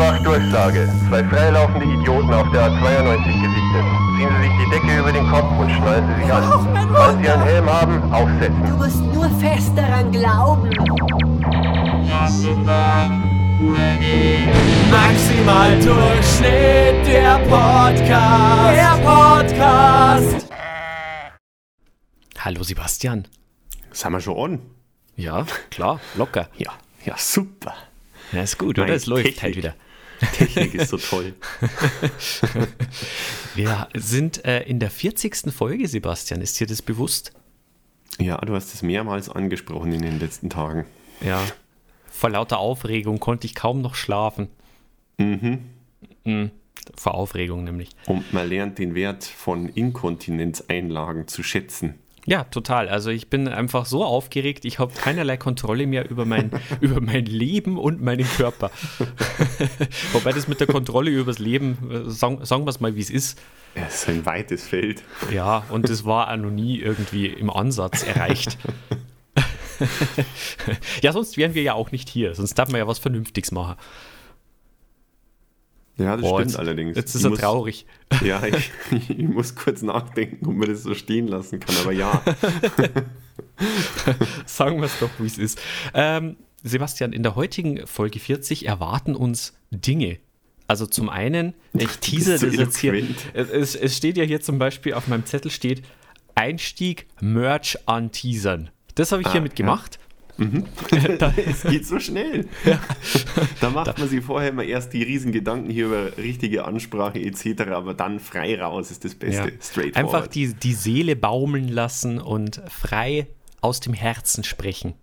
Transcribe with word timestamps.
Obacht, 0.00 0.24
Durchsage. 0.24 0.88
Zwei 1.08 1.22
freilaufende 1.24 1.84
Idioten 1.84 2.32
auf 2.32 2.50
der 2.52 2.70
A92 2.70 3.22
gesichtet. 3.26 3.84
Ziehen 4.16 4.28
Sie 4.30 4.48
sich 4.48 4.52
die 4.56 4.70
Decke 4.70 4.98
über 4.98 5.12
den 5.12 5.28
Kopf 5.28 5.58
und 5.58 5.70
schnallen 5.70 6.08
Sie 6.08 6.22
sich 6.22 6.32
an. 6.32 6.88
Falls 6.94 7.18
Sie 7.20 7.28
einen 7.28 7.42
Helm 7.42 7.66
haben, 7.68 8.10
aufsetzen. 8.10 8.64
Du 8.64 8.76
musst 8.76 9.02
nur 9.12 9.28
fest 9.38 9.76
daran 9.76 10.10
glauben. 10.10 10.70
Maximal 14.90 15.78
Durchschnitt, 15.82 17.06
der 17.06 17.38
Podcast. 17.50 18.76
Der 18.76 18.98
Podcast. 19.04 20.46
Hallo 22.38 22.62
Sebastian. 22.62 23.28
Sind 23.92 24.12
wir 24.12 24.20
schon 24.20 24.34
on? 24.34 24.60
Ja, 25.16 25.44
klar, 25.70 26.00
locker. 26.16 26.48
Ja, 26.56 26.72
ja, 27.04 27.16
super. 27.18 27.74
Ja, 28.32 28.42
ist 28.42 28.56
gut, 28.56 28.78
Nein, 28.78 28.86
oder? 28.86 28.94
Es 28.94 29.04
läuft 29.04 29.42
halt 29.42 29.56
wieder. 29.56 29.74
Technik 30.34 30.74
ist 30.74 30.90
so 30.90 30.96
toll. 30.96 31.34
Wir 33.54 33.88
sind 33.94 34.44
äh, 34.44 34.62
in 34.62 34.78
der 34.78 34.90
40. 34.90 35.52
Folge, 35.52 35.88
Sebastian. 35.88 36.40
Ist 36.40 36.60
dir 36.60 36.66
das 36.66 36.82
bewusst? 36.82 37.32
Ja, 38.18 38.36
du 38.38 38.54
hast 38.54 38.74
es 38.74 38.82
mehrmals 38.82 39.28
angesprochen 39.28 39.92
in 39.92 40.02
den 40.02 40.18
letzten 40.18 40.50
Tagen. 40.50 40.84
Ja. 41.20 41.42
Vor 42.10 42.30
lauter 42.30 42.58
Aufregung 42.58 43.18
konnte 43.18 43.46
ich 43.46 43.54
kaum 43.54 43.80
noch 43.80 43.94
schlafen. 43.94 44.48
Mhm. 45.16 45.60
Vor 46.96 47.14
Aufregung 47.14 47.64
nämlich. 47.64 47.90
Und 48.06 48.32
man 48.32 48.48
lernt 48.48 48.78
den 48.78 48.94
Wert 48.94 49.24
von 49.24 49.68
Inkontinenzeinlagen 49.68 51.28
zu 51.28 51.42
schätzen. 51.42 51.98
Ja, 52.26 52.44
total. 52.44 52.88
Also 52.88 53.10
ich 53.10 53.28
bin 53.28 53.48
einfach 53.48 53.86
so 53.86 54.04
aufgeregt, 54.04 54.64
ich 54.64 54.78
habe 54.78 54.92
keinerlei 54.92 55.36
Kontrolle 55.36 55.86
mehr 55.86 56.10
über 56.10 56.24
mein, 56.24 56.50
über 56.80 57.00
mein 57.00 57.24
Leben 57.24 57.78
und 57.78 58.02
meinen 58.02 58.26
Körper. 58.26 58.70
Wobei 60.12 60.32
das 60.32 60.46
mit 60.48 60.60
der 60.60 60.66
Kontrolle 60.66 61.10
über 61.10 61.32
das 61.32 61.38
Leben, 61.38 61.90
äh, 61.90 62.10
sagen, 62.10 62.44
sagen 62.44 62.64
wir 62.64 62.70
es 62.70 62.80
mal, 62.80 62.94
wie 62.94 63.00
es 63.00 63.10
ist. 63.10 63.40
Es 63.74 64.02
ist 64.02 64.08
ein 64.08 64.26
weites 64.26 64.66
Feld. 64.66 65.02
Ja, 65.32 65.64
und 65.70 65.88
das 65.88 66.04
war 66.04 66.30
auch 66.30 66.36
noch 66.36 66.50
nie 66.50 66.78
irgendwie 66.78 67.26
im 67.26 67.50
Ansatz 67.50 68.02
erreicht. 68.02 68.58
ja, 71.02 71.12
sonst 71.12 71.36
wären 71.36 71.54
wir 71.54 71.62
ja 71.62 71.74
auch 71.74 71.92
nicht 71.92 72.08
hier. 72.08 72.34
Sonst 72.34 72.54
darf 72.54 72.68
man 72.70 72.80
ja 72.80 72.86
was 72.86 72.98
Vernünftiges 72.98 73.52
machen. 73.52 73.76
Ja, 75.96 76.16
das 76.16 76.22
Boah, 76.22 76.38
stimmt 76.38 76.50
jetzt, 76.52 76.58
allerdings. 76.58 76.96
Jetzt 76.96 77.14
ist 77.14 77.24
er 77.24 77.30
muss- 77.30 77.40
traurig. 77.40 77.86
Ja, 78.24 78.42
ich, 78.44 78.70
ich 79.08 79.18
muss 79.28 79.54
kurz 79.54 79.82
nachdenken, 79.82 80.46
ob 80.46 80.54
man 80.54 80.68
das 80.68 80.82
so 80.82 80.94
stehen 80.94 81.28
lassen 81.28 81.60
kann. 81.60 81.74
Aber 81.82 81.92
ja, 81.92 82.22
Sagen 84.46 84.78
wir 84.78 84.84
es 84.86 84.98
doch, 84.98 85.10
wie 85.18 85.26
es 85.26 85.38
ist. 85.38 85.60
Ähm, 85.94 86.36
Sebastian, 86.62 87.12
in 87.12 87.22
der 87.22 87.36
heutigen 87.36 87.86
Folge 87.86 88.18
40 88.18 88.66
erwarten 88.66 89.14
uns 89.14 89.54
Dinge. 89.70 90.18
Also 90.66 90.86
zum 90.86 91.08
einen, 91.08 91.54
ich 91.72 91.96
teaser 92.00 92.38
das 92.38 92.54
jetzt 92.54 92.78
hier. 92.78 92.94
Es, 93.32 93.74
es 93.74 93.96
steht 93.96 94.16
ja 94.16 94.24
hier 94.24 94.40
zum 94.40 94.58
Beispiel 94.58 94.94
auf 94.94 95.08
meinem 95.08 95.24
Zettel 95.26 95.50
steht 95.50 95.82
Einstieg 96.34 97.06
Merch 97.20 97.78
anteasern. 97.86 98.70
Das 98.94 99.12
habe 99.12 99.22
ich 99.22 99.28
Ah, 99.28 99.32
hiermit 99.32 99.52
ja. 99.52 99.56
gemacht. 99.64 99.98
es 101.46 101.62
geht 101.62 101.86
so 101.86 102.00
schnell. 102.00 102.46
Da 103.60 103.70
macht 103.70 103.98
man 103.98 104.08
sich 104.08 104.24
vorher 104.24 104.50
immer 104.50 104.64
erst 104.64 104.92
die 104.92 105.02
riesen 105.02 105.32
Gedanken 105.32 105.70
hier 105.70 105.86
über 105.86 106.16
richtige 106.16 106.64
Ansprache 106.64 107.20
etc., 107.20 107.62
aber 107.70 107.94
dann 107.94 108.20
frei 108.20 108.60
raus 108.60 108.90
ist 108.90 109.04
das 109.04 109.14
Beste. 109.14 109.50
ja, 109.50 109.54
Straightforward. 109.60 109.96
einfach 109.96 110.26
die, 110.26 110.54
die 110.54 110.72
Seele 110.72 111.16
baumeln 111.16 111.68
lassen 111.68 112.18
und 112.18 112.62
frei 112.68 113.26
aus 113.60 113.80
dem 113.80 113.92
Herzen 113.92 114.44
sprechen. 114.44 114.94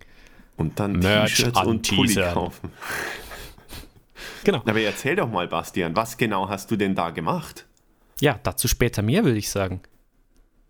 Und 0.56 0.80
dann 0.80 1.02
T-Shirts 1.02 1.64
und 1.64 1.88
Pulli 1.88 2.16
kaufen. 2.16 2.72
Genau. 4.44 4.64
Aber 4.66 4.80
erzähl 4.80 5.16
doch 5.16 5.30
mal, 5.30 5.48
Bastian, 5.48 5.96
was 5.96 6.18
genau 6.18 6.50
hast 6.50 6.72
du 6.72 6.78
denn 6.78 6.96
da 6.96 7.12
gemacht? 7.12 7.66
Ja, 8.20 8.40
dazu 8.42 8.68
später 8.68 9.02
mehr, 9.02 9.24
würde 9.24 9.38
ich 9.38 9.50
sagen. 9.50 9.82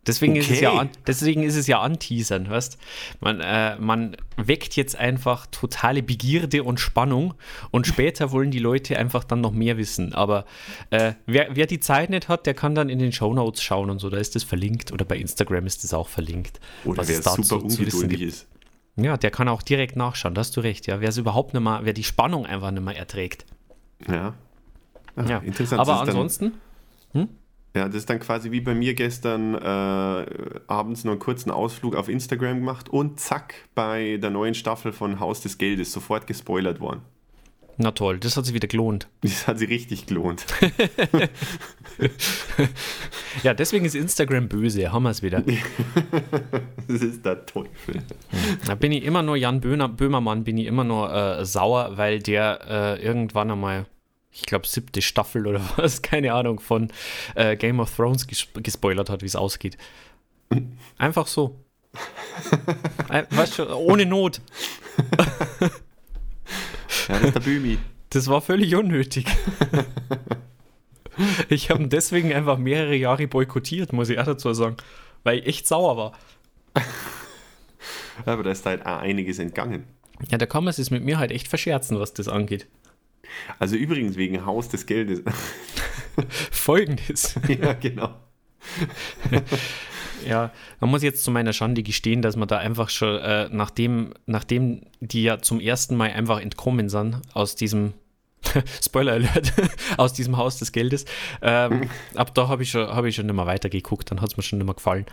Deswegen, 0.07 0.35
ist 0.35 0.49
es 0.49 0.61
ja 0.61 0.69
Okay. 0.71 0.79
an, 0.79 0.89
deswegen 1.05 1.43
ist 1.43 1.55
es 1.55 1.67
ja 1.67 1.79
anteasern, 1.81 2.49
weißt 2.49 2.77
man, 3.19 3.41
äh, 3.41 3.75
man 3.77 4.15
weckt 4.37 4.75
jetzt 4.75 4.95
einfach 4.95 5.45
totale 5.47 6.01
Begierde 6.01 6.63
und 6.63 6.79
Spannung 6.79 7.33
und 7.71 7.85
später 7.87 8.31
wollen 8.31 8.51
die 8.51 8.59
Leute 8.59 8.97
einfach 8.97 9.23
dann 9.23 9.41
noch 9.41 9.51
mehr 9.51 9.77
wissen. 9.77 10.13
Aber 10.13 10.45
äh, 10.89 11.13
wer, 11.25 11.55
wer 11.55 11.65
die 11.67 11.79
Zeit 11.79 12.09
nicht 12.09 12.29
hat, 12.29 12.45
der 12.45 12.53
kann 12.53 12.73
dann 12.75 12.89
in 12.89 12.99
den 12.99 13.11
Shownotes 13.11 13.61
schauen 13.61 13.89
und 13.89 13.99
so, 13.99 14.09
da 14.09 14.17
ist 14.17 14.35
das 14.35 14.43
verlinkt 14.43 14.91
oder 14.91 15.05
bei 15.05 15.17
Instagram 15.17 15.65
ist 15.65 15.83
das 15.83 15.93
auch 15.93 16.07
verlinkt. 16.07 16.59
Oder 16.85 16.99
was 16.99 17.09
wer 17.09 17.19
dazu 17.19 17.43
super 17.43 17.67
zu 17.67 17.79
wissen 17.85 18.03
ungeduldig 18.03 18.21
ist. 18.21 18.47
Ja, 18.95 19.15
der 19.17 19.29
kann 19.29 19.47
auch 19.47 19.61
direkt 19.61 19.95
nachschauen, 19.95 20.33
da 20.33 20.39
hast 20.39 20.55
du 20.57 20.61
recht. 20.61 20.87
Ja, 20.87 21.01
wer 21.01 21.09
es 21.09 21.17
überhaupt 21.17 21.53
nicht 21.53 21.61
mehr, 21.63 21.81
wer 21.83 21.93
die 21.93 22.03
Spannung 22.03 22.45
einfach 22.45 22.71
nicht 22.71 22.83
mehr 22.83 22.97
erträgt. 22.97 23.45
Ja. 24.07 24.33
Ach, 25.15 25.29
Ja, 25.29 25.37
Interessant. 25.39 25.79
aber 25.81 26.01
ansonsten, 26.01 26.53
Dann, 27.13 27.29
ja, 27.77 27.85
das 27.87 27.95
ist 27.97 28.09
dann 28.09 28.19
quasi 28.19 28.51
wie 28.51 28.61
bei 28.61 28.73
mir 28.73 28.93
gestern 28.95 29.53
äh, 29.55 30.25
abends 30.67 31.03
noch 31.03 31.11
einen 31.11 31.19
kurzen 31.19 31.51
Ausflug 31.51 31.95
auf 31.95 32.09
Instagram 32.09 32.57
gemacht 32.59 32.89
und 32.89 33.19
zack, 33.19 33.53
bei 33.75 34.17
der 34.17 34.31
neuen 34.31 34.55
Staffel 34.55 34.91
von 34.91 35.19
Haus 35.19 35.41
des 35.41 35.57
Geldes 35.57 35.91
sofort 35.91 36.25
gespoilert 36.27 36.79
worden. 36.79 37.01
na 37.77 37.91
toll, 37.91 38.17
das 38.17 38.35
hat 38.35 38.45
sich 38.45 38.55
wieder 38.55 38.67
gelohnt. 38.67 39.07
Das 39.21 39.47
hat 39.47 39.59
sich 39.59 39.69
richtig 39.69 40.07
gelohnt. 40.07 40.45
Ja, 43.43 43.53
deswegen 43.53 43.85
ist 43.85 43.95
Instagram 43.95 44.47
böse, 44.47 44.91
haben 44.91 45.03
wir 45.03 45.11
es 45.11 45.21
wieder. 45.21 45.43
Das 46.87 47.01
ist 47.01 47.25
der 47.25 47.45
Teufel. 47.45 48.01
Da 48.65 48.75
bin 48.75 48.91
ich 48.93 49.03
immer 49.03 49.21
nur 49.21 49.35
Jan 49.35 49.59
Böhner, 49.59 49.89
Böhmermann, 49.89 50.45
bin 50.45 50.57
ich 50.57 50.65
immer 50.65 50.85
nur 50.85 51.13
äh, 51.13 51.45
sauer, 51.45 51.97
weil 51.97 52.19
der 52.19 52.61
äh, 52.97 53.03
irgendwann 53.03 53.51
einmal, 53.51 53.85
ich 54.31 54.43
glaube, 54.43 54.67
siebte 54.67 55.01
Staffel 55.01 55.47
oder 55.47 55.61
was, 55.77 56.01
keine 56.01 56.33
Ahnung, 56.33 56.59
von 56.59 56.91
äh, 57.35 57.55
Game 57.55 57.79
of 57.79 57.95
Thrones 57.95 58.27
ges 58.27 58.47
gespoilert 58.55 59.09
hat, 59.09 59.21
wie 59.21 59.27
es 59.27 59.35
ausgeht. 59.35 59.77
Einfach 60.97 61.27
so. 61.27 61.59
Ein, 63.09 63.25
weißt 63.31 63.59
du, 63.59 63.75
ohne 63.75 64.05
Not. 64.05 64.41
Ja, 67.07 67.13
das 67.15 67.23
ist 67.23 67.35
der 67.35 67.39
Bümi. 67.39 67.77
Das 68.09 68.27
war 68.27 68.41
völlig 68.41 68.75
unnötig. 68.75 69.25
Ich 71.49 71.71
habe 71.71 71.81
ihn 71.81 71.89
deswegen 71.89 72.31
einfach 72.31 72.59
mehrere 72.59 72.95
Jahre 72.95 73.27
boykottiert, 73.27 73.91
muss 73.91 74.09
ich 74.09 74.19
auch 74.19 74.25
dazu 74.25 74.53
sagen, 74.53 74.77
weil 75.23 75.39
ich 75.39 75.47
echt 75.47 75.67
sauer 75.67 75.97
war. 75.97 76.11
Aber 78.23 78.43
da 78.43 78.51
ist 78.51 78.67
halt 78.67 78.85
auch 78.85 78.99
einiges 78.99 79.39
entgangen. 79.39 79.85
Ja, 80.29 80.37
da 80.37 80.45
kann 80.45 80.63
man 80.63 80.75
es 80.77 80.91
mit 80.91 81.03
mir 81.03 81.17
halt 81.17 81.31
echt 81.31 81.47
verscherzen, 81.47 81.99
was 81.99 82.13
das 82.13 82.27
angeht. 82.27 82.67
Also 83.59 83.75
übrigens 83.75 84.15
wegen 84.17 84.45
Haus 84.45 84.69
des 84.69 84.85
Geldes. 84.85 85.21
Folgendes. 86.51 87.35
ja, 87.47 87.73
genau. 87.73 88.15
Ja, 90.27 90.51
man 90.79 90.89
muss 90.89 91.03
jetzt 91.03 91.23
zu 91.23 91.29
meiner 91.31 91.53
Schande 91.53 91.83
gestehen, 91.83 92.21
dass 92.23 92.35
man 92.35 92.47
da 92.47 92.57
einfach 92.57 92.89
schon, 92.89 93.19
äh, 93.19 93.47
nachdem, 93.51 94.13
nachdem 94.25 94.81
die 94.99 95.21
ja 95.23 95.39
zum 95.39 95.59
ersten 95.59 95.95
Mal 95.95 96.09
einfach 96.11 96.41
entkommen 96.41 96.89
sind 96.89 97.21
aus 97.33 97.55
diesem, 97.55 97.93
Spoiler 98.83 99.13
Alert, 99.13 99.53
aus 99.97 100.13
diesem 100.13 100.35
Haus 100.37 100.57
des 100.57 100.71
Geldes, 100.71 101.05
ähm, 101.41 101.89
ab 102.15 102.33
da 102.33 102.47
habe 102.47 102.63
ich, 102.63 102.71
schon- 102.71 102.87
hab 102.87 103.05
ich 103.05 103.15
schon 103.15 103.27
nicht 103.27 103.35
mehr 103.35 103.45
weitergeguckt, 103.45 104.09
dann 104.09 104.19
hat 104.19 104.31
es 104.31 104.37
mir 104.37 104.43
schon 104.43 104.57
nicht 104.59 104.65
mehr 104.65 104.75
gefallen. 104.75 105.05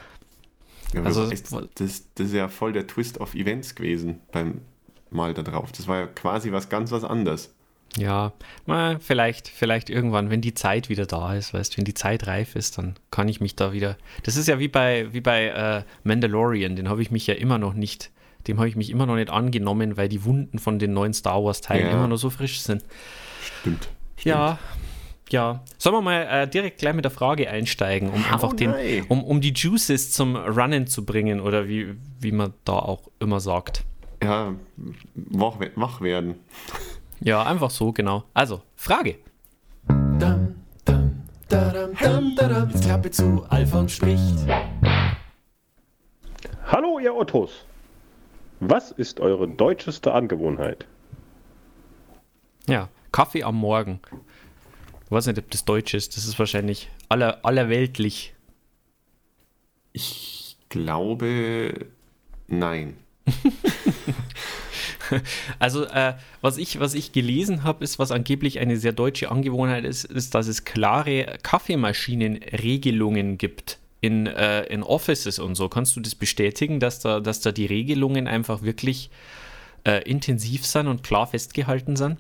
Ja, 0.95 1.03
Also- 1.03 1.31
weißt, 1.31 1.53
das, 1.75 2.07
das 2.15 2.27
ist 2.27 2.33
ja 2.33 2.49
voll 2.49 2.73
der 2.73 2.87
Twist 2.87 3.21
of 3.21 3.35
Events 3.35 3.75
gewesen 3.75 4.21
beim 4.33 4.63
Mal 5.11 5.35
da 5.35 5.43
drauf. 5.43 5.71
Das 5.73 5.87
war 5.87 6.01
ja 6.01 6.07
quasi 6.07 6.51
was 6.51 6.71
ganz 6.71 6.91
was 6.93 7.05
anderes. 7.05 7.55
Ja, 7.97 8.33
mal 8.67 8.99
vielleicht, 8.99 9.49
vielleicht 9.49 9.89
irgendwann, 9.89 10.29
wenn 10.31 10.41
die 10.41 10.55
Zeit 10.55 10.89
wieder 10.89 11.07
da 11.07 11.35
ist, 11.35 11.55
weißt 11.55 11.79
wenn 11.79 11.85
die 11.85 11.95
Zeit 11.95 12.27
reif 12.27 12.57
ist, 12.57 12.77
dann 12.79 12.95
kann 13.11 13.29
ich 13.29 13.41
mich 13.41 13.55
da 13.55 13.73
wieder. 13.73 13.97
Das 14.25 14.37
ist 14.37 14.49
ja 14.49 14.59
wie 14.59 14.69
bei, 14.69 15.13
wie 15.13 15.21
bei 15.21 15.47
äh, 15.47 15.83
Mandalorian, 16.03 16.75
den 16.75 16.89
habe 16.89 17.03
ich 17.03 17.11
mich 17.13 17.27
ja 17.27 17.35
immer 17.35 17.59
noch 17.59 17.75
nicht, 17.75 18.11
dem 18.49 18.59
habe 18.59 18.69
ich 18.69 18.75
mich 18.75 18.91
immer 18.91 19.07
noch 19.07 19.15
nicht 19.15 19.31
angenommen, 19.31 19.97
weil 19.97 20.09
die 20.09 20.25
Wunden 20.25 20.59
von 20.59 20.79
den 20.81 20.93
neuen 20.93 21.15
Star 21.15 21.43
Wars-Teilen 21.45 21.87
Ja. 21.87 21.93
immer 21.93 22.09
noch 22.09 22.17
so 22.17 22.31
frisch 22.31 22.61
sind. 22.61 22.85
Stimmt. 23.61 23.89
Ja, 24.25 24.59
ja. 25.31 25.63
Sollen 25.79 25.95
wir 25.97 26.03
mal 26.03 26.23
äh, 26.23 26.49
direkt 26.49 26.79
gleich 26.79 26.95
mit 26.95 27.05
der 27.05 27.13
Frage 27.13 27.49
einsteigen, 27.49 28.11
um 28.11 28.25
einfach 28.25 28.55
den, 28.55 28.71
rein. 28.71 29.05
um, 29.09 29.23
um 29.23 29.41
die 29.41 29.53
Juices 29.53 30.11
zum 30.13 30.35
Runnen 30.37 30.87
zu 30.89 31.05
bringen 31.05 31.41
oder 31.41 31.69
wie, 31.69 31.95
wie 32.21 32.33
man 32.33 32.55
da 32.65 32.73
auch 32.75 33.09
immer 33.21 33.39
sagt. 33.41 33.85
Ja, 34.23 34.55
wach, 35.15 35.59
wach 35.77 36.01
werden. 36.01 36.35
Ja, 37.21 37.43
einfach 37.43 37.71
so, 37.71 37.93
genau. 37.93 38.25
Also, 38.35 38.63
Frage. 38.77 39.19
Dam, 39.89 40.55
dam, 40.85 41.23
dadam, 41.49 41.95
dam, 41.95 42.35
dadam. 42.37 42.71
Jetzt 42.71 42.85
Klappe 42.85 43.11
zu, 43.11 43.45
Alfons 43.49 43.93
spricht. 43.93 44.47
Hallo, 46.67 46.99
ihr 46.99 47.15
Ottos. 47.15 47.65
Was 48.61 48.91
ist 48.91 49.21
eure 49.21 49.49
deutscheste 49.49 50.13
Angewohnheit? 50.13 50.87
Ja, 52.67 52.89
Kaffee 53.13 53.43
am 53.43 53.57
Morgen. 53.57 54.01
Ich 55.05 55.11
weiß 55.11 55.27
nicht, 55.27 55.39
ob 55.39 55.51
das 55.51 55.65
Deutsch 55.65 55.95
ist. 55.95 56.17
Das 56.17 56.25
ist 56.25 56.39
wahrscheinlich 56.39 56.91
aller, 57.09 57.45
allerweltlich. 57.45 58.35
Ich 59.93 60.57
glaube, 60.69 61.87
nein. 62.49 62.97
Also, 65.59 65.85
äh, 65.85 66.15
was, 66.41 66.59
ich, 66.59 66.81
was 66.81 66.95
ich 66.95 67.13
gelesen 67.13 67.63
habe, 67.63 67.85
ist, 67.85 67.99
was 67.99 68.11
angeblich 68.11 68.59
eine 68.59 68.77
sehr 68.77 68.93
deutsche 68.93 69.31
Angewohnheit 69.31 69.85
ist, 69.85 70.05
ist, 70.05 70.35
dass 70.35 70.47
es 70.47 70.65
klare 70.65 71.39
Kaffeemaschinenregelungen 71.43 73.39
gibt 73.39 73.79
in, 74.01 74.27
äh, 74.27 74.65
in 74.65 74.83
Offices 74.83 75.39
und 75.39 75.55
so. 75.55 75.69
Kannst 75.69 75.97
du 75.97 76.01
das 76.01 76.15
bestätigen, 76.15 76.81
dass 76.81 77.01
da, 77.01 77.21
dass 77.21 77.41
da 77.41 77.53
die 77.53 77.67
Regelungen 77.67 78.29
einfach 78.29 78.63
wirklich 78.63 79.11
äh, 79.85 80.03
intensiv 80.09 80.67
sind 80.67 80.87
und 80.87 81.03
klar 81.03 81.27
festgehalten 81.27 81.97
sind? 81.97 82.19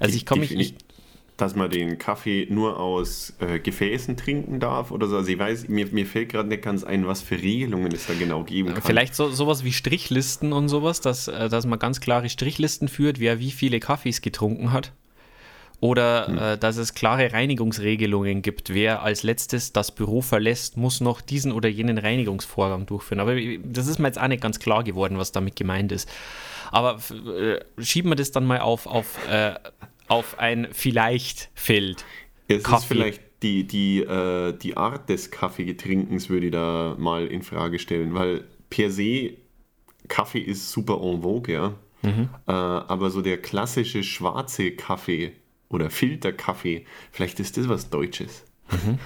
Also, 0.00 0.16
ich 0.16 0.26
kann 0.26 0.40
mich. 0.40 0.52
Ich, 0.52 0.74
dass 1.36 1.54
man 1.54 1.70
den 1.70 1.98
Kaffee 1.98 2.46
nur 2.48 2.80
aus 2.80 3.34
äh, 3.40 3.58
Gefäßen 3.58 4.16
trinken 4.16 4.58
darf 4.58 4.90
oder 4.90 5.06
so. 5.06 5.16
Also 5.16 5.30
ich 5.30 5.38
weiß, 5.38 5.68
mir, 5.68 5.86
mir 5.88 6.06
fällt 6.06 6.30
gerade 6.30 6.48
nicht 6.48 6.62
ganz 6.62 6.82
ein, 6.82 7.06
was 7.06 7.20
für 7.20 7.36
Regelungen 7.36 7.92
es 7.92 8.06
da 8.06 8.14
genau 8.14 8.42
geben 8.42 8.72
kann. 8.72 8.82
Vielleicht 8.82 9.14
so, 9.14 9.28
sowas 9.28 9.62
wie 9.62 9.72
Strichlisten 9.72 10.52
und 10.52 10.68
sowas, 10.68 11.00
dass, 11.00 11.28
äh, 11.28 11.48
dass 11.48 11.66
man 11.66 11.78
ganz 11.78 12.00
klare 12.00 12.30
Strichlisten 12.30 12.88
führt, 12.88 13.20
wer 13.20 13.38
wie 13.38 13.50
viele 13.50 13.80
Kaffees 13.80 14.22
getrunken 14.22 14.72
hat. 14.72 14.92
Oder 15.78 16.26
hm. 16.26 16.38
äh, 16.38 16.56
dass 16.56 16.78
es 16.78 16.94
klare 16.94 17.34
Reinigungsregelungen 17.34 18.40
gibt. 18.40 18.72
Wer 18.72 19.02
als 19.02 19.22
letztes 19.22 19.74
das 19.74 19.92
Büro 19.92 20.22
verlässt, 20.22 20.78
muss 20.78 21.02
noch 21.02 21.20
diesen 21.20 21.52
oder 21.52 21.68
jenen 21.68 21.98
Reinigungsvorgang 21.98 22.86
durchführen. 22.86 23.20
Aber 23.20 23.36
das 23.62 23.86
ist 23.86 23.98
mir 23.98 24.08
jetzt 24.08 24.18
auch 24.18 24.28
nicht 24.28 24.42
ganz 24.42 24.58
klar 24.58 24.84
geworden, 24.84 25.18
was 25.18 25.32
damit 25.32 25.54
gemeint 25.54 25.92
ist. 25.92 26.08
Aber 26.72 26.98
äh, 27.38 27.60
schieben 27.78 28.10
wir 28.10 28.16
das 28.16 28.32
dann 28.32 28.46
mal 28.46 28.60
auf, 28.60 28.86
auf 28.86 29.18
äh, 29.28 29.54
auf 30.08 30.38
ein 30.38 30.68
vielleicht 30.72 31.50
Feld. 31.54 32.04
Es 32.48 32.62
Kaffee. 32.62 32.76
ist 32.76 32.84
vielleicht 32.86 33.22
die, 33.42 33.66
die, 33.66 34.00
äh, 34.00 34.56
die 34.56 34.76
Art 34.76 35.08
des 35.08 35.30
Kaffeegetrinkens 35.30 36.28
würde 36.28 36.46
ich 36.46 36.52
da 36.52 36.96
mal 36.98 37.26
in 37.26 37.42
Frage 37.42 37.78
stellen, 37.78 38.14
weil 38.14 38.44
per 38.70 38.90
se 38.90 39.34
Kaffee 40.08 40.40
ist 40.40 40.70
super 40.70 41.00
en 41.02 41.22
vogue, 41.22 41.52
ja. 41.52 41.74
Mhm. 42.02 42.28
Äh, 42.46 42.52
aber 42.52 43.10
so 43.10 43.22
der 43.22 43.38
klassische 43.38 44.02
schwarze 44.02 44.72
Kaffee 44.72 45.32
oder 45.68 45.90
Filterkaffee, 45.90 46.84
vielleicht 47.10 47.40
ist 47.40 47.56
das 47.56 47.68
was 47.68 47.90
Deutsches. 47.90 48.44
Mhm. 48.70 48.98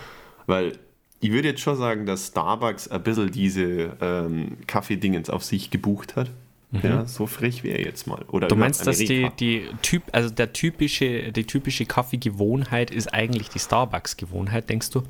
Weil 0.47 0.79
ich 1.21 1.33
würde 1.33 1.49
jetzt 1.49 1.61
schon 1.61 1.77
sagen, 1.77 2.07
dass 2.07 2.29
Starbucks 2.29 2.89
ein 2.89 3.03
bisschen 3.03 3.31
diese 3.31 3.97
ähm, 4.01 4.59
Kaffeedingens 4.67 5.31
auf 5.31 5.45
sich 5.45 5.71
gebucht 5.71 6.17
hat. 6.17 6.31
Mhm. 6.71 6.81
Ja, 6.83 7.07
so 7.07 7.27
frech 7.27 7.65
wäre 7.65 7.81
jetzt 7.81 8.07
mal. 8.07 8.25
Oder 8.29 8.49
du 8.49 8.57
meinst, 8.57 8.87
dass 8.87 8.99
die, 8.99 9.29
die 9.41 9.65
typ, 9.83 10.05
also 10.13 10.31
der 10.31 10.53
typische, 10.53 11.33
die 11.33 11.45
typische 11.45 11.85
Kaffeegewohnheit 11.85 12.91
ist 12.91 13.13
eigentlich 13.13 13.49
die 13.49 13.59
Starbucks-Gewohnheit, 13.59 14.69
denkst 14.69 14.91
du? 14.91 15.03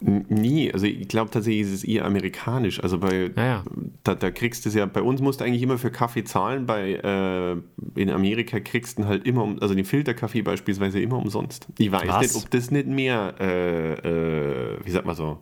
Nie, 0.00 0.70
also 0.70 0.84
ich 0.84 1.08
glaube 1.08 1.30
tatsächlich 1.30 1.62
ist 1.62 1.72
es 1.72 1.84
eher 1.84 2.04
amerikanisch. 2.04 2.82
Also 2.82 2.98
bei 2.98 3.30
ja. 3.34 3.64
da, 4.02 4.14
da, 4.14 4.30
kriegst 4.30 4.64
du 4.64 4.68
es 4.68 4.74
ja, 4.74 4.84
bei 4.84 5.00
uns 5.00 5.22
musst 5.22 5.40
du 5.40 5.44
eigentlich 5.44 5.62
immer 5.62 5.78
für 5.78 5.90
Kaffee 5.90 6.24
zahlen, 6.24 6.66
bei 6.66 6.92
äh, 6.92 7.56
in 7.98 8.10
Amerika 8.10 8.60
kriegst 8.60 8.98
du 8.98 9.06
halt 9.06 9.26
immer, 9.26 9.56
also 9.60 9.74
den 9.74 9.86
Filterkaffee 9.86 10.42
beispielsweise 10.42 11.00
immer 11.00 11.16
umsonst. 11.16 11.68
Ich 11.78 11.90
weiß 11.90 12.06
Was? 12.06 12.20
nicht, 12.20 12.36
ob 12.36 12.50
das 12.50 12.70
nicht 12.70 12.86
mehr, 12.86 13.34
äh, 13.40 13.92
äh, 13.94 14.78
wie 14.84 14.90
sagt 14.90 15.06
man 15.06 15.16
so, 15.16 15.38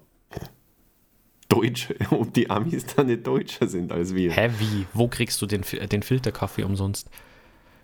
Deutsch, 1.53 1.93
ob 2.11 2.33
die 2.33 2.49
Amis 2.51 2.87
da 2.87 3.05
nicht 3.05 3.27
deutscher 3.27 3.69
sind 3.69 3.93
als 3.93 4.15
wir. 4.15 4.33
Hä, 4.33 4.51
wie? 4.59 4.87
Wo 4.93 5.09
kriegst 5.09 5.41
du 5.43 5.47
den, 5.47 5.63
den 5.63 6.03
Filterkaffee 6.03 6.65
umsonst? 6.65 7.11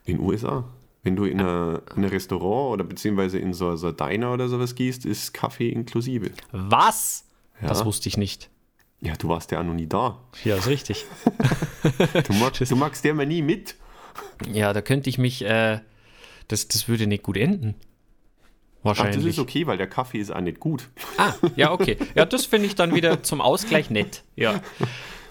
In 0.05 0.21
USA. 0.21 0.65
Wenn 1.03 1.17
du 1.17 1.25
in, 1.25 1.41
eine, 1.41 1.83
in 1.95 2.05
ein 2.05 2.11
Restaurant 2.11 2.73
oder 2.73 2.85
beziehungsweise 2.85 3.39
in 3.39 3.53
so, 3.53 3.77
so 3.77 3.93
Diner 3.93 4.33
oder 4.33 4.49
sowas 4.49 4.75
gehst, 4.75 5.07
ist 5.07 5.33
Kaffee 5.33 5.69
inklusive. 5.69 6.31
Was? 6.53 7.25
Ja. 7.61 7.69
Das 7.69 7.85
wusste 7.85 8.09
ich 8.09 8.17
nicht. 8.17 8.51
Ja, 9.01 9.15
du 9.15 9.29
warst 9.29 9.51
ja 9.53 9.63
noch 9.63 9.75
nie 9.75 9.87
da. 9.87 10.19
Ja, 10.45 10.57
ist 10.57 10.67
richtig. 10.67 11.07
du, 12.27 12.33
magst, 12.35 12.71
du 12.71 12.77
magst 12.77 13.05
ja 13.05 13.15
mal 13.15 13.27
nie 13.27 13.43
mit. 13.43 13.77
Ja, 14.53 14.73
da 14.73 14.83
könnte 14.83 15.09
ich 15.09 15.19
mich, 15.19 15.45
äh, 15.45 15.81
das, 16.49 16.67
das 16.69 16.89
würde 16.89 17.07
nicht 17.07 17.23
gut 17.23 17.37
enden. 17.37 17.75
Wahrscheinlich. 18.83 19.17
Ach, 19.17 19.23
das 19.23 19.33
ist 19.33 19.39
okay, 19.39 19.67
weil 19.67 19.77
der 19.77 19.89
Kaffee 19.89 20.19
ist 20.19 20.31
auch 20.35 20.41
nicht 20.41 20.61
gut. 20.61 20.89
Ah, 21.17 21.33
ja, 21.57 21.73
okay. 21.73 21.97
Ja, 22.15 22.25
das 22.25 22.47
finde 22.47 22.67
ich 22.67 22.75
dann 22.75 22.95
wieder 22.95 23.23
zum 23.23 23.41
Ausgleich 23.41 23.91
nett. 23.91 24.23
Ja. 24.37 24.61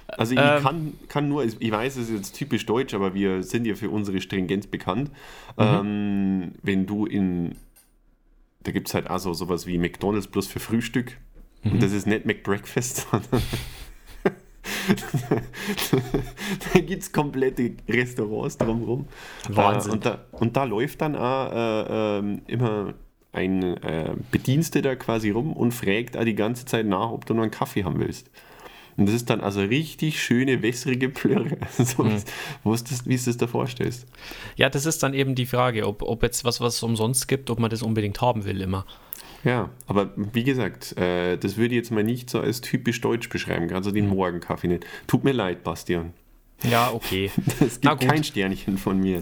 Also 0.07 0.33
ich 0.33 0.39
ähm, 0.39 0.63
kann, 0.63 0.93
kann 1.09 1.29
nur, 1.29 1.43
ich 1.43 1.71
weiß, 1.71 1.97
es 1.97 2.09
ist 2.09 2.15
jetzt 2.15 2.35
typisch 2.35 2.65
deutsch, 2.65 2.93
aber 2.93 3.13
wir 3.13 3.43
sind 3.43 3.65
ja 3.65 3.75
für 3.75 3.89
unsere 3.89 4.21
Stringenz 4.21 4.67
bekannt. 4.67 5.11
Mhm. 5.57 5.63
Ähm, 5.63 6.51
wenn 6.61 6.85
du 6.85 7.05
in, 7.05 7.55
da 8.63 8.71
gibt 8.71 8.87
es 8.87 8.93
halt 8.93 9.09
auch 9.09 9.19
so 9.19 9.33
sowas 9.33 9.67
wie 9.67 9.77
McDonalds 9.77 10.27
plus 10.27 10.47
für 10.47 10.59
Frühstück. 10.59 11.17
Mhm. 11.63 11.73
Und 11.73 11.83
das 11.83 11.91
ist 11.91 12.07
nicht 12.07 12.25
McBreakfast, 12.25 13.07
sondern 13.11 13.41
da 16.73 16.79
gibt 16.79 17.03
es 17.03 17.11
komplette 17.11 17.73
Restaurants 17.87 18.57
drumherum. 18.57 19.07
Wahnsinn. 19.49 19.91
Äh, 19.91 19.95
und, 19.95 20.05
da, 20.05 20.25
und 20.31 20.57
da 20.57 20.63
läuft 20.63 21.01
dann 21.01 21.15
auch 21.15 21.51
äh, 21.51 22.19
äh, 22.19 22.37
immer 22.47 22.93
ein 23.37 23.77
äh, 23.83 24.13
Bediensteter 24.31 24.95
quasi 24.95 25.29
rum 25.29 25.53
und 25.53 25.71
fragt 25.71 26.17
auch 26.17 26.25
die 26.25 26.35
ganze 26.35 26.65
Zeit 26.65 26.85
nach, 26.85 27.11
ob 27.11 27.25
du 27.25 27.33
noch 27.33 27.43
einen 27.43 27.51
Kaffee 27.51 27.83
haben 27.83 27.99
willst. 27.99 28.29
Und 28.97 29.05
das 29.05 29.13
ist 29.13 29.29
dann 29.29 29.41
also 29.41 29.61
richtig 29.61 30.19
schöne, 30.21 30.63
wässrige 30.63 31.09
Plörre, 31.09 31.57
so 31.77 32.03
mhm. 32.03 32.17
wie, 32.63 32.71
das, 32.71 33.05
wie 33.05 33.15
du 33.15 33.23
das 33.25 33.37
da 33.37 33.45
vorstellst. 33.45 34.07
Ja, 34.55 34.69
das 34.69 34.87
ist 34.87 35.03
dann 35.03 35.13
eben 35.13 35.35
die 35.35 35.45
Frage, 35.45 35.87
ob, 35.87 36.01
ob 36.01 36.23
jetzt 36.23 36.43
was, 36.45 36.59
was 36.61 36.75
es 36.75 36.83
umsonst 36.83 37.27
gibt, 37.27 37.51
ob 37.51 37.59
man 37.59 37.69
das 37.69 37.83
unbedingt 37.83 38.19
haben 38.21 38.45
will 38.45 38.59
immer. 38.59 38.85
Ja, 39.43 39.69
aber 39.85 40.09
wie 40.15 40.43
gesagt, 40.43 40.97
äh, 40.97 41.37
das 41.37 41.57
würde 41.57 41.75
ich 41.75 41.77
jetzt 41.77 41.91
mal 41.91 42.03
nicht 42.03 42.29
so 42.29 42.39
als 42.39 42.59
typisch 42.61 42.99
deutsch 43.01 43.29
beschreiben, 43.29 43.67
gerade 43.67 43.83
so 43.83 43.91
den 43.91 44.05
mhm. 44.05 44.15
Morgenkaffee 44.15 44.67
nicht. 44.67 44.85
Tut 45.05 45.23
mir 45.23 45.31
leid, 45.31 45.63
Bastian. 45.63 46.13
Ja, 46.63 46.91
okay. 46.91 47.31
Es 47.59 47.79
gibt 47.81 48.01
kein 48.01 48.23
Sternchen 48.23 48.77
von 48.77 48.99
mir. 48.99 49.21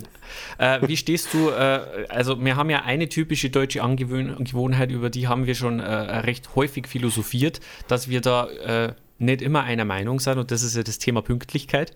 Äh, 0.57 0.87
wie 0.87 0.97
stehst 0.97 1.33
du, 1.33 1.49
äh, 1.49 2.05
also 2.09 2.43
wir 2.43 2.55
haben 2.55 2.69
ja 2.69 2.83
eine 2.83 3.09
typische 3.09 3.49
deutsche 3.49 3.83
Angewohnheit, 3.83 4.91
über 4.91 5.09
die 5.09 5.27
haben 5.27 5.45
wir 5.45 5.55
schon 5.55 5.79
äh, 5.79 5.91
recht 5.91 6.55
häufig 6.55 6.87
philosophiert, 6.87 7.59
dass 7.87 8.09
wir 8.09 8.21
da 8.21 8.47
äh, 8.47 8.93
nicht 9.17 9.41
immer 9.41 9.63
einer 9.63 9.85
Meinung 9.85 10.19
sind 10.19 10.37
und 10.37 10.51
das 10.51 10.63
ist 10.63 10.75
ja 10.75 10.83
das 10.83 10.97
Thema 10.97 11.21
Pünktlichkeit. 11.21 11.93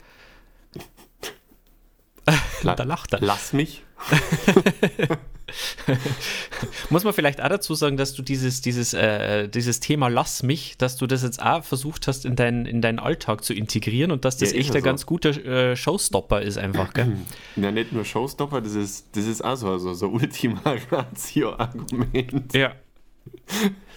da 2.64 2.84
lacht 2.84 3.14
er. 3.14 3.20
Lass 3.22 3.54
mich. 3.54 3.84
Muss 6.90 7.04
man 7.04 7.14
vielleicht 7.14 7.42
auch 7.42 7.50
dazu 7.50 7.74
sagen, 7.76 7.98
dass 7.98 8.14
du 8.14 8.22
dieses, 8.22 8.62
dieses, 8.62 8.94
äh, 8.94 9.48
dieses 9.48 9.80
Thema 9.80 10.08
Lass 10.08 10.44
mich, 10.44 10.78
dass 10.78 10.98
du 10.98 11.08
das 11.08 11.24
jetzt 11.24 11.42
auch 11.42 11.64
versucht 11.64 12.08
hast, 12.08 12.26
in, 12.26 12.36
dein, 12.36 12.66
in 12.66 12.82
deinen 12.82 13.00
Alltag 13.00 13.44
zu 13.44 13.54
integrieren 13.54 14.12
und 14.12 14.26
dass 14.26 14.38
das 14.38 14.52
ja, 14.52 14.60
echt 14.60 14.72
ein 14.72 14.82
so. 14.82 14.86
ganz 14.86 15.06
guter 15.06 15.30
äh, 15.30 15.76
Showstopper 15.76 16.42
ist 16.42 16.58
einfach, 16.58 16.94
gell? 16.94 17.18
Ja, 17.56 17.72
nicht 17.72 17.92
nur 17.92 18.06
Showstopper, 18.06 18.62
das 18.62 18.76
ist, 18.76 19.08
das 19.14 19.26
ist 19.26 19.44
auch 19.44 19.56
so, 19.56 19.78
so, 19.78 19.94
so 19.94 20.08
Ultima 20.08 20.62
Ratio-Argument. 20.92 22.54
Ja. 22.54 22.74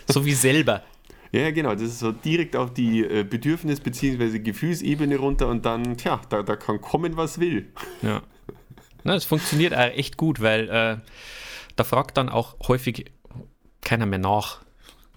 So 0.09 0.25
wie 0.25 0.35
selber. 0.35 0.82
Ja, 1.35 1.50
genau, 1.50 1.73
das 1.73 1.85
ist 1.85 2.00
so 2.00 2.12
direkt 2.12 2.56
auf 2.56 2.75
die 2.75 3.00
äh, 3.02 3.25
Bedürfnis- 3.25 3.80
bzw. 3.80 4.38
Gefühlsebene 4.40 5.16
runter 5.16 5.49
und 5.49 5.64
dann, 5.64 5.97
tja, 5.97 6.21
da, 6.28 6.42
da 6.42 6.56
kann 6.56 6.78
kommen, 6.82 7.16
was 7.16 7.40
will. 7.40 7.71
Ja. 8.02 8.23
Na, 9.04 9.14
das 9.14 9.25
funktioniert 9.25 9.73
echt 9.73 10.16
gut, 10.16 10.40
weil 10.40 10.68
äh, 10.68 10.97
da 11.76 11.85
fragt 11.85 12.16
dann 12.16 12.28
auch 12.28 12.56
häufig 12.68 13.06
keiner 13.80 14.06
mehr 14.06 14.18
nach. 14.18 14.62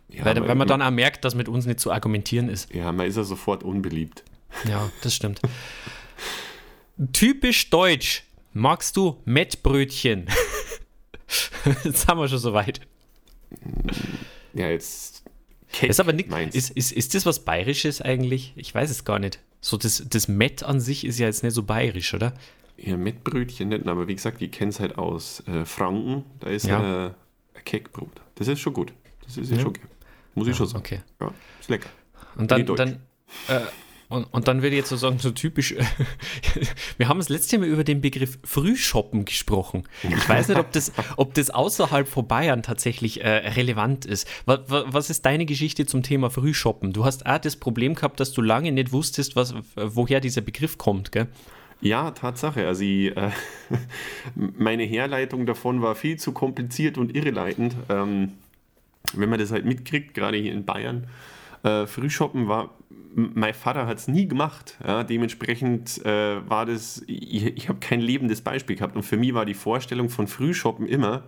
Ja, 0.09 0.25
weil, 0.25 0.35
man, 0.35 0.47
weil 0.47 0.55
man 0.55 0.67
dann 0.67 0.81
auch 0.81 0.91
merkt, 0.91 1.25
dass 1.25 1.35
mit 1.35 1.49
uns 1.49 1.65
nicht 1.65 1.79
zu 1.79 1.91
argumentieren 1.91 2.49
ist. 2.49 2.73
Ja, 2.73 2.91
man 2.91 3.07
ist 3.07 3.17
ja 3.17 3.23
sofort 3.23 3.63
unbeliebt. 3.63 4.23
Ja, 4.67 4.89
das 5.01 5.13
stimmt. 5.15 5.41
Typisch 7.11 7.69
deutsch. 7.69 8.23
Magst 8.53 8.95
du 8.95 9.21
Mettbrötchen? 9.25 10.27
jetzt 11.83 12.07
haben 12.07 12.19
wir 12.19 12.29
schon 12.29 12.39
soweit. 12.39 12.79
Ja, 14.53 14.69
jetzt. 14.69 15.23
Cake 15.73 15.87
ist 15.87 15.99
aber 15.99 16.13
nicht. 16.13 16.29
Ist, 16.53 16.69
ist, 16.69 16.93
ist 16.93 17.13
das 17.13 17.25
was 17.25 17.43
Bayerisches 17.43 18.01
eigentlich? 18.01 18.53
Ich 18.55 18.73
weiß 18.73 18.89
es 18.89 19.03
gar 19.03 19.19
nicht. 19.19 19.39
So, 19.59 19.75
das, 19.75 20.03
das 20.07 20.29
Met 20.29 20.63
an 20.63 20.79
sich 20.79 21.05
ist 21.05 21.19
ja 21.19 21.25
jetzt 21.25 21.43
nicht 21.43 21.53
so 21.53 21.63
bayerisch, 21.63 22.13
oder? 22.13 22.33
Ja, 22.77 22.97
Mettbrötchen 22.97 23.69
nicht, 23.69 23.87
aber 23.87 24.07
wie 24.07 24.15
gesagt, 24.15 24.41
ich 24.41 24.51
kenne 24.51 24.69
es 24.69 24.79
halt 24.79 24.97
aus 24.97 25.43
äh, 25.47 25.65
Franken. 25.65 26.25
Da 26.39 26.49
ist 26.49 26.67
ja. 26.67 27.07
äh, 27.07 27.07
ein 27.07 27.63
Keckbrot. 27.63 28.21
Das 28.35 28.47
ist 28.47 28.59
schon 28.59 28.73
gut. 28.73 28.93
Das 29.23 29.37
ist 29.37 29.51
ja. 29.51 29.57
schon 29.57 29.67
okay. 29.67 29.81
Muss 30.33 30.47
ich 30.47 30.55
schon 30.55 30.67
sagen. 30.67 30.79
Okay. 30.79 31.01
Ja, 31.21 31.31
ist 31.59 31.69
lecker. 31.69 31.89
Und 32.35 32.51
dann, 32.51 32.65
dann 32.65 32.99
äh, 33.47 33.61
und, 34.07 34.25
und 34.25 34.47
dann 34.47 34.61
würde 34.61 34.75
ich 34.75 34.79
jetzt 34.79 34.89
so 34.89 34.97
sagen, 34.97 35.17
so 35.19 35.31
typisch, 35.31 35.73
wir 36.97 37.07
haben 37.07 37.17
das 37.17 37.29
letzte 37.29 37.57
Mal 37.57 37.67
über 37.67 37.83
den 37.83 38.01
Begriff 38.01 38.37
Frühshoppen 38.43 39.25
gesprochen. 39.25 39.83
Ich 40.03 40.29
weiß 40.29 40.49
nicht, 40.49 40.59
ob 40.59 40.71
das, 40.71 40.91
ob 41.17 41.33
das 41.33 41.49
außerhalb 41.49 42.07
von 42.07 42.27
Bayern 42.27 42.61
tatsächlich 42.61 43.23
äh, 43.23 43.29
relevant 43.29 44.05
ist. 44.05 44.27
Was, 44.45 44.59
was, 44.67 45.09
ist 45.09 45.25
deine 45.25 45.45
Geschichte 45.45 45.85
zum 45.85 46.03
Thema 46.03 46.29
Frühshoppen? 46.29 46.93
Du 46.93 47.03
hast 47.03 47.25
auch 47.25 47.39
das 47.39 47.55
Problem 47.55 47.95
gehabt, 47.95 48.19
dass 48.19 48.31
du 48.31 48.41
lange 48.41 48.71
nicht 48.71 48.91
wusstest, 48.91 49.35
was, 49.35 49.55
woher 49.75 50.19
dieser 50.19 50.41
Begriff 50.41 50.77
kommt, 50.77 51.11
gell? 51.11 51.27
Ja, 51.85 52.09
Tatsache. 52.09 52.65
Also 52.65 52.83
ich, 52.83 53.15
äh, 53.15 53.29
meine 54.35 54.83
Herleitung 54.83 55.45
davon 55.45 55.83
war 55.83 55.93
viel 55.93 56.17
zu 56.17 56.31
kompliziert 56.31 56.97
und 56.97 57.15
irreleitend. 57.15 57.75
Ähm, 57.89 58.31
wenn 59.13 59.29
man 59.29 59.37
das 59.37 59.51
halt 59.51 59.65
mitkriegt, 59.65 60.15
gerade 60.15 60.37
hier 60.37 60.51
in 60.53 60.65
Bayern, 60.65 61.07
Äh, 61.63 61.87
Frühshoppen 61.87 62.47
war, 62.47 62.75
mein 63.15 63.55
Vater 63.55 63.87
hat 63.87 63.97
es 63.97 64.07
nie 64.07 64.27
gemacht. 64.27 64.77
Ja, 64.85 65.03
dementsprechend 65.03 66.03
äh, 66.05 66.47
war 66.47 66.65
das, 66.67 67.03
ich, 67.07 67.45
ich 67.57 67.69
habe 67.69 67.79
kein 67.79 68.01
lebendes 68.01 68.41
Beispiel 68.41 68.75
gehabt. 68.75 68.95
Und 68.95 69.03
für 69.03 69.17
mich 69.17 69.33
war 69.33 69.45
die 69.45 69.55
Vorstellung 69.55 70.09
von 70.09 70.27
Frühshoppen 70.27 70.87
immer, 70.87 71.23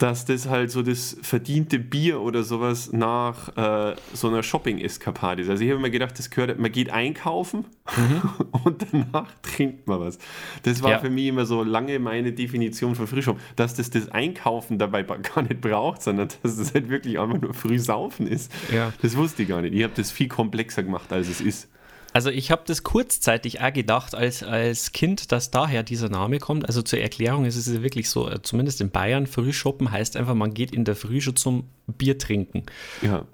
dass 0.00 0.24
das 0.24 0.48
halt 0.48 0.70
so 0.70 0.80
das 0.82 1.18
verdiente 1.20 1.78
Bier 1.78 2.22
oder 2.22 2.42
sowas 2.42 2.90
nach 2.90 3.54
äh, 3.54 3.94
so 4.14 4.28
einer 4.28 4.42
Shopping-Eskapade 4.42 5.42
ist. 5.42 5.50
Also 5.50 5.62
ich 5.62 5.70
habe 5.70 5.78
mir 5.78 5.90
gedacht, 5.90 6.18
das 6.18 6.30
gehört, 6.30 6.58
man 6.58 6.72
geht 6.72 6.88
einkaufen 6.88 7.66
und 8.64 8.86
danach 8.90 9.30
trinkt 9.42 9.86
man 9.86 10.00
was. 10.00 10.18
Das 10.62 10.82
war 10.82 10.92
Ja. 10.92 10.98
für 11.00 11.10
mich 11.10 11.26
immer 11.26 11.44
so 11.44 11.62
lange 11.62 11.98
meine 11.98 12.32
Definition 12.32 12.94
von 12.94 13.06
Frühschoppen, 13.06 13.42
dass 13.56 13.74
das 13.74 13.90
das 13.90 14.08
Einkaufen 14.08 14.78
dabei 14.78 15.02
gar 15.02 15.42
nicht 15.42 15.60
braucht, 15.60 16.02
sondern 16.02 16.28
dass 16.42 16.56
es 16.56 16.72
halt 16.72 16.88
wirklich 16.88 17.18
einfach 17.20 17.38
nur 17.38 17.52
früh 17.52 17.78
saufen 17.78 18.26
ist. 18.26 18.50
Ja. 18.74 18.94
Das 19.02 19.16
wusste 19.18 19.42
ich 19.42 19.50
gar 19.50 19.60
nicht. 19.60 19.74
Ich 19.74 19.82
habe 19.82 19.92
das 19.94 20.10
viel 20.10 20.28
komplexer 20.28 20.82
gemacht, 20.82 21.12
als 21.12 21.28
es 21.28 21.42
ist. 21.42 21.68
Also 22.12 22.30
ich 22.30 22.50
habe 22.50 22.62
das 22.66 22.82
kurzzeitig 22.82 23.60
auch 23.60 23.72
gedacht 23.72 24.14
als, 24.14 24.42
als 24.42 24.92
Kind, 24.92 25.30
dass 25.32 25.50
daher 25.50 25.82
dieser 25.82 26.08
Name 26.08 26.38
kommt. 26.38 26.66
Also 26.66 26.82
zur 26.82 26.98
Erklärung 26.98 27.44
ist 27.44 27.56
es 27.56 27.66
ja 27.72 27.82
wirklich 27.82 28.08
so, 28.10 28.28
äh, 28.28 28.42
zumindest 28.42 28.80
in 28.80 28.90
Bayern, 28.90 29.26
Frühshoppen 29.26 29.90
heißt 29.90 30.16
einfach, 30.16 30.34
man 30.34 30.52
geht 30.54 30.72
in 30.72 30.84
der 30.84 30.96
Früh 30.96 31.20
schon 31.20 31.36
zum 31.36 31.64
Bier 31.86 32.18
trinken. 32.18 32.64
Ja. 33.02 33.24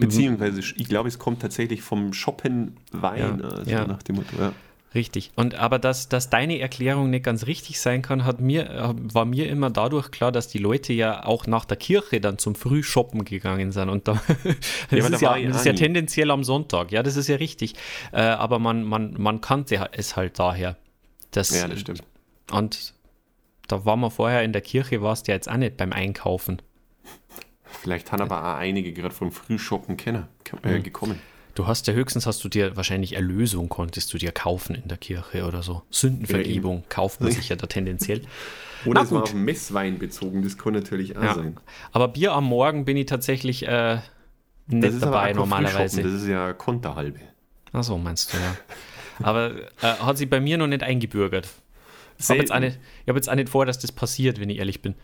Beziehungsweise, 0.00 0.60
ich 0.60 0.88
glaube, 0.88 1.08
es 1.08 1.18
kommt 1.18 1.40
tatsächlich 1.42 1.82
vom 1.82 2.12
Shoppen 2.12 2.76
Wein, 2.92 3.40
Ja. 3.42 3.48
also 3.48 3.70
Ja. 3.70 3.86
nach 3.86 4.02
dem 4.02 4.16
Motto. 4.16 4.36
Ja. 4.38 4.52
Richtig. 4.94 5.32
Und 5.34 5.56
aber 5.56 5.80
dass, 5.80 6.08
dass 6.08 6.30
deine 6.30 6.60
Erklärung 6.60 7.10
nicht 7.10 7.24
ganz 7.24 7.46
richtig 7.46 7.80
sein 7.80 8.00
kann, 8.02 8.24
hat 8.24 8.40
mir, 8.40 8.70
äh, 8.70 8.94
war 9.12 9.24
mir 9.24 9.48
immer 9.48 9.70
dadurch 9.70 10.10
klar, 10.12 10.30
dass 10.30 10.46
die 10.46 10.58
Leute 10.58 10.92
ja 10.92 11.24
auch 11.24 11.46
nach 11.46 11.64
der 11.64 11.76
Kirche 11.76 12.20
dann 12.20 12.38
zum 12.38 12.54
Frühshoppen 12.54 13.24
gegangen 13.24 13.72
sind. 13.72 13.88
Und 13.88 14.06
da, 14.06 14.22
das, 14.44 14.54
da 14.90 14.96
ist, 14.96 15.20
ja, 15.20 15.30
war 15.30 15.38
ich 15.38 15.48
das 15.48 15.56
ist 15.58 15.66
ja 15.66 15.72
tendenziell 15.72 16.30
am 16.30 16.44
Sonntag. 16.44 16.92
Ja, 16.92 17.02
das 17.02 17.16
ist 17.16 17.28
ja 17.28 17.36
richtig. 17.36 17.74
Äh, 18.12 18.20
aber 18.20 18.60
man, 18.60 18.84
man, 18.84 19.14
man 19.18 19.40
kannte 19.40 19.88
es 19.92 20.14
halt 20.14 20.38
daher. 20.38 20.76
Das, 21.32 21.50
ja, 21.50 21.66
das 21.66 21.80
stimmt. 21.80 22.04
Und 22.52 22.94
da 23.66 23.84
waren 23.84 23.98
wir 23.98 24.10
vorher 24.10 24.44
in 24.44 24.52
der 24.52 24.62
Kirche, 24.62 25.02
warst 25.02 25.26
du 25.26 25.32
ja 25.32 25.36
jetzt 25.36 25.50
auch 25.50 25.56
nicht 25.56 25.76
beim 25.76 25.92
Einkaufen. 25.92 26.62
Vielleicht 27.64 28.12
haben 28.12 28.22
aber 28.22 28.40
auch 28.40 28.58
einige 28.58 28.92
gerade 28.92 29.14
vom 29.14 29.32
Frühshoppen 29.32 29.96
kennen, 29.96 30.28
äh, 30.62 30.78
gekommen. 30.78 31.18
Du 31.54 31.66
hast 31.68 31.86
ja 31.86 31.92
höchstens 31.94 32.26
hast 32.26 32.42
du 32.42 32.48
dir 32.48 32.76
wahrscheinlich 32.76 33.14
Erlösung 33.14 33.68
konntest 33.68 34.12
du 34.12 34.18
dir 34.18 34.32
kaufen 34.32 34.74
in 34.74 34.88
der 34.88 34.96
Kirche 34.98 35.44
oder 35.46 35.62
so. 35.62 35.82
Sündenvergebung 35.90 36.84
kauft 36.88 37.20
man 37.20 37.30
sich 37.30 37.48
ja 37.48 37.56
da 37.56 37.66
tendenziell. 37.66 38.22
Oder 38.86 39.00
Na 39.00 39.02
es 39.06 39.12
war 39.12 39.20
gut. 39.20 39.28
auf 39.30 39.34
Messwein 39.34 39.98
bezogen, 39.98 40.42
das 40.42 40.58
kann 40.58 40.74
natürlich 40.74 41.16
auch 41.16 41.22
Ja. 41.22 41.34
sein. 41.34 41.56
Aber 41.92 42.08
Bier 42.08 42.32
am 42.32 42.44
Morgen 42.44 42.84
bin 42.84 42.98
ich 42.98 43.06
tatsächlich 43.06 43.66
äh, 43.66 44.00
nicht 44.66 44.84
Das 44.84 44.94
ist 44.94 45.02
aber 45.04 45.12
dabei 45.12 45.32
normalerweise. 45.32 46.02
Das 46.02 46.12
ist 46.12 46.26
ja 46.26 46.52
Konterhalbe. 46.52 47.20
Ach 47.72 47.82
so, 47.82 47.96
meinst 47.96 48.34
du, 48.34 48.36
ja. 48.36 48.56
Aber 49.22 49.52
äh, 49.80 49.86
hat 50.00 50.18
sich 50.18 50.28
bei 50.28 50.38
mir 50.40 50.58
noch 50.58 50.66
nicht 50.66 50.82
eingebürgert. 50.82 51.48
Ich 52.18 52.28
habe 52.28 52.40
jetzt, 52.40 52.50
auch 52.52 52.56
Selten. 52.58 52.76
nicht- 52.76 52.86
ich 53.04 53.08
hab 53.08 53.16
jetzt 53.16 53.30
auch 53.30 53.34
nicht 53.36 53.48
vor, 53.48 53.64
dass 53.64 53.78
das 53.78 53.90
passiert, 53.90 54.38
wenn 54.38 54.50
ich 54.50 54.58
ehrlich 54.58 54.82
bin. 54.82 54.94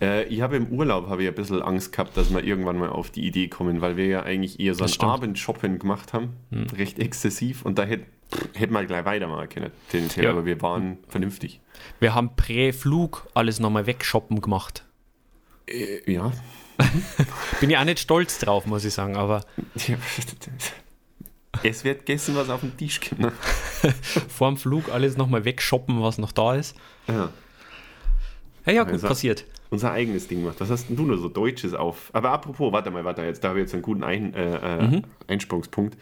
Äh, 0.00 0.24
ich 0.24 0.40
habe 0.40 0.56
im 0.56 0.66
Urlaub 0.68 1.08
habe 1.08 1.22
ich 1.22 1.28
ein 1.28 1.34
bisschen 1.34 1.62
Angst 1.62 1.92
gehabt, 1.92 2.16
dass 2.16 2.32
wir 2.32 2.42
irgendwann 2.42 2.78
mal 2.78 2.88
auf 2.88 3.10
die 3.10 3.26
Idee 3.26 3.48
kommen, 3.48 3.80
weil 3.80 3.96
wir 3.96 4.06
ja 4.06 4.22
eigentlich 4.22 4.58
eher 4.60 4.74
so 4.74 4.84
ein 4.84 4.88
stimmt. 4.88 5.02
Hm. 5.02 5.10
Abendshoppen 5.10 5.78
gemacht 5.78 6.12
haben, 6.12 6.34
recht 6.76 6.98
exzessiv 6.98 7.64
und 7.64 7.78
da 7.78 7.84
hätte 7.84 8.06
hätte 8.54 8.72
man 8.74 8.86
gleich 8.86 9.06
weitermachen 9.06 9.48
können, 9.48 9.70
tendenziell, 9.90 10.26
Ja. 10.26 10.32
aber 10.32 10.44
wir 10.44 10.60
waren 10.60 10.98
vernünftig. 11.08 11.60
Wir 11.98 12.14
haben 12.14 12.36
prä-Flug 12.36 13.26
alles 13.32 13.58
nochmal 13.58 13.86
wegshoppen 13.86 14.42
gemacht. 14.42 14.84
Äh, 15.66 16.12
ja. 16.12 16.30
Bin 17.60 17.70
ich 17.70 17.78
auch 17.78 17.84
nicht 17.84 18.00
stolz 18.00 18.38
drauf, 18.38 18.66
muss 18.66 18.84
ich 18.84 18.92
sagen, 18.92 19.16
aber 19.16 19.44
es 21.62 21.84
wird 21.84 22.00
gegessen, 22.00 22.36
was 22.36 22.50
auf 22.50 22.60
dem 22.60 22.76
Tisch 22.76 23.00
kommt. 23.00 23.20
Ne? 23.20 23.32
vor 24.28 24.48
dem 24.48 24.56
Flug 24.58 24.90
alles 24.90 25.16
nochmal 25.16 25.44
wegshoppen, 25.44 26.02
was 26.02 26.18
noch 26.18 26.32
da 26.32 26.54
ist. 26.54 26.76
Ja. 27.08 27.30
Ja, 28.66 28.72
ja, 28.72 28.82
gut 28.84 28.92
Also- 28.94 29.08
passiert. 29.08 29.44
Unser 29.70 29.92
eigenes 29.92 30.28
Ding 30.28 30.40
gemacht. 30.40 30.56
Was 30.60 30.70
hast 30.70 30.88
denn 30.88 30.96
du 30.96 31.02
nur 31.04 31.18
so 31.18 31.28
Deutsches 31.28 31.74
auf? 31.74 32.10
Aber 32.14 32.30
apropos, 32.30 32.72
warte 32.72 32.90
mal, 32.90 33.04
warte, 33.04 33.22
jetzt, 33.22 33.44
da 33.44 33.48
habe 33.48 33.58
ich 33.58 33.64
jetzt 33.64 33.74
einen 33.74 33.82
guten 33.82 34.02
Ein, 34.02 34.32
äh, 34.34 34.56
äh, 34.78 34.82
Mhm. 34.86 35.02
Einsprungspunkt. 35.26 35.96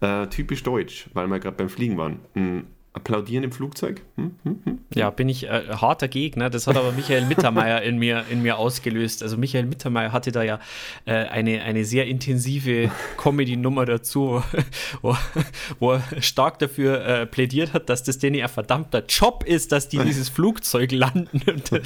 Äh, 0.00 0.26
typisch 0.26 0.62
deutsch, 0.62 1.08
weil 1.14 1.26
wir 1.28 1.38
gerade 1.38 1.56
beim 1.56 1.68
Fliegen 1.68 1.96
waren. 1.96 2.18
Hm, 2.34 2.64
applaudieren 2.96 3.44
im 3.44 3.52
Flugzeug? 3.52 4.00
Hm? 4.16 4.34
Hm? 4.42 4.60
Hm? 4.64 4.78
Ja, 4.94 5.10
bin 5.10 5.28
ich 5.28 5.44
äh, 5.44 5.62
harter 5.68 6.08
Gegner. 6.08 6.48
Das 6.48 6.66
hat 6.66 6.76
aber 6.76 6.92
Michael 6.92 7.26
Mittermeier 7.26 7.82
in 7.82 7.98
mir, 7.98 8.24
in 8.30 8.42
mir 8.42 8.56
ausgelöst. 8.56 9.22
Also 9.22 9.36
Michael 9.36 9.66
Mittermeier 9.66 10.12
hatte 10.12 10.32
da 10.32 10.42
ja 10.42 10.58
äh, 11.04 11.12
eine, 11.12 11.62
eine 11.62 11.84
sehr 11.84 12.06
intensive 12.06 12.90
Comedy-Nummer 13.18 13.84
dazu, 13.84 14.42
wo, 15.02 15.16
wo 15.78 15.92
er 15.92 16.02
stark 16.22 16.58
dafür 16.58 17.04
äh, 17.04 17.26
plädiert 17.26 17.74
hat, 17.74 17.90
dass 17.90 18.02
das 18.02 18.18
denen 18.18 18.40
ein 18.40 18.48
verdammter 18.48 19.04
Job 19.06 19.44
ist, 19.46 19.72
dass 19.72 19.88
die 19.88 19.98
dieses 19.98 20.30
Flugzeug 20.30 20.90
landen. 20.90 21.42
Und, 21.46 21.72
äh, 21.72 21.82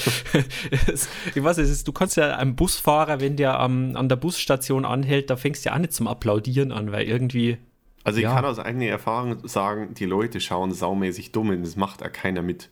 ich 1.35 1.43
weiß, 1.43 1.59
ist, 1.59 1.88
du 1.88 1.93
kannst 1.93 2.17
ja 2.17 2.37
einem 2.37 2.55
Busfahrer, 2.55 3.21
wenn 3.21 3.35
der 3.35 3.59
am, 3.59 3.97
an 3.97 4.09
der 4.09 4.17
Busstation 4.17 4.85
anhält, 4.85 5.29
da 5.29 5.37
fängst 5.37 5.64
du 5.64 5.71
ja 5.71 5.75
auch 5.75 5.81
nicht 5.81 5.93
zum 5.93 6.07
Applaudieren 6.07 6.71
an, 6.71 6.93
weil 6.93 7.07
irgendwie 7.07 7.59
Also 8.04 8.19
ich 8.19 8.25
Ja. 8.25 8.35
kann 8.35 8.45
aus 8.45 8.59
eigener 8.59 8.87
Erfahrung 8.87 9.47
sagen, 9.47 9.95
die 9.95 10.07
Leute 10.07 10.40
schauen 10.40 10.73
saumäßig 10.73 11.33
dumm 11.33 11.50
und 11.50 11.62
das 11.62 11.76
macht 11.76 12.02
auch 12.02 12.12
keiner 12.12 12.42
mit. 12.42 12.71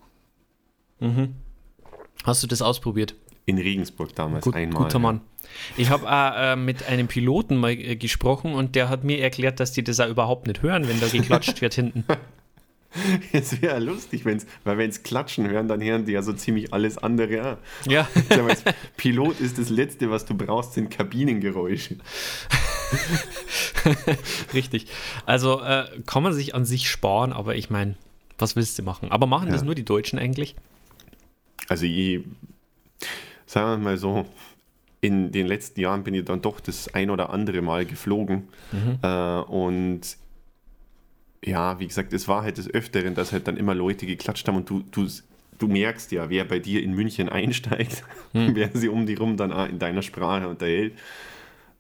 Hast 2.25 2.42
du 2.42 2.47
das 2.47 2.62
ausprobiert? 2.62 3.14
In 3.47 3.56
Regensburg 3.58 4.14
damals 4.14 4.44
Gut, 4.44 4.54
einmal. 4.56 4.82
guter 4.85 4.99
Mann. 4.99 5.20
Ich 5.76 5.88
habe 5.90 6.04
äh, 6.08 6.56
mit 6.56 6.87
einem 6.87 7.08
Piloten 7.08 7.56
mal 7.56 7.70
äh, 7.73 7.97
gesprochen 7.97 8.52
und 8.54 8.75
der 8.75 8.88
hat 8.90 9.04
mir 9.04 9.20
erklärt, 9.20 9.61
dass 9.61 9.73
die 9.73 9.82
das 9.82 10.00
auch 10.00 10.08
überhaupt 10.08 10.47
nicht 10.47 10.61
hören, 10.62 10.87
wenn 10.88 11.00
da 11.00 11.08
geklatscht 11.08 11.61
wird 11.62 11.75
hinten. 11.75 12.04
Es 13.33 13.61
wäre 13.61 13.78
lustig, 13.80 14.25
wenn's, 14.25 14.47
weil 14.64 14.78
wenn 14.78 14.88
es 14.90 15.02
klatschen 15.02 15.49
hören, 15.49 15.68
dann 15.68 15.83
hören 15.83 16.07
die 16.07 16.12
ja 16.12 16.23
so 16.23 16.33
ziemlich 16.33 16.73
alles 16.73 16.97
andere 16.99 17.52
auch. 17.52 17.88
Ja, 17.90 18.09
Pilot 18.97 19.40
ist 19.40 19.59
das 19.59 19.68
Letzte, 19.68 20.11
was 20.11 20.25
du 20.25 20.35
brauchst, 20.35 20.73
sind 20.75 20.90
Kabinengeräusche. 20.90 21.97
richtig. 24.54 24.87
Also 25.26 25.61
äh, 25.62 25.85
kann 26.07 26.23
man 26.23 26.33
sich 26.33 26.54
an 26.54 26.64
sich 26.64 26.88
sparen, 26.88 27.33
aber 27.33 27.57
ich 27.57 27.71
meine, 27.71 27.95
was 28.38 28.57
willst 28.57 28.78
du 28.78 28.83
machen? 28.83 29.11
Aber 29.11 29.26
machen 29.26 29.50
das 29.50 29.61
Ja. 29.61 29.64
nur 29.66 29.75
die 29.75 29.85
Deutschen 29.85 30.18
eigentlich? 30.18 30.54
Also 31.68 31.85
ich, 31.85 32.21
sagen 33.47 33.71
wir 33.83 33.85
mal 33.90 33.99
so, 33.99 34.25
in 35.00 35.30
den 35.33 35.47
letzten 35.47 35.80
Jahren 35.80 36.02
bin 36.04 36.14
ich 36.14 36.25
dann 36.25 36.40
doch 36.40 36.61
das 36.61 36.92
ein 36.95 37.11
oder 37.11 37.30
andere 37.30 37.62
Mal 37.62 37.85
geflogen. 37.87 38.49
Äh, 39.02 39.07
und 39.42 40.00
ja, 41.45 41.78
wie 41.78 41.87
gesagt, 41.87 42.12
es 42.12 42.28
war 42.28 42.42
halt 42.42 42.59
des 42.59 42.68
Öfteren, 42.73 43.14
dass 43.14 43.33
halt 43.33 43.47
dann 43.49 43.57
immer 43.57 43.75
Leute 43.75 44.07
geklatscht 44.07 44.47
haben 44.49 44.57
und 44.57 44.68
du, 44.68 44.83
du, 44.90 45.07
du 45.59 45.68
merkst 45.68 46.12
ja, 46.12 46.30
wer 46.30 46.45
bei 46.45 46.59
dir 46.59 46.83
in 46.83 46.95
München 46.95 47.28
einsteigt, 47.28 48.04
wer 48.33 48.71
sie 48.75 48.88
um 48.88 49.07
die 49.07 49.14
rum 49.14 49.37
dann 49.37 49.52
auch 49.52 49.68
in 49.68 49.78
deiner 49.78 50.02
Sprache 50.02 50.49
unterhält. 50.49 50.95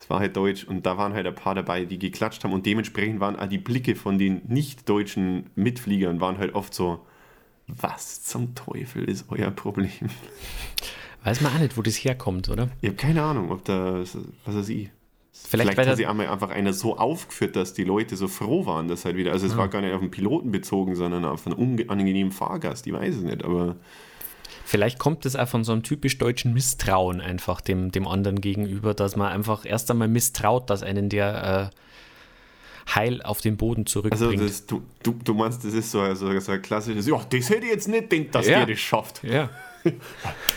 Es 0.00 0.08
war 0.08 0.20
halt 0.20 0.36
Deutsch 0.36 0.64
und 0.64 0.86
da 0.86 0.96
waren 0.96 1.12
halt 1.12 1.26
ein 1.26 1.34
paar 1.34 1.54
dabei, 1.54 1.84
die 1.84 1.98
geklatscht 1.98 2.44
haben 2.44 2.52
und 2.52 2.66
dementsprechend 2.66 3.20
waren 3.20 3.36
auch 3.36 3.48
die 3.48 3.58
Blicke 3.58 3.96
von 3.96 4.16
den 4.16 4.42
nicht-deutschen 4.46 5.50
Mitfliegern 5.56 6.20
waren 6.20 6.38
halt 6.38 6.54
oft 6.54 6.72
so, 6.72 7.04
was 7.66 8.22
zum 8.22 8.54
Teufel 8.54 9.04
ist 9.04 9.26
euer 9.28 9.50
Problem? 9.50 9.90
Weiß 11.24 11.40
man 11.40 11.52
auch 11.52 11.58
nicht, 11.58 11.76
wo 11.76 11.82
das 11.82 11.96
herkommt, 11.96 12.48
oder? 12.48 12.70
Ich 12.80 12.88
habe 12.88 12.96
keine 12.96 13.22
Ahnung, 13.22 13.50
ob 13.50 13.64
da, 13.64 14.00
was 14.00 14.16
weiß 14.46 14.68
ich. 14.68 14.90
Vielleicht, 15.48 15.70
Vielleicht, 15.72 15.88
hat 15.90 15.96
sie 15.96 16.06
einmal 16.06 16.28
einfach 16.28 16.50
einer 16.50 16.72
so 16.72 16.98
aufgeführt, 16.98 17.56
dass 17.56 17.72
die 17.72 17.84
Leute 17.84 18.16
so 18.16 18.28
froh 18.28 18.66
waren, 18.66 18.86
dass 18.88 19.04
halt 19.04 19.16
wieder, 19.16 19.32
also 19.32 19.46
es 19.46 19.54
Ah. 19.54 19.58
war 19.58 19.68
gar 19.68 19.80
nicht 19.80 19.94
auf 19.94 20.00
den 20.00 20.10
Piloten 20.10 20.50
bezogen, 20.52 20.94
sondern 20.94 21.24
auf 21.24 21.46
einen 21.46 21.56
unangenehmen 21.56 22.32
Fahrgast, 22.32 22.86
ich 22.86 22.92
weiß 22.92 23.16
es 23.16 23.22
nicht, 23.22 23.44
aber 23.44 23.76
Vielleicht 24.64 24.98
kommt 24.98 25.24
das 25.24 25.34
auch 25.34 25.48
von 25.48 25.64
so 25.64 25.72
einem 25.72 25.82
typisch 25.82 26.18
deutschen 26.18 26.52
Misstrauen 26.52 27.22
einfach 27.22 27.62
dem, 27.62 27.90
dem 27.90 28.06
anderen 28.06 28.40
gegenüber, 28.42 28.92
dass 28.92 29.16
man 29.16 29.32
einfach 29.32 29.64
erst 29.64 29.90
einmal 29.90 30.08
misstraut, 30.08 30.68
dass 30.68 30.82
einen 30.82 31.08
der 31.08 31.72
äh, 31.72 32.94
heil 32.94 33.22
auf 33.22 33.40
den 33.40 33.56
Boden 33.56 33.82
also 33.86 34.00
zurückbringt. 34.02 34.42
das, 34.42 34.66
du, 34.66 34.82
du, 35.02 35.14
du 35.24 35.32
meinst, 35.32 35.64
das 35.64 35.72
ist 35.72 35.90
so, 35.90 36.14
so, 36.14 36.38
so 36.40 36.52
ein 36.52 36.60
klassisches, 36.60 37.06
ja, 37.06 37.18
das 37.30 37.48
hätte 37.48 37.64
ich 37.64 37.72
jetzt 37.72 37.88
nicht 37.88 38.10
gedacht, 38.10 38.34
dass 38.34 38.46
Ja. 38.46 38.60
ihr 38.60 38.66
das 38.66 38.78
schafft. 38.78 39.24
ja. 39.24 39.48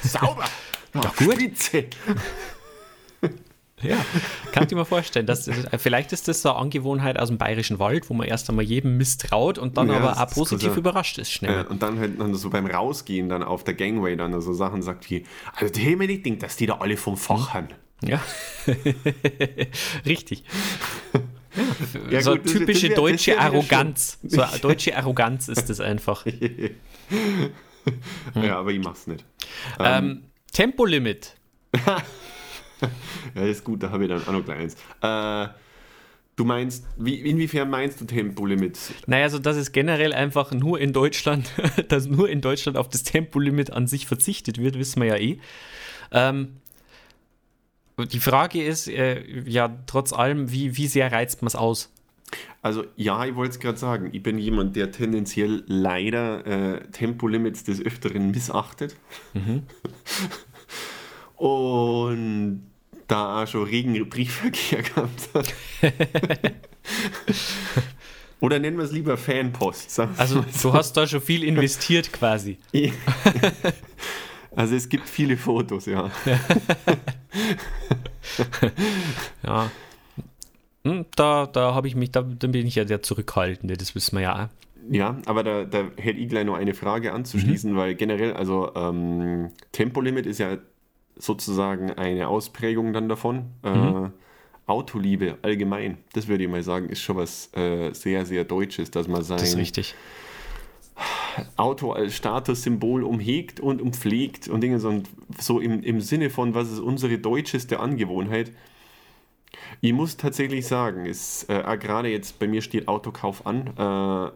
Sauber! 0.03 0.43
Ja, 0.93 1.01
gut. 1.17 1.33
Spitze! 1.36 1.86
Ja, 3.83 3.97
kann 4.51 4.65
ich 4.67 4.71
mir 4.73 4.85
vorstellen. 4.85 5.25
Dass, 5.25 5.50
vielleicht 5.77 6.11
ist 6.13 6.27
das 6.27 6.41
so 6.41 6.50
eine 6.50 6.59
Angewohnheit 6.59 7.17
aus 7.19 7.29
dem 7.29 7.38
bayerischen 7.38 7.79
Wald, 7.79 8.09
wo 8.09 8.13
man 8.13 8.27
erst 8.27 8.50
einmal 8.50 8.65
jedem 8.65 8.97
misstraut 8.97 9.57
und 9.57 9.77
dann 9.77 9.88
Ja, 9.89 9.97
aber 9.97 10.09
das 10.09 10.19
auch 10.19 10.29
positiv 10.35 10.69
ja. 10.69 10.77
überrascht 10.77 11.17
ist 11.17 11.31
schnell. 11.31 11.61
Äh, 11.65 11.67
und 11.67 11.81
dann 11.81 12.00
halt 12.00 12.19
dann 12.19 12.33
so 12.35 12.50
beim 12.50 12.65
Rausgehen 12.65 13.29
dann 13.29 13.43
auf 13.43 13.63
der 13.63 13.73
Gangway 13.73 14.15
dann 14.15 14.39
so 14.41 14.53
Sachen 14.53 14.81
sagt 14.81 15.09
wie, 15.09 15.25
also 15.55 15.73
die 15.73 15.95
mir 15.95 16.07
nicht 16.07 16.23
gedacht, 16.23 16.43
dass 16.43 16.55
die 16.57 16.65
da 16.65 16.75
alle 16.75 16.97
vom 16.97 17.17
Fach 17.17 17.53
haben. 17.53 17.67
Ja, 18.03 18.19
richtig. 20.05 20.43
Ja, 22.09 22.21
so 22.21 22.31
gut, 22.31 22.45
das- 22.45 22.51
typische 22.53 22.88
das 22.89 22.95
das 22.95 23.03
deutsche 23.03 23.31
wieder 23.31 23.41
Arroganz. 23.41 24.17
So 24.23 24.41
eine 24.41 24.59
deutsche 24.59 24.95
Arroganz 24.97 25.47
ist 25.47 25.69
das 25.69 25.79
einfach. 25.79 26.25
Ja, 28.35 28.59
aber 28.59 28.69
ich 28.71 28.79
mach's 28.79 29.07
nicht. 29.07 29.25
Ähm, 29.79 30.21
Tempolimit. 30.53 31.35
Ja, 33.35 33.43
ist 33.43 33.63
gut, 33.63 33.83
da 33.83 33.91
habe 33.91 34.03
ich 34.03 34.09
dann 34.09 34.21
auch 34.27 34.31
noch 34.31 34.47
eins. 34.50 34.75
Äh, 35.01 35.47
Du 36.38 36.45
meinst, 36.45 36.85
wie, 36.97 37.19
inwiefern 37.19 37.69
meinst 37.69 38.00
du 38.01 38.05
Tempolimit? 38.05 38.79
Naja, 39.05 39.25
also 39.25 39.38
dass 39.38 39.57
es 39.57 39.73
generell 39.73 40.11
einfach 40.11 40.51
nur 40.53 40.79
in 40.79 40.91
Deutschland, 40.93 41.51
dass 41.89 42.07
nur 42.07 42.29
in 42.29 42.41
Deutschland 42.41 42.77
auf 42.77 42.89
das 42.89 43.03
Tempolimit 43.03 43.71
an 43.71 43.85
sich 43.85 44.07
verzichtet 44.07 44.57
wird, 44.57 44.79
wissen 44.79 45.01
wir 45.01 45.09
ja 45.09 45.17
eh. 45.17 45.39
Ähm, 46.11 46.57
die 48.11 48.19
Frage 48.19 48.63
ist 48.63 48.88
äh, 48.88 49.23
ja 49.47 49.77
trotz 49.85 50.13
allem, 50.13 50.51
wie, 50.51 50.77
wie 50.77 50.88
sehr 50.88 51.11
reizt 51.11 51.41
man 51.43 51.47
es 51.47 51.55
aus? 51.55 51.91
Also 52.61 52.85
ja, 52.95 53.25
ich 53.25 53.35
wollte 53.35 53.51
es 53.51 53.59
gerade 53.59 53.77
sagen, 53.77 54.09
ich 54.13 54.23
bin 54.23 54.39
jemand, 54.39 54.75
der 54.75 54.91
tendenziell 54.91 55.63
leider 55.67 56.47
äh, 56.47 56.88
Tempolimits 56.88 57.65
des 57.65 57.85
Öfteren 57.85 58.31
missachtet. 58.31 58.95
Mhm. 59.33 59.63
Und 61.35 62.71
da 63.12 63.44
auch 63.44 63.48
schon 63.48 63.63
regen 63.63 64.10
Briefverkehr 64.10 64.84
gehabt 64.84 65.30
hat. 65.34 65.53
Oder 68.39 68.60
nennen 68.60 68.77
wir 68.77 68.86
es 68.86 68.91
lieber 68.91 69.18
Fanpost. 69.18 70.00
Also 70.18 70.44
du 70.63 70.74
hast 70.74 70.98
da 70.98 71.06
schon 71.06 71.22
viel 71.22 71.44
investiert 71.44 72.12
quasi. 72.12 72.58
Also 74.56 74.75
es 74.75 74.89
gibt 74.89 75.08
viele 75.08 75.38
Fotos, 75.38 75.86
ja. 75.86 76.10
ja. 79.44 79.72
Hm, 80.84 81.06
da, 81.15 81.46
da 81.46 81.75
habe 81.75 81.88
ich 81.88 81.96
mich, 81.96 82.12
da, 82.12 82.22
da 82.22 82.48
bin 82.48 82.65
ich 82.65 82.75
ja 82.75 82.84
der 82.84 83.01
Zurückhaltende, 83.01 83.77
das 83.77 83.94
wissen 83.94 84.18
wir 84.18 84.24
ja. 84.24 84.50
Ja, 84.89 85.18
aber 85.27 85.44
da, 85.44 85.63
da 85.63 85.84
hätte 85.98 86.20
ich 86.20 86.27
gleich 86.27 86.46
noch 86.46 86.56
eine 86.56 86.74
Frage 86.74 87.13
anzuschließen, 87.13 87.74
mhm. 87.74 87.77
weil 87.77 87.96
generell, 87.96 88.34
also 88.34 88.74
ähm, 88.75 89.51
Tempolimit 89.72 90.25
ist 90.25 90.39
ja 90.39 90.58
sozusagen 91.22 91.92
eine 91.92 92.28
Ausprägung 92.28 92.94
dann 92.94 93.10
davon. 93.10 93.51
Äh, 93.63 93.70
mhm. 93.70 94.06
Äh, 94.06 94.10
Autoliebe 94.68 95.38
allgemein, 95.42 95.98
das 96.13 96.28
würde 96.28 96.44
ich 96.44 96.50
mal 96.50 96.63
sagen, 96.63 96.90
ist 96.90 97.01
schon 97.01 97.18
was 97.18 97.54
äh, 97.56 97.94
sehr, 97.94 98.25
sehr 98.25 98.46
Deutsches, 98.46 98.90
dass 98.90 99.08
man 99.08 99.24
sein 99.24 99.40
das 99.40 99.50
ist 99.50 99.58
richtig. 99.58 99.96
Auto 101.58 101.92
als 101.92 102.16
Statussymbol 102.16 103.04
umhegt 103.04 103.60
und 103.60 103.82
umpflegt 103.82 104.48
und 104.48 104.62
Dinge 104.62 104.80
so, 104.80 105.01
so 105.40 105.60
im, 105.60 105.82
im 105.84 106.01
Sinne 106.01 106.30
von, 106.30 106.54
was 106.54 106.72
ist 106.72 106.80
unsere 106.80 107.18
deutscheste 107.18 107.80
Angewohnheit. 107.80 108.51
Ich 109.82 109.94
muss 109.94 110.18
tatsächlich 110.18 110.68
sagen, 110.68 111.06
ist, 111.06 111.50
äh, 111.50 111.78
gerade 111.78 112.10
jetzt 112.10 112.40
bei 112.40 112.48
mir 112.48 112.62
steht 112.62 112.88
Autokauf 112.88 113.46
an 113.46 113.68
äh, 113.78 114.32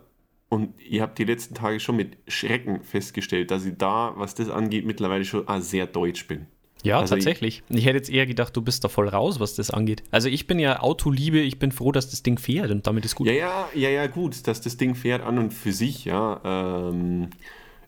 und 0.50 0.74
ihr 0.82 1.02
habt 1.02 1.18
die 1.20 1.26
letzten 1.26 1.56
Tage 1.56 1.80
schon 1.80 1.98
mit 1.98 2.18
Schrecken 2.28 2.84
festgestellt, 2.84 3.52
dass 3.52 3.66
ich 3.66 3.78
da, 3.78 4.14
was 4.16 4.36
das 4.36 4.50
angeht, 4.50 4.86
mittlerweile 4.86 5.26
schon 5.26 5.48
ah, 5.48 5.62
sehr 5.62 5.88
deutsch 5.88 6.28
bin. 6.28 6.48
Ja, 6.86 7.00
also 7.00 7.16
tatsächlich. 7.16 7.64
Ich, 7.70 7.78
ich, 7.78 7.86
hätte 7.86 7.98
jetzt 7.98 8.10
eher 8.10 8.26
gedacht, 8.26 8.56
du 8.56 8.62
bist 8.62 8.84
da 8.84 8.88
voll 8.88 9.08
raus, 9.08 9.40
was 9.40 9.56
das 9.56 9.72
angeht. 9.72 10.04
Also 10.12 10.30
ich 10.30 10.48
bin 10.48 10.60
ja 10.60 10.82
Autoliebe, 10.82 11.40
ich 11.40 11.60
bin 11.60 11.72
froh, 11.72 11.92
dass 11.92 12.10
das 12.10 12.24
Ding 12.24 12.38
fährt 12.38 12.72
und 12.72 12.86
damit 12.88 13.06
ist 13.06 13.16
gut. 13.16 13.28
Ja, 13.28 13.34
ja, 13.34 13.70
ja, 13.74 13.90
ja, 13.90 14.08
gut, 14.08 14.48
dass 14.48 14.62
das 14.62 14.78
Ding 14.78 14.96
fährt 14.96 15.24
an 15.24 15.40
und 15.40 15.54
für 15.54 15.72
sich, 15.72 16.06
ja. 16.06 16.42
Ähm, 16.44 17.30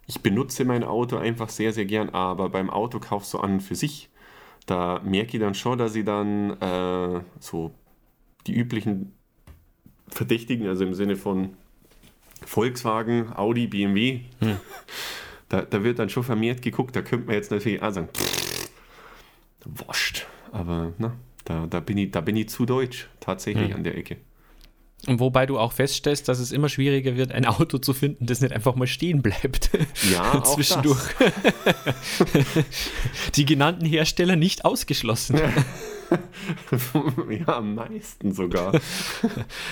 ich 0.08 0.22
benutze 0.22 0.66
mein 0.66 0.84
Auto 0.84 1.18
einfach 1.18 1.50
sehr, 1.50 1.74
sehr 1.74 1.86
gern, 1.86 2.10
aber 2.10 2.50
beim 2.50 2.70
Autokauf 2.70 3.26
so 3.26 3.40
an 3.40 3.54
und 3.54 3.60
für 3.60 3.76
sich, 3.76 4.10
da 4.66 5.02
merke 5.04 5.38
ich 5.38 5.44
dann 5.44 5.54
schon, 5.54 5.78
dass 5.78 5.96
ich 5.96 6.06
dann 6.06 6.60
äh, 6.62 7.22
so 7.40 7.72
die 8.48 8.54
üblichen 8.54 9.14
Verdächtigen, 10.08 10.68
also 10.68 10.86
im 10.86 10.94
Sinne 10.94 11.18
von 11.18 11.54
Volkswagen, 12.46 13.34
Audi, 13.36 13.68
BMW, 13.68 14.22
hm. 14.40 14.58
da, 15.50 15.62
da 15.62 15.84
wird 15.84 16.00
dann 16.00 16.10
schon 16.10 16.24
vermehrt 16.24 16.62
geguckt. 16.62 16.96
Da 16.96 17.02
könnte 17.02 17.28
man 17.28 17.36
jetzt 17.36 17.52
natürlich 17.52 17.82
auch 17.82 17.92
sagen, 17.92 18.10
pff, 18.14 18.47
wurscht. 19.66 20.26
Aber 20.52 20.94
na, 20.98 21.16
da, 21.46 21.68
da, 21.68 21.80
bin 21.80 21.98
ich, 21.98 22.12
da 22.12 22.22
bin 22.22 22.36
ich 22.36 22.50
zu 22.50 22.66
deutsch, 22.66 23.08
tatsächlich 23.20 23.70
mhm. 23.70 23.76
an 23.76 23.84
der 23.84 23.98
Ecke. 23.98 24.18
Und 25.06 25.20
wobei 25.20 25.46
du 25.46 25.60
auch 25.60 25.74
feststellst, 25.74 26.28
dass 26.28 26.40
es 26.40 26.52
immer 26.52 26.70
schwieriger 26.70 27.16
wird, 27.16 27.32
ein 27.32 27.46
Auto 27.46 27.78
zu 27.78 27.94
finden, 27.94 28.26
das 28.26 28.42
nicht 28.42 28.52
einfach 28.52 28.76
mal 28.76 28.88
stehen 28.88 29.22
bleibt. 29.22 29.70
Ja, 30.12 30.44
zwischendurch. 30.44 31.00
Die 33.36 33.46
genannten 33.46 33.86
Hersteller 33.86 34.36
nicht 34.36 34.64
ausgeschlossen. 34.64 35.40
ja, 37.30 37.48
am 37.58 37.76
meisten 37.76 38.34
sogar. 38.34 38.80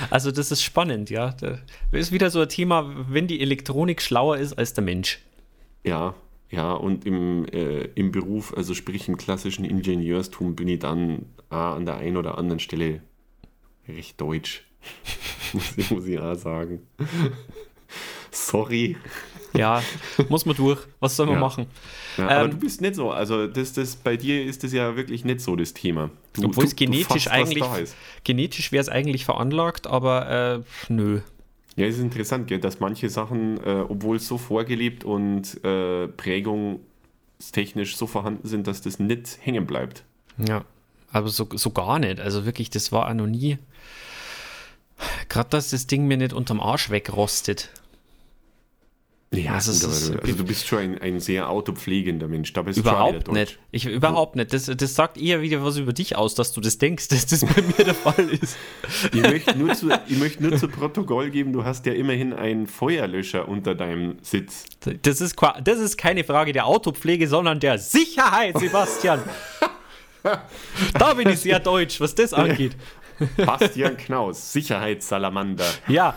Also 0.09 0.31
das 0.31 0.51
ist 0.51 0.61
spannend, 0.61 1.09
ja. 1.09 1.35
Das 1.39 1.59
ist 1.91 2.11
wieder 2.11 2.29
so 2.29 2.41
ein 2.41 2.49
Thema, 2.49 3.05
wenn 3.09 3.27
die 3.27 3.39
Elektronik 3.39 4.01
schlauer 4.01 4.37
ist 4.37 4.53
als 4.53 4.73
der 4.73 4.83
Mensch. 4.83 5.19
Ja, 5.83 6.15
ja, 6.49 6.73
und 6.73 7.05
im, 7.05 7.45
äh, 7.45 7.85
im 7.95 8.11
Beruf, 8.11 8.53
also 8.55 8.73
sprich 8.73 9.07
im 9.07 9.17
klassischen 9.17 9.65
Ingenieurstum, 9.65 10.55
bin 10.55 10.67
ich 10.67 10.79
dann 10.79 11.25
äh, 11.51 11.55
an 11.55 11.85
der 11.85 11.97
einen 11.97 12.17
oder 12.17 12.37
anderen 12.37 12.59
Stelle 12.59 13.01
recht 13.87 14.19
deutsch. 14.21 14.65
muss, 15.53 15.77
ich, 15.77 15.91
muss 15.91 16.05
ich 16.05 16.19
auch 16.19 16.35
sagen. 16.35 16.81
Sorry. 18.31 18.95
Ja, 19.53 19.81
muss 20.29 20.45
man 20.45 20.55
durch. 20.55 20.81
Was 20.99 21.15
soll 21.15 21.27
man 21.27 21.35
ja. 21.35 21.41
machen? 21.41 21.67
Ja, 22.17 22.27
aber 22.27 22.45
ähm, 22.45 22.51
du 22.51 22.57
bist 22.57 22.81
nicht 22.81 22.95
so. 22.95 23.11
Also 23.11 23.47
das, 23.47 23.73
das, 23.73 23.95
bei 23.95 24.17
dir 24.17 24.43
ist 24.43 24.63
das 24.63 24.73
ja 24.73 24.95
wirklich 24.95 25.23
nicht 25.23 25.39
so 25.39 25.55
das 25.55 25.73
Thema. 25.73 26.11
Du, 26.33 26.45
obwohl 26.45 26.65
es 26.65 26.75
genetisch 26.75 27.27
eigentlich, 27.29 27.63
genetisch 28.23 28.71
wäre 28.71 28.81
es 28.81 28.89
eigentlich 28.89 29.25
veranlagt, 29.25 29.87
aber 29.87 30.63
äh, 30.89 30.93
nö. 30.93 31.21
Ja, 31.75 31.85
es 31.85 31.97
ist 31.97 32.01
interessant, 32.01 32.47
gell, 32.47 32.59
dass 32.59 32.79
manche 32.79 33.09
Sachen, 33.09 33.57
äh, 33.63 33.83
obwohl 33.87 34.19
so 34.19 34.37
vorgelebt 34.37 35.03
und 35.03 35.63
äh, 35.65 36.07
prägungstechnisch 36.07 37.97
so 37.97 38.07
vorhanden 38.07 38.47
sind, 38.47 38.67
dass 38.67 38.81
das 38.81 38.97
nicht 38.99 39.39
hängen 39.41 39.65
bleibt. 39.65 40.03
Ja, 40.37 40.63
aber 41.11 41.27
so, 41.29 41.47
so 41.53 41.71
gar 41.71 41.99
nicht. 41.99 42.19
Also 42.21 42.45
wirklich, 42.45 42.69
das 42.69 42.91
war 42.91 43.09
auch 43.09 43.13
noch 43.13 43.27
nie. 43.27 43.57
Gerade, 45.27 45.49
dass 45.49 45.71
das 45.71 45.87
Ding 45.87 46.07
mir 46.07 46.17
nicht 46.17 46.33
unterm 46.33 46.61
Arsch 46.61 46.89
wegrostet. 46.89 47.69
Ja, 49.33 49.53
also, 49.53 49.71
gut, 49.71 49.83
du, 49.83 50.19
also, 50.19 50.33
du, 50.37 50.45
bist 50.45 50.67
schon 50.67 50.79
ein, 50.79 50.97
ein 50.99 51.19
sehr 51.19 51.49
autopflegender 51.49 52.27
Mensch. 52.27 52.53
Da 52.53 52.61
bist 52.61 52.77
überhaupt 52.77 53.31
nicht. 53.31 53.59
Ich, 53.71 53.85
überhaupt 53.85 54.35
nicht. 54.35 54.53
Das, 54.53 54.65
das 54.65 54.95
sagt 54.95 55.17
eher 55.17 55.41
wieder 55.41 55.63
was 55.63 55.77
über 55.77 55.93
dich 55.93 56.15
aus, 56.15 56.35
dass 56.35 56.53
du 56.53 56.61
das 56.61 56.77
denkst, 56.77 57.07
dass 57.09 57.25
das 57.25 57.41
bei 57.41 57.61
mir 57.61 57.83
der 57.83 57.95
Fall 57.95 58.29
ist. 58.29 58.57
Ich 59.13 59.21
möchte, 59.21 59.57
nur 59.57 59.73
zu, 59.73 59.89
ich 60.07 60.17
möchte 60.17 60.43
nur 60.43 60.57
zu 60.57 60.67
Protokoll 60.67 61.31
geben, 61.31 61.53
du 61.53 61.65
hast 61.65 61.85
ja 61.85 61.93
immerhin 61.93 62.33
einen 62.33 62.67
Feuerlöscher 62.67 63.47
unter 63.47 63.75
deinem 63.75 64.17
Sitz. 64.21 64.65
Das 65.01 65.21
ist, 65.21 65.35
das 65.63 65.79
ist 65.79 65.97
keine 65.97 66.23
Frage 66.23 66.53
der 66.53 66.65
Autopflege, 66.65 67.27
sondern 67.27 67.59
der 67.59 67.77
Sicherheit, 67.77 68.57
Sebastian. 68.57 69.21
da 70.93 71.13
bin 71.13 71.29
ich 71.29 71.39
sehr 71.39 71.59
deutsch, 71.59 71.99
was 71.99 72.15
das 72.15 72.33
angeht. 72.33 72.75
Bastian 73.37 73.97
Knaus, 73.97 74.51
Sicherheitssalamander. 74.53 75.65
Ja, 75.87 76.15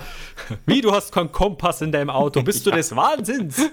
wie 0.66 0.80
du 0.80 0.92
hast 0.92 1.12
keinen 1.12 1.32
Kompass 1.32 1.80
in 1.80 1.92
deinem 1.92 2.10
Auto, 2.10 2.42
bist 2.42 2.66
du 2.66 2.70
ja. 2.70 2.76
des 2.76 2.94
Wahnsinns? 2.94 3.70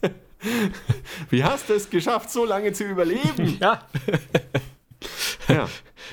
Wie 1.30 1.42
hast 1.42 1.68
du 1.68 1.74
es 1.74 1.90
geschafft, 1.90 2.30
so 2.30 2.44
lange 2.44 2.72
zu 2.72 2.84
überleben? 2.84 3.58
Ja. 3.60 3.82
ja. 5.48 5.68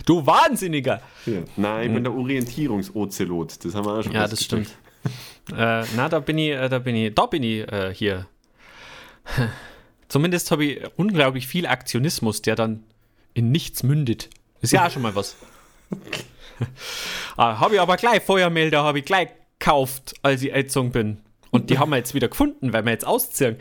Du 0.06 0.26
Wahnsinniger! 0.26 1.02
Ja. 1.26 1.42
Nein, 1.56 1.88
ich 1.88 1.94
bin 1.94 2.04
der 2.04 2.14
Orientierungsozelot. 2.14 3.64
Das 3.64 3.74
haben 3.76 3.86
wir 3.86 3.94
auch 3.94 4.04
schon 4.04 4.12
Ja, 4.14 4.28
das 4.28 4.44
stimmt. 4.44 4.70
äh, 5.52 5.84
na, 5.96 6.10
da 6.10 6.20
bin 6.20 6.38
ich, 6.38 6.52
äh, 6.52 6.70
da 6.70 6.80
bin 6.80 6.96
ich, 6.96 7.14
da 7.14 7.26
bin 7.26 7.44
ich 7.44 7.72
äh, 7.72 7.94
hier. 7.94 8.28
Zumindest 10.08 10.52
habe 10.52 10.66
ich 10.66 10.82
unglaublich 10.98 11.48
viel 11.48 11.66
Aktionismus, 11.66 12.42
der 12.42 12.56
dann 12.56 12.84
in 13.34 13.52
nichts 13.52 13.84
mündet. 13.84 14.30
Ist 14.62 14.74
ja 14.74 14.86
auch 14.86 14.92
schon 14.92 15.02
mal 15.02 15.16
was 15.16 15.36
ah, 17.38 17.60
habe 17.60 17.76
ich 17.76 17.82
aber 17.82 17.98
gleich 17.98 18.24
Feuermelder, 18.24 18.84
habe 18.84 19.00
ich 19.00 19.06
gleich 19.06 19.30
gekauft, 19.60 20.16
als 20.22 20.42
ich 20.42 20.54
Ätzung 20.54 20.92
bin. 20.92 21.20
Und 21.52 21.70
die 21.70 21.80
haben 21.80 21.90
wir 21.90 21.98
jetzt 21.98 22.14
wieder 22.14 22.28
gefunden, 22.28 22.74
weil 22.74 22.84
wir 22.84 22.92
jetzt 22.92 23.08
ausziehen. 23.08 23.56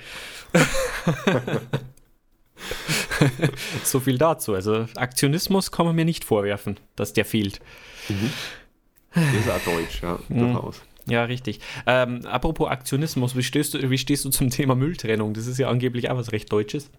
so 3.85 4.01
viel 4.01 4.19
dazu. 4.19 4.55
Also 4.55 4.87
Aktionismus 4.97 5.71
kann 5.71 5.87
man 5.87 5.95
mir 5.95 6.05
nicht 6.05 6.25
vorwerfen, 6.25 6.81
dass 6.97 7.13
der 7.13 7.25
fehlt. 7.25 7.61
Mhm. 8.09 8.33
Das 9.15 9.35
ist 9.35 9.49
auch 9.49 9.61
deutsch, 9.61 10.03
ja, 10.03 10.19
mhm. 10.29 10.41
durchaus. 10.41 10.83
Ja, 11.07 11.25
richtig. 11.25 11.61
Ähm, 11.87 12.27
apropos 12.27 12.69
Aktionismus, 12.69 13.37
wie 13.37 13.43
stehst, 13.43 13.75
du, 13.75 13.91
wie 13.91 13.99
stehst 13.99 14.25
du 14.25 14.31
zum 14.31 14.51
Thema 14.51 14.75
Mülltrennung? 14.75 15.35
Das 15.35 15.47
ist 15.47 15.59
ja 15.59 15.69
angeblich 15.69 16.11
auch 16.11 16.17
was 16.17 16.33
recht 16.33 16.51
Deutsches. 16.51 16.91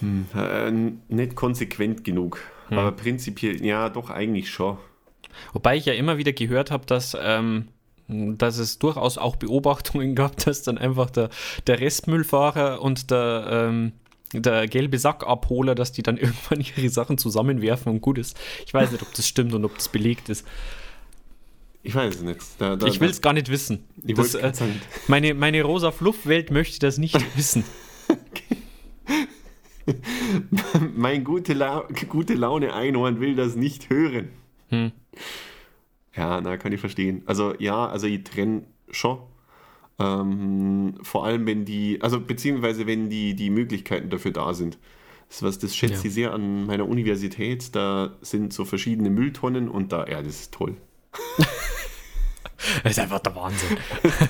Hm, 0.00 0.26
äh, 0.34 0.70
nicht 1.14 1.34
konsequent 1.34 2.04
genug. 2.04 2.40
Hm. 2.68 2.78
Aber 2.78 2.92
prinzipiell, 2.92 3.64
ja, 3.64 3.88
doch 3.88 4.10
eigentlich 4.10 4.50
schon. 4.50 4.78
Wobei 5.52 5.76
ich 5.76 5.86
ja 5.86 5.94
immer 5.94 6.18
wieder 6.18 6.32
gehört 6.32 6.70
habe, 6.70 6.86
dass, 6.86 7.16
ähm, 7.20 7.68
dass 8.08 8.58
es 8.58 8.78
durchaus 8.78 9.18
auch 9.18 9.36
Beobachtungen 9.36 10.14
gab, 10.14 10.36
dass 10.44 10.62
dann 10.62 10.78
einfach 10.78 11.10
der, 11.10 11.30
der 11.66 11.80
Restmüllfahrer 11.80 12.82
und 12.82 13.10
der, 13.10 13.46
ähm, 13.50 13.92
der 14.32 14.66
gelbe 14.68 14.98
Sackabholer, 14.98 15.74
dass 15.74 15.92
die 15.92 16.02
dann 16.02 16.16
irgendwann 16.18 16.60
ihre 16.60 16.88
Sachen 16.88 17.18
zusammenwerfen 17.18 17.92
und 17.92 18.00
gut 18.00 18.18
ist. 18.18 18.38
Ich 18.66 18.74
weiß 18.74 18.92
nicht, 18.92 19.02
ob 19.02 19.12
das 19.14 19.26
stimmt 19.26 19.54
und 19.54 19.64
ob 19.64 19.74
das 19.76 19.88
belegt 19.88 20.28
ist. 20.28 20.46
Ich 21.82 21.94
weiß 21.94 22.16
es 22.16 22.22
nicht. 22.22 22.40
Da, 22.58 22.76
da, 22.76 22.86
ich 22.86 23.00
will 23.00 23.08
es 23.08 23.22
gar 23.22 23.32
nicht 23.32 23.48
wissen. 23.50 23.84
Das, 23.96 24.34
äh, 24.34 24.52
meine, 25.06 25.32
meine 25.34 25.62
rosa 25.62 25.92
Fluffwelt 25.92 26.50
möchte 26.50 26.80
das 26.80 26.98
nicht 26.98 27.16
wissen. 27.36 27.64
mein 30.96 31.24
gute, 31.24 31.52
La 31.54 31.86
gute 32.08 32.34
Laune 32.34 32.74
Einhorn 32.74 33.20
will 33.20 33.34
das 33.34 33.56
nicht 33.56 33.90
hören. 33.90 34.28
Hm. 34.68 34.92
Ja, 36.14 36.40
na, 36.40 36.56
kann 36.56 36.72
ich 36.72 36.80
verstehen. 36.80 37.22
Also 37.26 37.54
ja, 37.58 37.86
also 37.86 38.06
ich 38.06 38.24
trenne 38.24 38.64
schon. 38.90 39.18
Ähm, 40.00 40.94
vor 41.02 41.24
allem, 41.24 41.46
wenn 41.46 41.64
die, 41.64 42.00
also 42.02 42.20
beziehungsweise 42.20 42.86
wenn 42.86 43.10
die, 43.10 43.34
die 43.34 43.50
Möglichkeiten 43.50 44.10
dafür 44.10 44.32
da 44.32 44.54
sind. 44.54 44.78
Das, 45.28 45.42
was, 45.42 45.58
das 45.58 45.76
schätze 45.76 46.02
Ja. 46.02 46.08
ich 46.08 46.14
sehr 46.14 46.32
an 46.32 46.66
meiner 46.66 46.88
Universität. 46.88 47.74
Da 47.74 48.16
sind 48.22 48.52
so 48.52 48.64
verschiedene 48.64 49.10
Mülltonnen 49.10 49.68
und 49.68 49.92
da, 49.92 50.06
ja, 50.06 50.22
das 50.22 50.40
ist 50.40 50.54
toll. 50.54 50.76
Das 52.82 52.92
ist 52.92 52.98
einfach 52.98 53.20
der 53.20 53.34
Wahnsinn. 53.36 53.76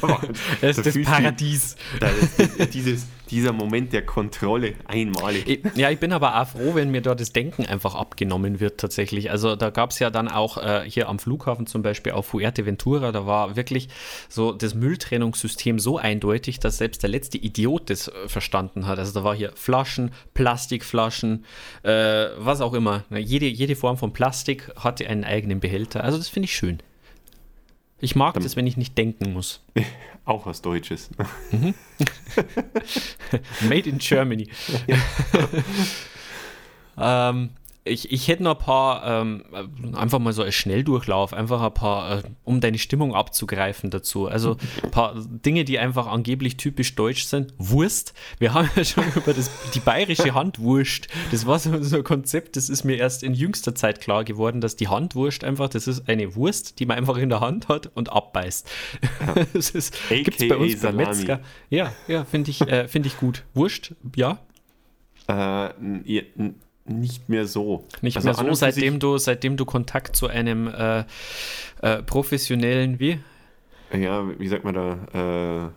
Da 0.03 0.21
Das 0.61 0.77
ist 0.79 0.87
das 0.87 0.93
fühlst 0.95 1.09
du- 1.09 1.15
Paradies. 1.15 1.77
Da 1.99 2.09
ist 2.09 2.75
dieses, 2.75 3.07
dieser 3.31 3.53
Moment 3.53 3.93
der 3.95 4.05
Kontrolle 4.05 4.75
einmalig. 4.87 5.63
Ja, 5.75 5.91
ich 5.91 5.99
bin 5.99 6.13
aber 6.13 6.41
auch 6.41 6.47
froh, 6.49 6.75
wenn 6.75 6.91
mir 6.91 7.01
da 7.01 7.15
das 7.15 7.33
Denken 7.33 7.65
einfach 7.65 7.95
abgenommen 7.95 8.61
wird 8.61 8.79
tatsächlich. 8.81 9.31
Also 9.31 9.57
da 9.57 9.71
gab 9.71 9.91
es 9.93 9.99
ja 9.99 10.11
dann 10.11 10.29
auch 10.29 10.59
äh, 10.59 10.83
hier 10.87 11.09
am 11.09 11.19
Flughafen 11.19 11.67
zum 11.67 11.81
Beispiel 11.83 12.13
auf 12.13 12.27
Fuerteventura, 12.27 13.13
da 13.13 13.27
war 13.27 13.57
wirklich 13.57 13.89
so 14.29 14.53
das 14.53 14.75
Mülltrennungssystem 14.75 15.79
so 15.79 15.97
eindeutig, 15.99 16.61
dass 16.61 16.77
selbst 16.79 17.03
der 17.03 17.11
letzte 17.11 17.39
Idiot 17.39 17.89
das 17.89 18.09
äh, 18.09 18.29
verstanden 18.29 18.87
hat. 18.87 18.99
Also 18.99 19.13
da 19.15 19.25
war 19.25 19.35
hier 19.35 19.53
Flaschen, 19.55 20.11
Plastikflaschen, 20.35 21.45
äh, 21.83 22.27
was 22.37 22.61
auch 22.61 22.75
immer. 22.75 23.05
Na, 23.11 23.19
Jede, 23.19 23.47
jede 23.47 23.75
Form 23.75 23.97
von 23.97 24.13
Plastik 24.13 24.71
hatte 24.77 25.07
einen 25.09 25.25
eigenen 25.25 25.61
Behälter. 25.61 26.05
Also 26.05 26.19
das 26.19 26.29
finde 26.29 26.45
ich 26.47 26.55
schön. 26.55 26.79
Ich 28.01 28.15
mag 28.15 28.35
das, 28.35 28.57
wenn 28.57 28.67
ich 28.67 28.77
nicht 28.77 28.97
denken 28.97 29.33
muss. 29.33 29.61
Auch 30.25 30.47
was 30.47 30.63
Deutsches. 30.63 31.11
Made 33.69 33.89
in 33.89 33.99
Germany. 33.99 34.49
ähm, 36.99 37.51
ich, 37.89 38.13
ich 38.13 38.29
hätte 38.29 38.43
noch 38.43 38.59
ein 38.59 38.65
paar, 38.65 39.23
ähm, 39.23 39.45
einfach 39.95 40.19
mal 40.19 40.33
so 40.33 40.43
als 40.43 40.55
Schnelldurchlauf, 40.55 41.33
einfach 41.33 41.63
ein 41.63 41.75
paar, 41.75 42.19
äh, 42.19 42.23
um 42.45 42.61
deine 42.61 42.79
Stimmung 42.79 43.15
abzugreifen 43.15 43.91
dazu. 43.91 44.29
Also 44.29 44.57
ein 44.83 44.91
paar 44.91 45.15
Dinge, 45.17 45.65
die 45.65 45.79
einfach 45.79 46.07
angeblich 46.07 46.57
typisch 46.57 46.95
deutsch 46.95 47.25
sind. 47.25 47.55
Wurst. 47.59 48.15
Wir 48.39 48.55
haben 48.55 48.71
ja 48.77 48.85
schon 48.85 49.05
über 49.15 49.33
das, 49.33 49.51
die 49.75 49.81
bayerische 49.81 50.35
Handwurst. 50.35 51.09
Das 51.31 51.47
war 51.47 51.59
so, 51.59 51.83
so 51.83 51.97
ein 51.97 52.05
Konzept, 52.05 52.57
das 52.57 52.69
ist 52.69 52.85
mir 52.85 52.97
erst 52.97 53.23
in 53.23 53.35
jüngster 53.35 53.75
Zeit 53.75 54.01
klar 54.01 54.25
geworden, 54.25 54.61
dass 54.61 54.77
die 54.77 54.89
Handwurst 54.89 55.45
einfach, 55.45 55.69
das 55.69 55.87
ist 55.87 56.09
eine 56.09 56.35
Wurst, 56.37 56.79
die 56.81 56.87
man 56.87 56.99
einfach 56.99 57.17
in 57.17 57.29
der 57.29 57.41
Hand 57.41 57.69
hat 57.69 57.91
und 57.95 58.13
abbeißt. 58.13 58.69
das 59.53 59.71
ist, 59.71 59.97
gibt's 60.09 60.47
bei 60.47 60.57
uns 60.57 60.81
beim 60.81 60.97
Salami. 60.97 61.05
Metzger. 61.07 61.41
Ja, 61.71 61.93
ja, 62.07 62.25
finde 62.25 62.51
ich, 62.51 62.61
äh, 62.63 62.89
find 62.89 63.07
ich 63.07 63.17
gut. 63.17 63.45
Wurst, 63.55 63.95
ja, 64.17 64.39
Äh, 65.29 65.71
nicht 66.89 67.29
mehr 67.29 67.47
so. 67.47 67.85
Nicht 68.03 68.17
Also 68.17 68.29
mehr 68.29 68.35
so, 68.35 68.55
seitdem 68.55 68.99
du, 69.01 69.19
seitdem 69.19 69.57
du 69.57 69.65
Kontakt 69.65 70.17
zu 70.17 70.27
einem 70.29 70.67
äh, 70.69 71.05
äh, 71.83 72.03
professionellen, 72.03 72.99
wie? 73.01 73.19
Ja, 73.93 74.25
wie 74.39 74.49
sagt 74.49 74.65
man 74.65 74.75
da? 74.75 75.69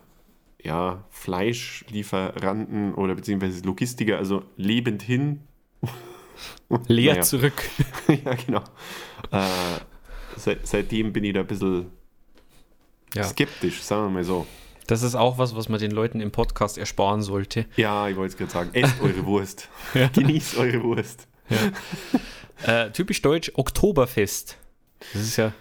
Äh, 0.62 0.66
ja, 0.66 1.04
Fleischlieferanten 1.10 2.94
oder 2.94 3.14
beziehungsweise 3.14 3.62
Logistiker, 3.64 4.18
also 4.18 4.44
lebend 4.56 5.02
hin. 5.02 5.40
Leer 6.88 7.12
Naja. 7.12 7.22
zurück. 7.22 7.62
ja, 8.24 8.34
genau. 8.46 8.62
Äh, 9.30 9.46
seit, 10.36 10.66
seitdem 10.66 11.12
bin 11.12 11.24
ich 11.24 11.32
da 11.34 11.40
ein 11.40 11.46
bisschen 11.46 11.86
Ja. 13.14 13.24
skeptisch, 13.24 13.82
sagen 13.82 14.04
wir 14.06 14.10
mal 14.10 14.24
so. 14.24 14.46
Das 14.92 15.02
ist 15.02 15.14
auch 15.14 15.38
was, 15.38 15.56
was 15.56 15.70
man 15.70 15.80
den 15.80 15.90
Leuten 15.90 16.20
im 16.20 16.30
Podcast 16.32 16.76
ersparen 16.76 17.22
sollte. 17.22 17.64
Ja, 17.76 18.08
ich 18.10 18.16
wollte 18.16 18.32
es 18.32 18.36
gerade 18.36 18.50
sagen. 18.52 18.70
Esst 18.74 19.00
eure 19.00 19.24
Wurst. 19.26 19.70
Genießt 20.12 20.58
eure 20.58 20.82
Wurst. 20.82 21.26
Äh, 22.66 22.90
typisch 22.90 23.22
deutsch, 23.22 23.52
Oktoberfest. 23.54 24.58
Das 25.14 25.22
ist 25.22 25.38
ja. 25.38 25.54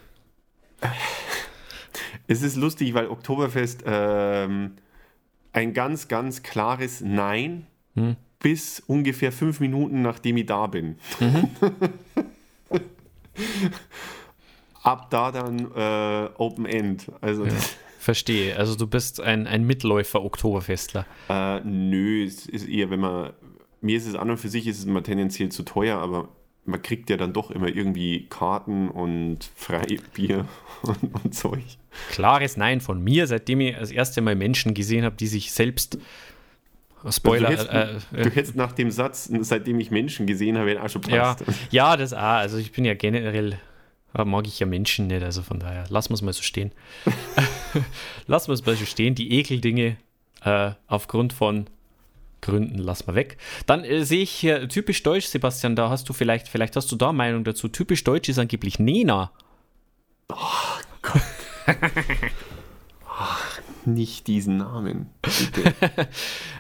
Es 2.28 2.41
ist 2.41 2.58
lustig, 2.58 2.94
weil 2.94 3.08
Oktoberfest 3.08 3.84
ähm, 3.86 4.74
ein 5.54 5.74
ganz, 5.74 6.10
ganz 6.10 6.44
klares 6.44 7.00
Nein 7.00 7.67
Hm. 7.96 8.17
bis 8.39 8.82
ungefähr 8.86 9.32
fünf 9.32 9.62
Minuten, 9.62 10.02
nachdem 10.02 10.36
ich 10.36 10.46
da 10.48 10.67
bin. 10.67 10.98
Mhm. 11.22 11.50
Ab 14.84 15.10
da 15.10 15.32
dann 15.32 15.72
äh, 15.74 16.30
Open 16.38 16.65
End. 16.65 17.10
Also 17.22 17.46
das, 17.46 17.78
Verstehe. 18.01 18.57
Also 18.57 18.75
du 18.75 18.87
bist 18.87 19.21
ein, 19.21 19.45
ein 19.45 19.63
Mitläufer-Oktoberfestler. 19.67 21.05
äh, 21.29 21.59
nö, 21.61 22.23
es 22.25 22.47
ist 22.47 22.67
eher, 22.67 22.89
wenn 22.89 22.99
man, 22.99 23.33
mir 23.81 23.95
ist 23.95 24.07
es 24.07 24.15
an 24.15 24.29
und 24.31 24.37
für 24.37 24.49
sich 24.49 24.65
ist 24.65 24.79
es 24.79 24.85
immer 24.85 25.03
tendenziell 25.03 25.49
zu 25.49 25.61
teuer, 25.61 25.99
aber 25.99 26.29
man 26.65 26.81
kriegt 26.81 27.09
ja 27.11 27.17
dann 27.17 27.31
doch 27.31 27.51
immer 27.51 27.67
irgendwie 27.67 28.25
Karten 28.29 28.89
und 28.89 29.49
Freibier 29.55 30.45
und, 30.81 31.13
und 31.23 31.35
Zeug. 31.35 31.63
Klares 32.09 32.57
Nein 32.57 32.81
von 32.81 33.03
mir, 33.03 33.27
seitdem 33.27 33.61
ich 33.61 33.75
das 33.75 33.91
erste 33.91 34.21
Mal 34.21 34.35
Menschen 34.35 34.73
gesehen 34.73 35.05
habe, 35.05 35.15
die 35.15 35.27
sich 35.27 35.51
selbst. 35.51 35.99
Spoiler. 37.09 37.49
du, 37.49 37.53
hättest, 37.55 37.69
äh, 37.69 38.19
äh, 38.19 38.23
du 38.23 38.29
hättest 38.31 38.55
nach 38.55 38.71
dem 38.73 38.89
Satz, 38.91 39.29
seitdem 39.41 39.79
ich 39.79 39.89
Menschen 39.91 40.25
gesehen 40.27 40.57
habe, 40.57 40.81
auch 40.81 40.89
schon 40.89 41.01
Ja, 41.09 41.33
passt. 41.35 41.45
ja, 41.71 41.97
das 41.97 42.13
auch. 42.13 42.19
Also 42.19 42.57
ich 42.57 42.71
bin 42.71 42.85
ja 42.85 42.93
generell, 42.93 43.57
äh, 44.13 44.26
mag 44.26 44.47
ich 44.47 44.60
ja 44.60 44.65
Menschen 44.65 45.08
nicht, 45.08 45.24
also 45.24 45.41
von 45.41 45.60
daher, 45.60 45.86
lassen 45.89 46.10
wir 46.10 46.15
es 46.15 46.21
mal 46.21 46.34
so 46.34 46.43
stehen. 46.43 46.71
lassen 48.28 48.50
wir 48.50 48.54
es 48.54 48.65
mal 48.65 48.76
so 48.76 48.86
stehen. 48.86 49.15
Die 49.15 49.38
Ekeldinge 49.39 49.97
äh, 50.43 50.71
aufgrund 50.88 51.34
von 51.34 51.67
Gründen 52.41 52.80
lassen 52.80 53.08
wir 53.08 53.15
weg. 53.15 53.38
Dann 53.65 53.84
äh, 53.84 54.04
sehe 54.04 54.24
ich 54.24 54.32
hier 54.32 54.67
typisch 54.67 55.04
deutsch, 55.04 55.28
Sebastian, 55.28 55.76
da 55.76 55.89
hast 55.89 56.10
du 56.10 56.13
vielleicht, 56.13 56.47
vielleicht 56.47 56.76
hast 56.76 56.91
du 56.91 56.95
da 56.95 57.13
Meinung 57.13 57.43
dazu. 57.43 57.67
Typisch 57.67 58.04
deutsch 58.04 58.30
ist 58.30 58.39
angeblich 58.39 58.80
Nena. 58.80 59.32
Nicht 63.86 64.28
diesen 64.28 64.58
Namen. 64.58 65.10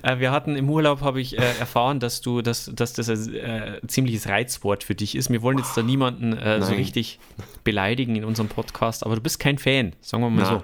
Äh, 0.03 0.17
wir 0.17 0.31
hatten 0.31 0.55
im 0.55 0.67
Urlaub, 0.67 1.01
habe 1.01 1.21
ich 1.21 1.37
äh, 1.37 1.41
erfahren, 1.59 1.99
dass 1.99 2.21
du, 2.21 2.41
dass, 2.41 2.71
dass 2.73 2.93
das 2.93 3.07
ein 3.07 3.35
äh, 3.35 3.79
ziemliches 3.85 4.27
Reizwort 4.27 4.83
für 4.83 4.95
dich 4.95 5.13
ist. 5.13 5.29
Wir 5.29 5.43
wollen 5.43 5.59
jetzt 5.59 5.77
da 5.77 5.83
niemanden 5.83 6.33
äh, 6.33 6.59
so 6.59 6.73
richtig 6.73 7.19
beleidigen 7.63 8.15
in 8.15 8.25
unserem 8.25 8.49
Podcast, 8.49 9.05
aber 9.05 9.13
du 9.13 9.21
bist 9.21 9.39
kein 9.39 9.59
Fan, 9.59 9.93
sagen 10.01 10.23
wir 10.23 10.31
mal 10.31 10.45
so. 10.45 10.53
Na, 10.53 10.63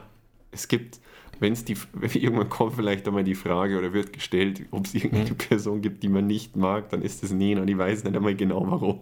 es 0.50 0.68
gibt, 0.68 1.00
wenn 1.40 1.54
es 1.54 1.66
die, 1.66 1.78
wenn 1.94 2.10
irgendwann 2.10 2.50
kommt 2.50 2.74
vielleicht 2.76 3.08
einmal 3.08 3.24
die 3.24 3.36
Frage 3.36 3.78
oder 3.78 3.94
wird 3.94 4.12
gestellt, 4.12 4.62
ob 4.72 4.88
es 4.88 4.96
irgendeine 4.96 5.30
Hm. 5.30 5.38
Person 5.38 5.84
gibt, 5.84 6.02
die 6.02 6.10
man 6.10 6.26
nicht 6.26 6.56
mag, 6.56 6.90
dann 6.90 7.04
ist 7.04 7.24
es 7.24 7.32
Nena 7.32 7.62
und 7.62 7.68
ich 7.68 7.78
weiß 7.78 8.04
nicht 8.04 8.16
einmal 8.16 8.34
genau 8.34 8.66
warum. 8.66 9.00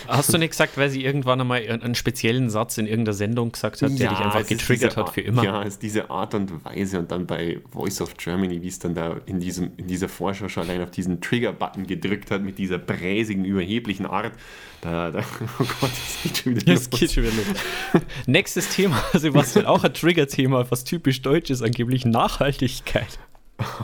Hast 0.09 0.33
du 0.33 0.39
nicht 0.39 0.51
gesagt, 0.51 0.77
weil 0.77 0.91
sie 0.91 1.05
irgendwann 1.05 1.41
einmal 1.41 1.61
einen 1.69 1.95
speziellen 1.95 2.51
Satz 2.51 2.79
in 2.79 2.87
irgendeiner 2.87 3.15
Sendung 3.15 3.53
gesagt 3.53 3.83
hat, 3.83 3.99
der 3.99 4.11
dich 4.11 4.19
einfach 4.19 4.47
getriggert 4.47 4.97
hat 4.97 5.11
für 5.11 5.21
immer? 5.21 5.45
Ja, 5.45 5.63
es 5.63 5.75
ist 5.75 5.83
diese 5.83 6.11
Art 6.11 6.35
und 6.35 6.65
Weise 6.65 6.99
und 6.99 7.11
dann 7.11 7.27
bei 7.27 7.61
Voice 7.71 8.01
of 8.01 8.17
Germany, 8.17 8.63
wie 8.63 8.69
es 8.69 8.79
dann 8.79 8.95
da 8.95 9.17
in, 9.27 9.41
diesem, 9.41 9.73
in 9.77 9.87
dieser 9.87 10.09
Vorschau 10.09 10.49
schon 10.49 10.65
allein 10.65 10.83
auf 10.83 10.91
diesen 10.91 11.21
Trigger-Button 11.21 11.87
gedrückt 11.87 12.31
hat, 12.31 12.43
mit 12.43 12.59
dieser 12.59 12.79
bräsigen, 12.79 13.45
überheblichen 13.45 14.07
Art. 14.07 14.33
Da, 14.81 15.11
da, 15.11 15.21
oh 15.59 15.65
Gott, 15.81 15.91
das 15.91 16.19
geht 16.23 16.37
schon 16.39 16.57
wieder 16.57 16.75
Das 16.75 16.91
los. 16.91 17.01
geht 17.01 17.13
schon 17.13 17.23
wieder 17.25 17.35
los. 17.37 18.03
Nächstes 18.27 18.69
Thema, 18.71 19.03
Sebastian, 19.15 19.67
auch 19.67 19.85
ein 19.85 19.95
Trigger-Thema, 19.95 20.71
was 20.71 20.85
typisch 20.85 21.23
deutsch 21.23 21.51
ist, 21.51 21.63
angeblich 21.63 22.05
Nachhaltigkeit. 22.05 23.19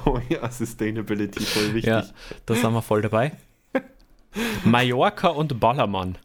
Oh 0.04 0.18
ja, 0.28 0.50
Sustainability, 0.50 1.40
voll 1.40 1.74
wichtig. 1.74 1.84
Ja, 1.84 2.04
da 2.46 2.54
sind 2.54 2.72
wir 2.72 2.82
voll 2.82 3.02
dabei. 3.02 3.32
Mallorca 4.64 5.28
und 5.28 5.58
Ballermann. 5.60 6.18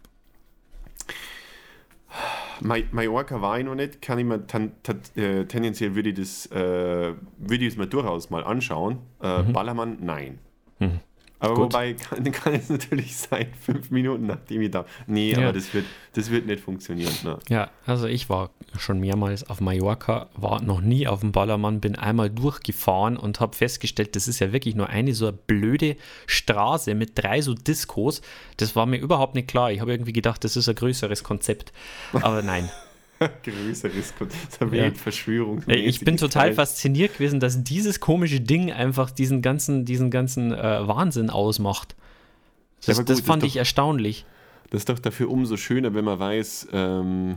Ma- 2.62 2.78
Mallorca 2.92 3.42
war 3.42 3.58
ich 3.60 3.66
noch 3.66 3.76
nicht, 3.76 4.02
kann 4.02 4.20
ich 4.20 4.26
mir 4.26 4.36
äh, 5.16 5.46
tendenziell 5.46 5.96
würde 5.96 6.10
ich 6.10 6.16
das 6.16 6.46
äh, 6.48 7.14
würde 7.38 7.66
ich 7.66 7.74
es 7.74 7.78
mir 7.78 7.88
durchaus 7.88 8.30
mal 8.30 8.44
anschauen. 8.44 9.00
Äh, 9.22 9.44
Ballermann, 9.44 9.98
nein. 10.02 10.40
Aber. 11.44 11.56
Gut. 11.56 11.74
wobei 11.74 11.94
kann, 11.94 12.32
kann 12.32 12.54
es 12.54 12.70
natürlich 12.70 13.16
sein, 13.18 13.48
fünf 13.62 13.92
Minuten 13.92 14.26
nachdem 14.28 14.62
ich 14.62 14.72
da. 14.72 14.86
Nee, 15.08 15.32
Ja. 15.34 15.40
aber 15.40 15.54
das 15.54 15.74
wird, 15.74 15.86
das 16.14 16.30
wird 16.32 16.46
nicht 16.46 16.62
funktionieren. 16.64 17.14
Ne? 17.24 17.38
Ja, 17.50 17.70
also 17.86 18.08
ich 18.08 18.30
war 18.30 18.52
schon 18.78 19.00
mehrmals 19.00 19.50
auf 19.50 19.60
Mallorca, 19.62 20.30
war 20.36 20.62
noch 20.62 20.82
nie 20.82 21.06
auf 21.08 21.20
dem 21.20 21.32
Ballermann, 21.32 21.80
bin 21.82 21.96
einmal 21.96 22.30
durchgefahren 22.30 23.18
und 23.18 23.40
habe 23.40 23.56
festgestellt, 23.56 24.16
das 24.16 24.28
ist 24.28 24.40
ja 24.40 24.52
wirklich 24.54 24.76
nur 24.76 24.90
eine 24.90 25.14
so 25.14 25.28
eine 25.28 25.38
blöde 25.38 25.96
Straße 26.28 26.96
mit 26.96 27.12
drei 27.16 27.42
so 27.42 27.54
Diskos. 27.54 28.22
Das 28.58 28.76
war 28.76 28.86
mir 28.86 28.98
überhaupt 28.98 29.36
nicht 29.36 29.48
klar. 29.48 29.72
Ich 29.72 29.82
habe 29.82 29.92
irgendwie 29.92 30.14
gedacht, 30.14 30.44
das 30.44 30.56
ist 30.56 30.70
ein 30.70 30.76
größeres 30.76 31.24
Konzept. 31.24 31.74
Aber 32.14 32.42
nein. 32.42 32.70
Größeres 33.44 34.14
Kon- 34.18 34.30
so 34.30 34.66
eine 34.66 34.76
Ja. 34.78 34.84
Weltverschwörung. 34.84 35.64
Ey, 35.68 35.82
Ich 35.82 36.00
bin 36.02 36.18
total 36.18 36.54
fasziniert 36.54 37.14
gewesen, 37.18 37.40
dass 37.40 37.64
dieses 37.64 38.00
komische 38.00 38.40
Ding 38.42 38.72
einfach 38.72 39.12
diesen 39.12 39.42
ganzen, 39.42 39.86
diesen 39.86 40.12
ganzen 40.12 40.52
äh, 40.52 40.88
Wahnsinn 40.88 41.30
ausmacht. 41.30 41.96
Das, 42.86 42.98
aber 42.98 43.06
gut, 43.06 43.10
das 43.10 43.22
fand 43.22 43.44
doch- 43.44 43.48
ich 43.48 43.58
erstaunlich. 43.58 44.26
Das 44.70 44.82
ist 44.82 44.90
doch 44.90 45.00
dafür 45.00 45.30
umso 45.30 45.56
schöner, 45.58 45.94
wenn 45.94 46.04
man 46.06 46.18
weiß, 46.20 46.68
ähm, 46.74 47.36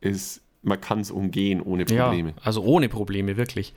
ist, 0.00 0.40
man 0.62 0.80
kann 0.80 1.00
es 1.00 1.10
umgehen 1.10 1.60
ohne 1.60 1.84
Probleme. 1.84 2.30
Ja, 2.30 2.34
also 2.42 2.62
ohne 2.62 2.88
Probleme, 2.88 3.36
wirklich. 3.36 3.72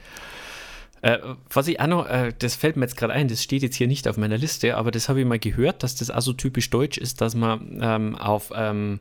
Äh, 1.02 1.20
was 1.54 1.68
ich 1.68 1.80
auch 1.80 1.86
noch, 1.88 2.08
äh, 2.08 2.34
das 2.40 2.56
fällt 2.56 2.78
mir 2.78 2.86
jetzt 2.86 2.98
gerade 2.98 3.14
ein, 3.14 3.28
das 3.28 3.44
steht 3.44 3.62
jetzt 3.62 3.76
hier 3.76 3.88
nicht 3.88 4.08
auf 4.08 4.18
meiner 4.18 4.38
Liste, 4.40 4.76
aber 4.76 4.90
das 4.90 5.08
habe 5.08 5.20
ich 5.20 5.26
mal 5.28 5.38
gehört, 5.38 5.84
dass 5.84 5.94
das 5.96 6.10
also 6.10 6.34
typisch 6.34 6.70
deutsch 6.72 6.98
ist, 6.98 7.22
dass 7.22 7.36
man 7.36 7.78
ähm, 7.80 8.16
auf, 8.16 8.52
ähm, 8.56 9.00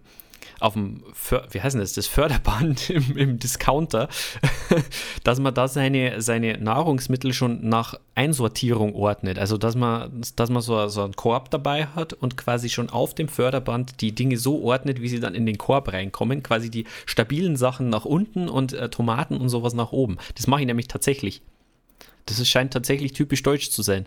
auf 0.60 0.74
dem, 0.74 1.02
För 1.12 1.46
wie 1.50 1.60
heißt 1.60 1.76
das, 1.76 1.92
das 1.92 2.06
Förderband 2.06 2.90
im, 2.90 3.16
im 3.16 3.38
Discounter, 3.38 4.08
dass 5.24 5.40
man 5.40 5.54
da 5.54 5.68
seine, 5.68 6.20
seine 6.22 6.58
Nahrungsmittel 6.58 7.32
schon 7.32 7.68
nach 7.68 7.98
Einsortierung 8.14 8.94
ordnet. 8.94 9.38
Also, 9.38 9.58
dass 9.58 9.74
man, 9.74 10.22
dass 10.36 10.50
man 10.50 10.62
so, 10.62 10.88
so 10.88 11.02
einen 11.02 11.16
Korb 11.16 11.50
dabei 11.50 11.86
hat 11.86 12.12
und 12.12 12.36
quasi 12.36 12.68
schon 12.68 12.90
auf 12.90 13.14
dem 13.14 13.28
Förderband 13.28 14.00
die 14.00 14.14
Dinge 14.14 14.36
so 14.36 14.62
ordnet, 14.62 15.00
wie 15.00 15.08
sie 15.08 15.20
dann 15.20 15.34
in 15.34 15.46
den 15.46 15.58
Korb 15.58 15.92
reinkommen. 15.92 16.42
Quasi 16.42 16.70
die 16.70 16.84
stabilen 17.06 17.56
Sachen 17.56 17.88
nach 17.88 18.04
unten 18.04 18.48
und 18.48 18.72
äh, 18.72 18.88
Tomaten 18.88 19.36
und 19.36 19.48
sowas 19.48 19.74
nach 19.74 19.92
oben. 19.92 20.18
Das 20.34 20.46
mache 20.46 20.60
ich 20.60 20.66
nämlich 20.66 20.88
tatsächlich. 20.88 21.42
Das 22.26 22.38
ist, 22.38 22.48
scheint 22.48 22.72
tatsächlich 22.72 23.12
typisch 23.12 23.42
deutsch 23.42 23.70
zu 23.70 23.82
sein. 23.82 24.06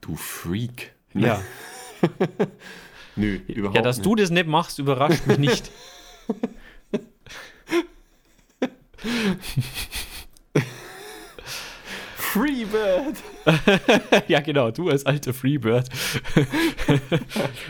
Du 0.00 0.16
Freak. 0.16 0.92
Ja. 1.14 1.40
Nö, 3.16 3.38
überhaupt 3.48 3.76
Ja, 3.76 3.82
dass 3.82 3.96
nicht. 3.98 4.06
du 4.06 4.14
das 4.14 4.30
nicht 4.30 4.46
machst, 4.46 4.78
überrascht 4.78 5.26
mich 5.26 5.38
nicht. 5.38 5.70
Freebird! 12.16 13.16
ja, 14.28 14.40
genau, 14.40 14.70
du 14.70 14.90
als 14.90 15.06
alter 15.06 15.32
Freebird. 15.32 15.88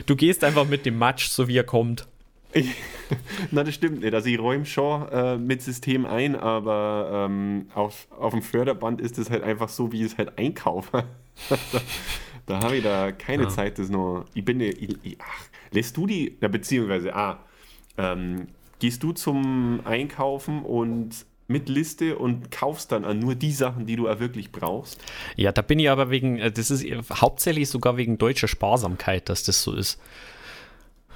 du 0.07 0.17
gehst 0.17 0.45
einfach 0.45 0.67
mit 0.67 0.87
dem 0.87 0.99
Matsch, 0.99 1.29
so 1.29 1.49
wie 1.49 1.57
er 1.57 1.65
kommt. 1.65 2.07
Ich, 2.53 2.71
na, 3.51 3.65
das 3.65 3.75
stimmt 3.75 4.01
nicht. 4.01 4.15
Also 4.15 4.29
ich 4.29 4.39
räume 4.39 4.65
schon 4.65 5.09
äh, 5.11 5.37
mit 5.37 5.63
System 5.63 6.07
ein, 6.07 6.37
aber 6.37 7.27
ähm, 7.29 7.67
auf, 7.75 8.07
auf 8.19 8.33
dem 8.33 8.43
Förderband 8.43 9.01
ist 9.01 9.19
es 9.19 9.31
halt 9.31 9.43
einfach 9.43 9.69
so, 9.69 9.93
wie 9.93 10.05
ich 10.05 10.13
es 10.13 10.19
halt 10.19 10.39
einkaufe. 10.39 11.05
Da 12.47 12.61
habe 12.63 12.77
ich 12.77 12.83
da 12.85 13.13
keine 13.13 13.45
Ja. 13.45 13.49
Zeit, 13.49 13.79
das 13.79 13.89
noch. 13.91 14.25
Ich 14.35 14.45
bin 14.45 14.61
ich, 14.61 14.81
ich, 15.03 15.17
ach, 15.21 15.45
lässt 15.73 15.97
du 15.97 16.07
die, 16.07 16.37
na, 16.41 16.49
beziehungsweise, 16.49 17.15
ah, 17.15 17.41
ähm, 17.99 18.49
gehst 18.79 19.03
du 19.03 19.13
zum 19.13 19.81
Einkaufen 19.85 20.63
und 20.63 21.11
mit 21.49 21.69
Liste 21.69 22.19
und 22.19 22.51
kaufst 22.51 22.91
dann 22.91 23.05
an 23.05 23.21
nur 23.21 23.35
die 23.37 23.53
Sachen, 23.53 23.87
die 23.87 23.97
du 23.97 24.09
auch 24.09 24.19
wirklich 24.19 24.51
brauchst? 24.51 25.01
Ja, 25.37 25.53
da 25.53 25.63
bin 25.63 25.79
ich 25.79 25.89
aber 25.89 26.11
wegen, 26.11 26.39
äh, 26.39 26.51
das 26.51 26.71
ist 26.71 26.85
hauptsächlich 27.13 27.69
sogar 27.69 27.97
wegen 27.97 28.19
deutscher 28.19 28.49
Sparsamkeit, 28.49 29.29
dass 29.29 29.45
das 29.45 29.63
so 29.63 29.73
ist. 29.73 30.01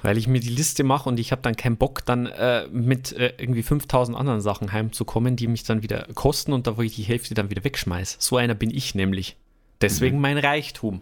Weil 0.03 0.17
ich 0.17 0.27
mir 0.27 0.39
die 0.39 0.49
Liste 0.49 0.83
mache 0.83 1.07
und 1.07 1.19
ich 1.19 1.31
habe 1.31 1.43
dann 1.43 1.55
keinen 1.55 1.77
Bock, 1.77 2.03
dann 2.05 2.25
äh, 2.25 2.67
mit 2.71 3.11
äh, 3.11 3.33
irgendwie 3.37 3.61
5000 3.61 4.17
anderen 4.17 4.41
Sachen 4.41 4.71
heimzukommen, 4.71 5.35
die 5.35 5.47
mich 5.47 5.63
dann 5.63 5.83
wieder 5.83 6.07
kosten 6.15 6.53
und 6.53 6.65
da 6.65 6.75
wo 6.75 6.81
ich 6.81 6.95
die 6.95 7.03
Hälfte 7.03 7.35
dann 7.35 7.51
wieder 7.51 7.63
wegschmeiß. 7.63 8.17
So 8.19 8.37
einer 8.37 8.55
bin 8.55 8.71
ich 8.71 8.95
nämlich. 8.95 9.35
Deswegen 9.81 10.19
mein 10.19 10.37
Reichtum. 10.39 11.01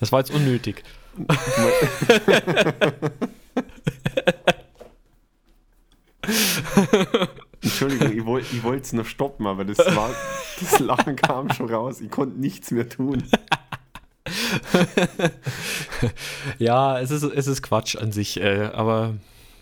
Das 0.00 0.12
war 0.12 0.20
jetzt 0.20 0.30
unnötig. 0.30 0.84
Entschuldigung, 7.62 8.38
ich 8.38 8.62
wollte 8.62 8.82
es 8.82 8.92
noch 8.92 9.06
stoppen, 9.06 9.46
aber 9.46 9.64
das, 9.64 9.78
war, 9.78 10.10
das 10.60 10.78
Lachen 10.78 11.16
kam 11.16 11.52
schon 11.52 11.70
raus. 11.70 12.00
Ich 12.00 12.10
konnte 12.10 12.38
nichts 12.38 12.70
mehr 12.70 12.88
tun. 12.88 13.24
Ja, 16.58 17.00
es 17.00 17.10
ist, 17.10 17.22
es 17.22 17.46
ist 17.46 17.62
Quatsch 17.62 17.96
an 17.96 18.12
sich, 18.12 18.40
äh, 18.40 18.70
aber 18.72 19.14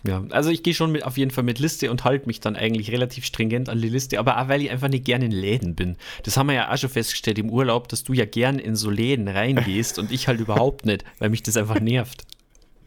ja, 0.07 0.23
also 0.29 0.49
ich 0.49 0.63
gehe 0.63 0.73
schon 0.73 0.91
mit, 0.91 1.03
auf 1.03 1.17
jeden 1.17 1.31
Fall 1.31 1.43
mit 1.43 1.59
Liste 1.59 1.89
und 1.91 2.03
halte 2.03 2.27
mich 2.27 2.39
dann 2.39 2.55
eigentlich 2.55 2.91
relativ 2.91 3.25
stringent 3.25 3.69
an 3.69 3.81
die 3.81 3.89
Liste, 3.89 4.19
aber 4.19 4.39
auch 4.39 4.47
weil 4.47 4.61
ich 4.61 4.71
einfach 4.71 4.87
nicht 4.87 5.05
gerne 5.05 5.25
in 5.25 5.31
Läden 5.31 5.75
bin. 5.75 5.97
Das 6.23 6.37
haben 6.37 6.47
wir 6.47 6.55
ja 6.55 6.71
auch 6.71 6.77
schon 6.77 6.89
festgestellt 6.89 7.39
im 7.39 7.49
Urlaub, 7.49 7.87
dass 7.87 8.03
du 8.03 8.13
ja 8.13 8.25
gern 8.25 8.59
in 8.59 8.75
so 8.75 8.89
Läden 8.89 9.27
reingehst 9.27 9.99
und 9.99 10.11
ich 10.11 10.27
halt 10.27 10.39
überhaupt 10.39 10.85
nicht, 10.85 11.03
weil 11.19 11.29
mich 11.29 11.43
das 11.43 11.57
einfach 11.57 11.79
nervt. 11.79 12.25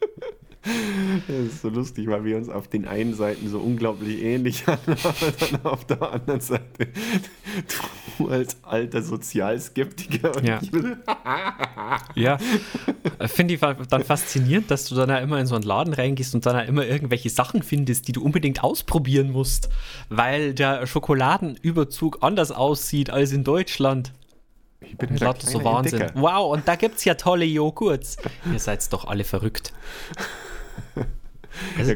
Das 0.61 1.35
ist 1.37 1.61
so 1.61 1.69
lustig, 1.69 2.07
weil 2.07 2.25
wir 2.25 2.35
uns 2.35 2.49
auf 2.49 2.67
den 2.67 2.85
einen 2.85 3.13
Seiten 3.13 3.49
so 3.49 3.59
unglaublich 3.59 4.21
ähnlich 4.21 4.63
anhören, 4.67 4.99
aber 5.03 5.31
dann 5.39 5.65
auf 5.71 5.85
der 5.85 6.01
anderen 6.01 6.41
Seite 6.41 6.87
du 8.17 8.27
als 8.27 8.57
alter 8.63 9.01
Sozialskeptiker 9.01 10.35
und 10.35 10.45
Ja. 10.45 10.59
Ja, 12.15 12.37
finde 13.27 13.53
ich 13.53 13.59
dann 13.61 14.03
faszinierend, 14.03 14.69
dass 14.69 14.85
du 14.85 14.95
dann 14.95 15.09
auch 15.09 15.21
immer 15.21 15.39
in 15.39 15.45
so 15.45 15.55
einen 15.55 15.63
Laden 15.63 15.93
reingehst 15.93 16.35
und 16.35 16.45
dann 16.45 16.55
auch 16.55 16.67
immer 16.67 16.85
irgendwelche 16.85 17.29
Sachen 17.29 17.63
findest, 17.63 18.07
die 18.07 18.11
du 18.11 18.23
unbedingt 18.23 18.63
ausprobieren 18.63 19.31
musst, 19.31 19.69
weil 20.09 20.53
der 20.53 20.85
Schokoladenüberzug 20.85 22.19
anders 22.21 22.51
aussieht 22.51 23.09
als 23.09 23.31
in 23.31 23.43
Deutschland. 23.43 24.13
ich 24.81 24.97
bin 24.97 25.09
Und 25.11 25.21
halt 25.21 25.41
so 25.41 25.63
Wahnsinn. 25.63 26.01
Entdecker. 26.01 26.21
Wow, 26.21 26.53
und 26.53 26.67
da 26.67 26.75
gibt's 26.75 27.05
ja 27.05 27.15
tolle 27.15 27.45
Joghurts. 27.45 28.17
Ihr 28.51 28.59
seid 28.59 28.91
doch 28.91 29.05
alle 29.05 29.23
verrückt. 29.23 29.73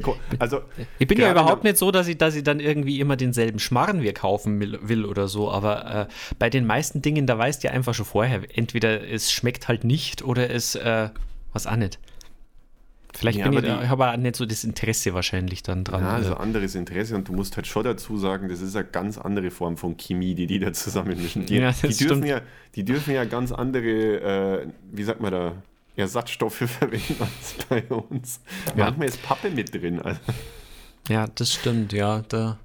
Ko- 0.02 0.18
Also, 0.40 0.62
Ich 0.98 1.08
bin 1.08 1.20
ja 1.20 1.30
überhaupt 1.32 1.64
nicht 1.64 1.78
so, 1.78 1.92
dass 1.92 2.08
ich, 2.08 2.18
dass 2.18 2.36
ich 2.36 2.44
dann 2.44 2.60
irgendwie 2.60 3.00
immer 3.00 3.16
denselben 3.16 3.60
Schmarren 3.60 4.02
wir 4.02 4.14
kaufen 4.14 4.60
will, 4.60 5.06
oder 5.06 5.28
so, 5.28 5.52
aber 5.52 6.08
äh, 6.10 6.14
bei 6.40 6.50
den 6.50 6.66
meisten 6.66 7.02
Dingen, 7.02 7.28
da 7.28 7.38
weißt 7.38 7.64
du 7.64 7.68
ja 7.68 7.74
einfach 7.74 7.94
schon 7.94 8.06
vorher, 8.06 8.42
entweder 8.58 9.08
es 9.08 9.32
schmeckt 9.32 9.68
halt 9.68 9.84
nicht 9.84 10.24
oder 10.24 10.50
es, 10.50 10.74
äh, 10.76 11.10
was 11.54 11.68
auch 11.68 11.76
nicht. 11.76 12.00
Vielleicht 13.16 13.38
Ja, 13.38 13.50
bin 13.52 13.64
ich, 13.64 13.70
aber 13.90 14.08
die- 14.08 14.14
auch 14.18 14.18
nicht 14.18 14.36
so 14.36 14.46
das 14.48 14.64
Interesse 14.64 15.14
wahrscheinlich 15.14 15.62
dann 15.62 15.84
dran. 15.84 16.02
Ja, 16.02 16.14
also 16.14 16.34
anderes 16.36 16.74
Interesse 16.74 17.14
und 17.16 17.28
du 17.28 17.34
musst 17.34 17.56
halt 17.56 17.68
schon 17.68 17.84
dazu 17.84 18.18
sagen, 18.18 18.50
das 18.50 18.60
ist 18.60 18.76
eine 18.76 18.86
ganz 18.86 19.20
andere 19.20 19.52
Form 19.52 19.78
von 19.78 19.98
Chemie, 19.98 20.34
die 20.34 20.48
die 20.48 20.58
da 20.58 20.74
zusammenmischen. 20.74 21.46
Die, 21.46 21.58
Ja, 21.58 21.72
die, 21.72 21.96
dürfen, 21.96 22.26
ja, 22.26 22.42
die 22.74 22.84
dürfen 22.84 23.14
ja 23.14 23.26
ganz 23.26 23.52
andere, 23.52 24.64
äh, 24.64 24.68
wie 24.92 25.04
sagt 25.04 25.22
man 25.22 25.32
da, 25.32 25.52
Ersatzstoffe 25.96 26.56
verwenden 26.56 27.18
als 27.20 27.56
bei 27.70 27.84
uns. 27.84 28.42
Ja. 28.76 28.86
Manchmal 28.86 29.08
ist 29.08 29.22
Pappe 29.24 29.50
mit 29.50 29.74
drin. 29.74 30.00
Also, 30.02 30.20
ja, 31.10 31.28
das 31.28 31.54
stimmt, 31.54 31.94
ja. 31.94 32.24
Da, 32.28 32.60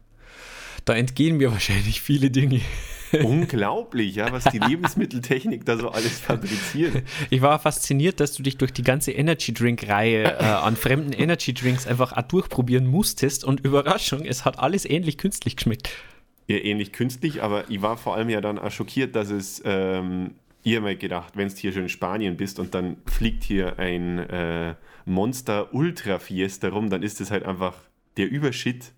da 0.84 0.94
entgehen 0.94 1.36
mir 1.36 1.52
wahrscheinlich 1.52 2.00
viele 2.00 2.30
Dinge. 2.30 2.60
unglaublich, 3.22 4.16
ja, 4.16 4.30
was 4.32 4.44
die 4.44 4.58
Lebensmitteltechnik 4.58 5.64
da 5.64 5.76
so 5.76 5.90
alles 5.90 6.20
fabriziert. 6.20 7.02
Ich 7.30 7.42
war 7.42 7.58
fasziniert, 7.58 8.20
dass 8.20 8.34
du 8.34 8.42
dich 8.42 8.58
durch 8.58 8.72
die 8.72 8.82
ganze 8.82 9.12
Energy 9.12 9.52
Drink-Reihe 9.52 10.24
äh, 10.24 10.44
an 10.44 10.76
fremden 10.76 11.12
Energy 11.12 11.54
Drinks 11.54 11.86
einfach 11.86 12.20
durchprobieren 12.22 12.86
musstest 12.86 13.44
und 13.44 13.60
Überraschung, 13.60 14.24
es 14.24 14.44
hat 14.44 14.58
alles 14.58 14.84
ähnlich 14.84 15.18
künstlich 15.18 15.56
geschmeckt. 15.56 15.90
Ja, 16.46 16.56
ähnlich 16.56 16.92
künstlich, 16.92 17.42
aber 17.42 17.70
ich 17.70 17.82
war 17.82 17.96
vor 17.96 18.14
allem 18.14 18.30
ja 18.30 18.40
dann 18.40 18.58
auch 18.58 18.70
schockiert, 18.70 19.14
dass 19.14 19.30
es, 19.30 19.62
ähm, 19.64 20.34
habe 20.76 20.86
mir 20.86 20.96
gedacht, 20.96 21.36
wenn 21.36 21.48
du 21.48 21.54
hier 21.54 21.72
schon 21.72 21.82
in 21.82 21.88
Spanien 21.88 22.36
bist 22.36 22.58
und 22.58 22.74
dann 22.74 22.96
fliegt 23.06 23.44
hier 23.44 23.78
ein 23.78 24.18
äh, 24.18 24.74
Monster 25.04 25.72
Ultra 25.74 26.18
Fiesta 26.18 26.68
rum, 26.68 26.90
dann 26.90 27.02
ist 27.02 27.20
das 27.20 27.30
halt 27.30 27.44
einfach 27.44 27.74
der 28.16 28.30
Übershit. 28.30 28.92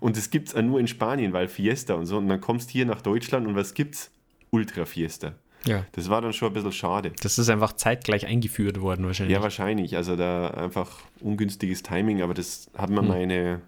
Und 0.00 0.16
das 0.16 0.30
gibt 0.30 0.48
es 0.48 0.54
nur 0.54 0.80
in 0.80 0.88
Spanien, 0.88 1.32
weil 1.32 1.48
Fiesta 1.48 1.94
und 1.94 2.06
so. 2.06 2.18
Und 2.18 2.28
dann 2.28 2.40
kommst 2.40 2.70
du 2.70 2.72
hier 2.72 2.86
nach 2.86 3.02
Deutschland 3.02 3.46
und 3.46 3.54
was 3.54 3.74
gibt's? 3.74 4.10
Ultra 4.50 4.84
Fiesta. 4.84 5.34
Ja. 5.66 5.84
Das 5.92 6.08
war 6.08 6.22
dann 6.22 6.32
schon 6.32 6.48
ein 6.48 6.54
bisschen 6.54 6.72
schade. 6.72 7.12
Das 7.22 7.38
ist 7.38 7.48
einfach 7.50 7.74
zeitgleich 7.74 8.26
eingeführt 8.26 8.80
worden 8.80 9.06
wahrscheinlich. 9.06 9.36
Ja, 9.36 9.42
wahrscheinlich. 9.42 9.96
Also 9.96 10.16
da 10.16 10.48
einfach 10.48 11.00
ungünstiges 11.20 11.82
Timing, 11.82 12.22
aber 12.22 12.34
das 12.34 12.70
hat 12.76 12.90
mir 12.90 13.02
meine, 13.02 13.60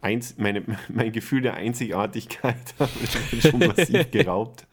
Einz 0.00 0.36
meine, 0.38 0.62
mein 0.88 1.12
Gefühl 1.12 1.42
der 1.42 1.54
Einzigartigkeit 1.54 2.74
schon 3.40 3.58
massiv 3.58 4.10
geraubt. 4.10 4.66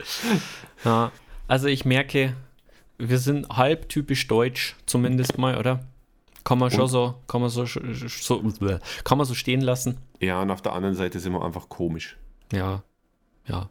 Ja, 0.86 1.12
also 1.52 1.68
ich 1.68 1.84
merke, 1.84 2.34
wir 2.98 3.20
sind 3.20 3.50
halb 3.50 3.90
typisch 3.90 4.28
deutsch, 4.28 4.76
zumindest 4.86 5.38
mal, 5.38 5.58
oder? 5.58 5.82
Kann 6.44 6.58
man 6.58 6.72
schon 6.72 6.82
Und- 6.82 6.88
so, 6.90 7.16
kann 7.28 7.42
man 7.42 7.50
so, 7.50 7.66
so, 7.66 7.82
kann 9.04 9.18
man 9.18 9.28
so 9.28 9.34
stehen 9.36 9.62
lassen. 9.62 9.98
Ja, 10.20 10.42
und 10.42 10.50
auf 10.50 10.62
der 10.62 10.74
anderen 10.74 10.96
Seite 10.96 11.20
sind 11.20 11.34
wir 11.34 11.44
einfach 11.44 11.68
komisch. 11.70 12.18
Ja, 12.54 12.84
ja. 13.48 13.70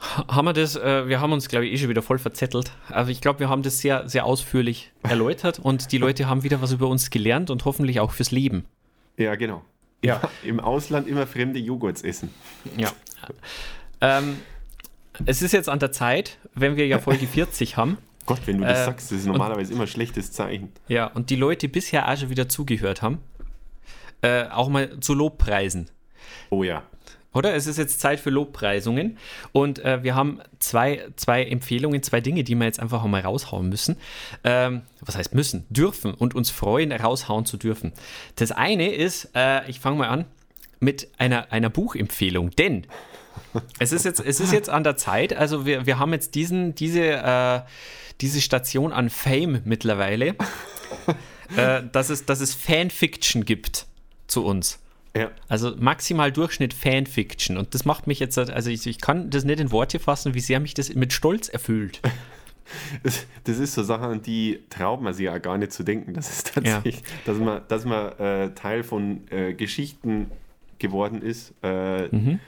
Ha- 0.00 0.26
Haben 0.34 0.46
wir 0.46 0.52
das, 0.52 0.76
äh, 0.76 1.08
wir 1.08 1.20
haben 1.20 1.32
uns, 1.32 1.48
glaube 1.48 1.66
ich, 1.66 1.72
eh 1.72 1.78
schon 1.78 1.88
wieder 1.88 2.02
voll 2.02 2.18
verzettelt. 2.18 2.72
Aber 2.88 3.08
ich 3.10 3.20
glaube, 3.20 3.40
wir 3.40 3.48
haben 3.48 3.62
das 3.62 3.80
sehr, 3.80 4.08
sehr 4.08 4.24
ausführlich 4.24 4.92
erläutert 5.02 5.58
und 5.58 5.90
die 5.92 5.98
Leute 5.98 6.28
haben 6.28 6.42
wieder 6.42 6.62
was 6.62 6.72
über 6.72 6.86
uns 6.88 7.10
gelernt 7.10 7.50
und 7.50 7.64
hoffentlich 7.64 7.98
auch 8.00 8.12
fürs 8.12 8.30
Leben. 8.30 8.64
Ja, 9.16 9.34
genau. 9.34 9.62
Ja. 10.04 10.20
Im 10.44 10.58
Ausland 10.60 11.06
immer 11.08 11.26
fremde 11.26 11.58
Joghurts 11.60 12.02
essen. 12.02 12.30
Ja. 12.76 12.90
ähm, 14.00 14.38
es 15.26 15.42
ist 15.42 15.52
jetzt 15.52 15.68
an 15.68 15.78
der 15.78 15.92
Zeit, 15.92 16.38
wenn 16.54 16.76
wir 16.76 16.86
ja 16.86 16.98
Folge 16.98 17.26
40 17.26 17.76
haben. 17.76 17.98
Gott, 18.26 18.40
wenn 18.46 18.58
du 18.58 18.64
das 18.64 18.80
Äh, 18.80 18.84
sagst, 18.84 19.10
das 19.10 19.18
ist 19.18 19.26
normalerweise 19.26 19.72
immer 19.72 19.82
ein 19.82 19.88
schlechtes 19.88 20.30
Zeichen. 20.30 20.72
Ja, 20.88 21.06
und 21.06 21.30
die 21.30 21.36
Leute 21.36 21.68
bisher 21.68 22.08
auch 22.08 22.16
schon 22.16 22.30
wieder 22.30 22.48
zugehört 22.48 23.02
haben, 23.02 23.18
äh, 24.22 24.44
auch 24.44 24.68
mal 24.68 25.00
zu 25.00 25.14
Lobpreisen. 25.14 25.90
Oh 26.50 26.62
ja. 26.62 26.84
Oder? 27.34 27.54
Es 27.54 27.66
ist 27.66 27.78
jetzt 27.78 28.00
Zeit 28.00 28.20
für 28.20 28.30
Lobpreisungen. 28.30 29.16
Und 29.52 29.78
äh, 29.84 30.02
wir 30.02 30.14
haben 30.14 30.40
zwei, 30.58 31.08
zwei 31.16 31.44
Empfehlungen, 31.44 32.02
zwei 32.02 32.20
Dinge, 32.20 32.44
die 32.44 32.54
wir 32.54 32.66
jetzt 32.66 32.78
einfach 32.78 33.02
mal 33.06 33.22
raushauen 33.22 33.68
müssen. 33.68 33.96
Ähm, 34.44 34.82
was 35.00 35.16
heißt 35.16 35.34
müssen? 35.34 35.64
Dürfen 35.70 36.14
und 36.14 36.34
uns 36.34 36.50
freuen, 36.50 36.92
raushauen 36.92 37.46
zu 37.46 37.56
dürfen. 37.56 37.92
Das 38.36 38.52
eine 38.52 38.92
ist, 38.92 39.30
äh, 39.34 39.68
ich 39.68 39.80
fange 39.80 39.96
mal 39.96 40.08
an, 40.08 40.26
mit 40.78 41.08
einer, 41.18 41.50
einer 41.52 41.70
Buchempfehlung, 41.70 42.50
denn 42.50 42.86
es 43.78 43.92
ist 43.92 44.04
jetzt, 44.04 44.20
es 44.20 44.40
ist 44.40 44.52
jetzt 44.52 44.68
an 44.68 44.84
der 44.84 44.96
Zeit, 44.96 45.34
also 45.34 45.66
wir, 45.66 45.86
wir 45.86 45.98
haben 45.98 46.12
jetzt 46.12 46.34
diesen, 46.34 46.74
diese, 46.74 47.02
äh, 47.02 47.60
diese 48.20 48.40
Station 48.40 48.92
an 48.92 49.10
Fame 49.10 49.62
mittlerweile, 49.64 50.34
äh, 51.56 51.82
dass, 51.92 52.10
es, 52.10 52.24
dass 52.24 52.40
es 52.40 52.54
Fanfiction 52.54 53.44
gibt 53.44 53.86
zu 54.26 54.44
uns. 54.44 54.78
Ja. 55.14 55.30
Also 55.48 55.74
maximal 55.78 56.32
Durchschnitt 56.32 56.72
Fanfiction. 56.72 57.58
Und 57.58 57.74
das 57.74 57.84
macht 57.84 58.06
mich 58.06 58.18
jetzt, 58.18 58.38
also 58.38 58.70
ich, 58.70 58.86
ich 58.86 59.00
kann 59.00 59.30
das 59.30 59.44
nicht 59.44 59.60
in 59.60 59.70
Worte 59.70 59.98
fassen, 59.98 60.34
wie 60.34 60.40
sehr 60.40 60.58
mich 60.60 60.74
das 60.74 60.94
mit 60.94 61.12
Stolz 61.12 61.48
erfüllt. 61.48 62.00
Das, 63.44 63.58
ist 63.58 63.74
so 63.74 63.82
Sachen, 63.82 64.04
an 64.04 64.22
die 64.22 64.60
traut 64.70 65.02
man 65.02 65.12
sich 65.12 65.26
ja 65.26 65.36
gar 65.36 65.58
nicht 65.58 65.72
zu 65.72 65.82
denken. 65.82 66.14
Das 66.14 66.30
ist 66.30 66.54
tatsächlich, 66.54 66.96
ja. 66.96 67.02
dass 67.26 67.38
man, 67.38 67.60
dass 67.68 67.84
man 67.84 68.18
äh, 68.18 68.54
Teil 68.54 68.82
von 68.82 69.28
äh, 69.30 69.52
Geschichten 69.52 70.30
geworden 70.78 71.20
ist, 71.20 71.52
äh, 71.62 72.08
mhm. 72.08 72.40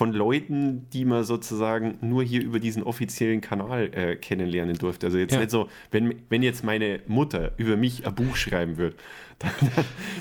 Von 0.00 0.14
Leuten, 0.14 0.88
die 0.94 1.04
man 1.04 1.24
sozusagen 1.24 1.98
nur 2.00 2.22
hier 2.22 2.42
über 2.42 2.58
diesen 2.58 2.82
offiziellen 2.82 3.42
Kanal 3.42 3.90
äh, 3.92 4.16
kennenlernen 4.16 4.78
durfte. 4.78 5.08
Also 5.08 5.18
jetzt 5.18 5.34
ja. 5.34 5.40
nicht 5.40 5.50
so, 5.50 5.68
wenn, 5.90 6.22
wenn 6.30 6.42
jetzt 6.42 6.64
meine 6.64 7.00
Mutter 7.06 7.52
über 7.58 7.76
mich 7.76 8.06
ein 8.06 8.14
Buch 8.14 8.34
schreiben 8.34 8.78
würde, 8.78 8.96
dann, 9.38 9.50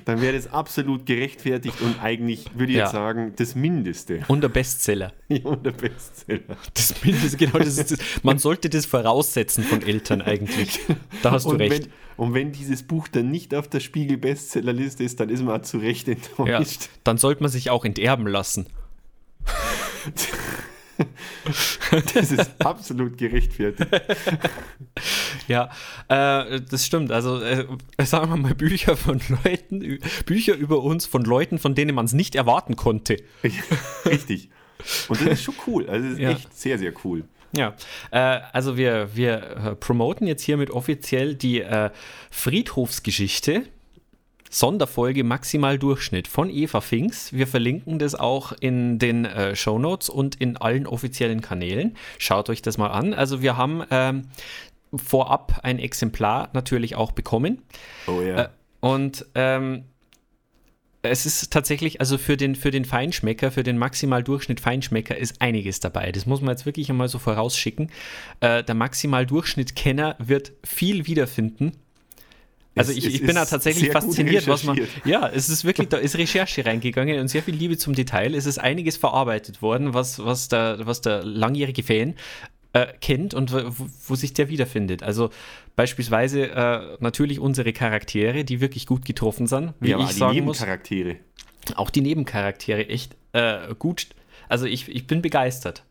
dann 0.04 0.22
wäre 0.22 0.34
das 0.34 0.52
absolut 0.52 1.06
gerechtfertigt 1.06 1.80
und 1.80 2.04
eigentlich, 2.04 2.48
würde 2.56 2.74
ich 2.74 2.78
ja. 2.78 2.84
jetzt 2.84 2.92
sagen, 2.92 3.32
das 3.38 3.56
Mindeste. 3.56 4.20
Und 4.28 4.42
der 4.42 4.50
Bestseller. 4.50 5.14
Ja, 5.30 5.46
und 5.46 5.66
der 5.66 5.72
Bestseller. 5.72 6.58
Das 6.74 7.02
Mindeste, 7.02 7.38
genau. 7.38 7.60
Das 7.60 7.78
ist 7.78 7.92
das, 7.92 8.00
man 8.24 8.38
sollte 8.38 8.70
das 8.70 8.86
voraussetzen 8.86 9.64
von 9.64 9.82
Eltern 9.82 10.22
eigentlich. 10.22 10.82
Da 11.22 11.32
hast 11.32 11.46
du 11.46 11.52
und 11.52 11.62
recht. 11.62 11.86
Wenn, 11.86 12.26
und 12.26 12.34
wenn 12.34 12.52
dieses 12.52 12.84
Buch 12.84 13.08
dann 13.08 13.30
nicht 13.30 13.56
auf 13.56 13.70
der 13.70 13.80
Spiegel-Bestsellerliste 13.80 15.06
ist, 15.06 15.22
dann 15.22 15.30
ist 15.30 15.42
man 15.42 15.64
zu 15.64 15.78
Recht 15.78 16.10
enttäuscht. 16.10 16.82
Ja, 16.82 16.88
dann 17.06 17.18
sollte 17.18 17.44
man 17.44 17.50
sich 17.50 17.70
auch 17.70 17.86
enterben 17.86 18.28
lassen. 18.28 18.66
das 22.14 22.32
ist 22.32 22.52
absolut 22.66 23.18
gerechtfertigt. 23.18 23.90
ja, 25.48 25.70
äh, 26.08 26.62
das 26.62 26.86
stimmt. 26.86 27.12
Also 27.12 27.42
äh, 27.42 27.66
sagen 28.04 28.32
wir 28.32 28.38
mal 28.38 28.56
Bücher 28.56 28.98
von 28.98 29.22
Leuten, 29.44 30.00
Bücher 30.26 30.56
über 30.56 30.82
uns 30.84 31.06
von 31.06 31.24
Leuten, 31.24 31.60
von 31.60 31.76
denen 31.76 31.96
man 31.96 32.06
es 32.06 32.14
nicht 32.14 32.36
erwarten 32.36 32.76
konnte. 32.76 33.18
Richtig. 34.06 34.50
Und 35.08 35.22
das 35.22 35.34
ist 35.34 35.44
schon 35.44 35.56
cool. 35.68 35.90
Also 35.90 36.06
das 36.06 36.14
ist 36.14 36.20
ja. 36.20 36.32
echt 36.32 36.58
sehr, 36.58 36.78
sehr 36.78 36.94
cool. 37.04 37.24
Ja, 37.52 37.76
äh, 38.12 38.42
also 38.54 38.78
wir, 38.78 39.16
wir 39.16 39.42
äh, 39.42 39.76
promoten 39.76 40.28
jetzt 40.28 40.44
hiermit 40.44 40.70
offiziell 40.70 41.36
die 41.36 41.62
äh, 41.62 41.90
Friedhofsgeschichte 42.30 43.64
Sonderfolge 44.50 45.24
Maximal 45.24 45.78
Durchschnitt 45.78 46.28
von 46.28 46.50
Eva 46.50 46.82
Finks. 46.82 47.32
Wir 47.34 47.48
verlinken 47.48 48.00
das 48.00 48.16
auch 48.16 48.52
in 48.52 48.98
den 48.98 49.26
äh, 49.26 49.56
Show 49.56 49.78
Notes 49.78 50.10
und 50.10 50.36
in 50.36 50.58
allen 50.58 50.88
offiziellen 50.88 51.42
Kanälen. 51.42 51.96
Schaut 52.18 52.50
euch 52.50 52.62
das 52.62 52.78
mal 52.78 52.88
an. 52.88 53.14
Also 53.14 53.42
wir 53.42 53.58
haben 53.58 53.84
ähm, 53.92 54.24
vorab 54.94 55.60
ein 55.64 55.78
Exemplar 55.78 56.50
natürlich 56.54 56.96
auch 56.96 57.12
bekommen. 57.12 57.62
Oh 58.08 58.22
ja. 58.22 58.46
Äh, 58.46 58.50
und 58.82 59.26
ähm, 59.36 59.84
es 61.02 61.26
ist 61.26 61.52
tatsächlich, 61.52 62.02
also 62.02 62.18
für 62.18 62.36
den, 62.36 62.56
für 62.56 62.72
den 62.72 62.86
Feinschmecker, 62.86 63.52
für 63.52 63.64
den 63.64 63.78
Maximal 63.78 64.24
Durchschnitt 64.24 64.60
Feinschmecker 64.60 65.16
ist 65.16 65.42
einiges 65.42 65.80
dabei. 65.80 66.12
Das 66.12 66.26
muss 66.26 66.42
man 66.42 66.50
jetzt 66.50 66.66
wirklich 66.66 66.90
einmal 66.90 67.08
so 67.08 67.20
vorausschicken. 67.20 67.92
Äh, 68.42 68.64
der 68.64 68.76
Maximal 68.76 69.26
Durchschnitt 69.26 69.76
Kenner 69.76 70.16
wird 70.20 70.54
viel 70.64 71.08
wiederfinden 71.08 71.74
also 72.76 72.92
ich, 72.92 73.06
ich 73.06 73.22
bin 73.22 73.36
da 73.36 73.46
tatsächlich 73.46 73.92
fasziniert, 73.92 74.48
was 74.48 74.64
man. 74.64 74.80
Ja, 75.06 75.28
es 75.28 75.50
ist 75.50 75.66
wirklich, 75.66 75.90
da 75.90 75.98
ist 75.98 76.18
Recherche 76.18 76.66
reingegangen 76.66 77.20
und 77.20 77.28
sehr 77.28 77.44
viel 77.44 77.56
Liebe 77.56 77.78
zum 77.78 77.94
Detail. 77.94 78.36
Es 78.36 78.46
ist 78.46 78.58
einiges 78.58 78.98
verarbeitet 78.98 79.62
worden, 79.62 79.94
was, 79.94 80.24
was, 80.24 80.48
der, 80.48 80.86
was 80.86 81.02
der 81.02 81.24
langjährige 81.24 81.84
Fan 81.84 82.16
äh, 82.74 82.88
kennt 83.02 83.34
und 83.34 83.52
wo, 83.52 83.88
wo, 84.08 84.16
sich 84.16 84.34
der 84.34 84.50
wiederfindet. 84.50 85.04
Also 85.04 85.30
beispielsweise 85.76 86.52
äh, 86.52 86.98
natürlich 87.00 87.40
unsere 87.40 87.74
Charaktere, 87.74 88.44
die 88.44 88.62
wirklich 88.62 88.86
gut 88.86 89.06
getroffen 89.06 89.48
sind, 89.48 89.74
wie 89.80 89.90
ja, 89.90 90.00
ich 90.00 90.10
sagen 90.10 90.34
die 90.34 90.42
Nebencharaktere. 90.42 91.18
Muss. 91.66 91.78
Auch 91.78 91.90
die 91.90 92.02
Nebencharaktere 92.02 92.88
echt 92.88 93.16
äh, 93.34 93.74
gut. 93.78 94.08
Also 94.48 94.66
ich, 94.66 94.88
ich 94.90 95.08
bin 95.08 95.22
begeistert. 95.22 95.84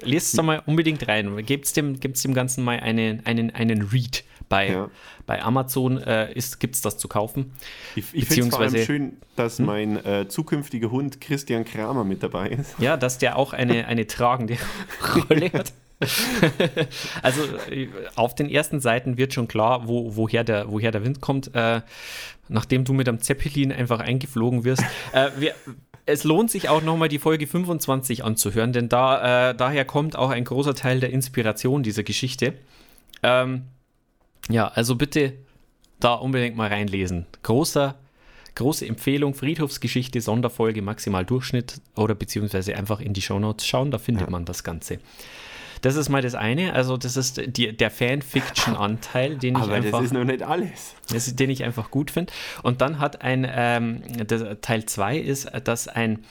Lest 0.00 0.28
es 0.28 0.32
da 0.32 0.42
mal 0.42 0.62
unbedingt 0.66 1.06
rein. 1.06 1.44
Gebt 1.46 1.76
dem, 1.76 2.00
dem 2.00 2.34
Ganzen 2.34 2.64
mal 2.64 2.80
einen, 2.80 3.24
einen, 3.26 3.50
einen 3.50 3.82
Read. 3.82 4.24
Bei, 4.48 4.70
ja. 4.70 4.90
bei 5.26 5.42
Amazon 5.42 5.98
äh, 5.98 6.34
gibt 6.58 6.74
es 6.74 6.82
das 6.82 6.98
zu 6.98 7.08
kaufen. 7.08 7.52
Ich, 7.96 8.06
ich 8.12 8.26
finde 8.26 8.48
es 8.48 8.48
vor 8.50 8.60
allem 8.60 8.84
schön, 8.84 9.16
dass 9.36 9.58
hm? 9.58 9.66
mein 9.66 10.04
äh, 10.04 10.28
zukünftiger 10.28 10.90
Hund 10.90 11.20
Christian 11.20 11.64
Kramer 11.64 12.04
mit 12.04 12.22
dabei 12.22 12.50
ist. 12.50 12.78
Ja, 12.78 12.96
dass 12.96 13.18
der 13.18 13.36
auch 13.36 13.52
eine, 13.52 13.86
eine 13.86 14.06
tragende 14.06 14.56
Rolle 15.30 15.52
hat. 15.52 15.72
also 17.22 17.42
äh, 17.70 17.88
auf 18.16 18.34
den 18.34 18.50
ersten 18.50 18.80
Seiten 18.80 19.16
wird 19.16 19.32
schon 19.32 19.48
klar, 19.48 19.88
wo, 19.88 20.16
woher, 20.16 20.44
der, 20.44 20.70
woher 20.70 20.90
der 20.90 21.04
Wind 21.04 21.20
kommt. 21.20 21.54
Äh, 21.54 21.80
nachdem 22.48 22.84
du 22.84 22.92
mit 22.92 23.08
einem 23.08 23.20
Zeppelin 23.20 23.72
einfach 23.72 24.00
eingeflogen 24.00 24.64
wirst. 24.64 24.82
Äh, 25.12 25.30
wir, 25.38 25.54
es 26.06 26.24
lohnt 26.24 26.50
sich 26.50 26.68
auch 26.68 26.82
nochmal 26.82 27.08
die 27.08 27.18
Folge 27.18 27.46
25 27.46 28.24
anzuhören, 28.24 28.72
denn 28.72 28.88
da, 28.88 29.50
äh, 29.50 29.54
daher 29.54 29.84
kommt 29.84 30.16
auch 30.16 30.30
ein 30.30 30.44
großer 30.44 30.74
Teil 30.74 31.00
der 31.00 31.10
Inspiration 31.10 31.82
dieser 31.82 32.02
Geschichte. 32.02 32.54
Ähm, 33.22 33.62
ja, 34.48 34.68
also 34.68 34.96
bitte 34.96 35.34
da 36.00 36.14
unbedingt 36.14 36.56
mal 36.56 36.68
reinlesen. 36.68 37.26
Großer, 37.42 37.94
große 38.54 38.86
Empfehlung, 38.86 39.34
Friedhofsgeschichte, 39.34 40.20
Sonderfolge, 40.20 40.82
maximal 40.82 41.24
Durchschnitt 41.24 41.80
oder 41.96 42.14
beziehungsweise 42.14 42.76
einfach 42.76 43.00
in 43.00 43.12
die 43.12 43.22
Shownotes 43.22 43.66
schauen, 43.66 43.90
da 43.90 43.98
findet 43.98 44.26
ja. 44.26 44.30
man 44.30 44.44
das 44.44 44.64
Ganze. 44.64 44.98
Das 45.82 45.96
ist 45.96 46.08
mal 46.08 46.22
das 46.22 46.34
eine, 46.34 46.72
also 46.72 46.96
das 46.96 47.18
ist 47.18 47.42
die, 47.46 47.76
der 47.76 47.90
Fanfiction-Anteil, 47.90 49.36
den 49.36 49.56
Aber 49.56 49.66
ich 49.66 49.72
einfach. 49.72 49.98
das 49.98 50.06
ist 50.06 50.14
noch 50.14 50.24
nicht 50.24 50.42
alles. 50.42 50.94
Das, 51.10 51.36
den 51.36 51.50
ich 51.50 51.62
einfach 51.62 51.90
gut 51.90 52.10
finde. 52.10 52.32
Und 52.62 52.80
dann 52.80 53.00
hat 53.00 53.20
ein, 53.20 53.46
ähm, 53.50 54.02
Teil 54.62 54.86
2 54.86 55.18
ist, 55.18 55.50
dass 55.64 55.88
ein 55.88 56.24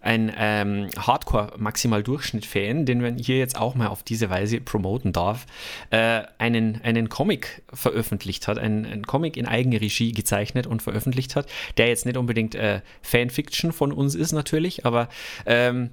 ein 0.00 0.32
ähm, 0.36 0.88
Hardcore-Maximal-Durchschnitt-Fan, 0.96 2.86
den 2.86 3.00
man 3.00 3.18
hier 3.18 3.38
jetzt 3.38 3.58
auch 3.58 3.74
mal 3.74 3.88
auf 3.88 4.02
diese 4.02 4.30
Weise 4.30 4.60
promoten 4.60 5.12
darf, 5.12 5.46
äh, 5.90 6.22
einen, 6.38 6.80
einen 6.82 7.08
Comic 7.08 7.62
veröffentlicht 7.72 8.48
hat, 8.48 8.58
einen, 8.58 8.86
einen, 8.86 9.06
Comic 9.06 9.36
in 9.36 9.46
Eigenregie 9.46 10.12
gezeichnet 10.12 10.66
und 10.66 10.82
veröffentlicht 10.82 11.36
hat, 11.36 11.46
der 11.76 11.88
jetzt 11.88 12.06
nicht 12.06 12.16
unbedingt 12.16 12.54
äh, 12.54 12.80
Fanfiction 13.02 13.72
von 13.72 13.92
uns 13.92 14.14
ist 14.14 14.32
natürlich, 14.32 14.86
aber 14.86 15.08
ähm, 15.46 15.90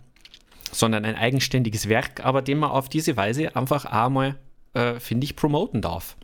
sondern 0.71 1.05
ein 1.05 1.15
eigenständiges 1.15 1.89
Werk, 1.89 2.25
aber 2.25 2.41
den 2.41 2.57
man 2.57 2.71
auf 2.71 2.89
diese 2.89 3.15
Weise 3.15 3.55
einfach 3.55 3.85
einmal, 3.85 4.35
äh, 4.73 4.99
finde 4.99 5.25
ich, 5.25 5.35
promoten 5.35 5.81
darf. 5.81 6.17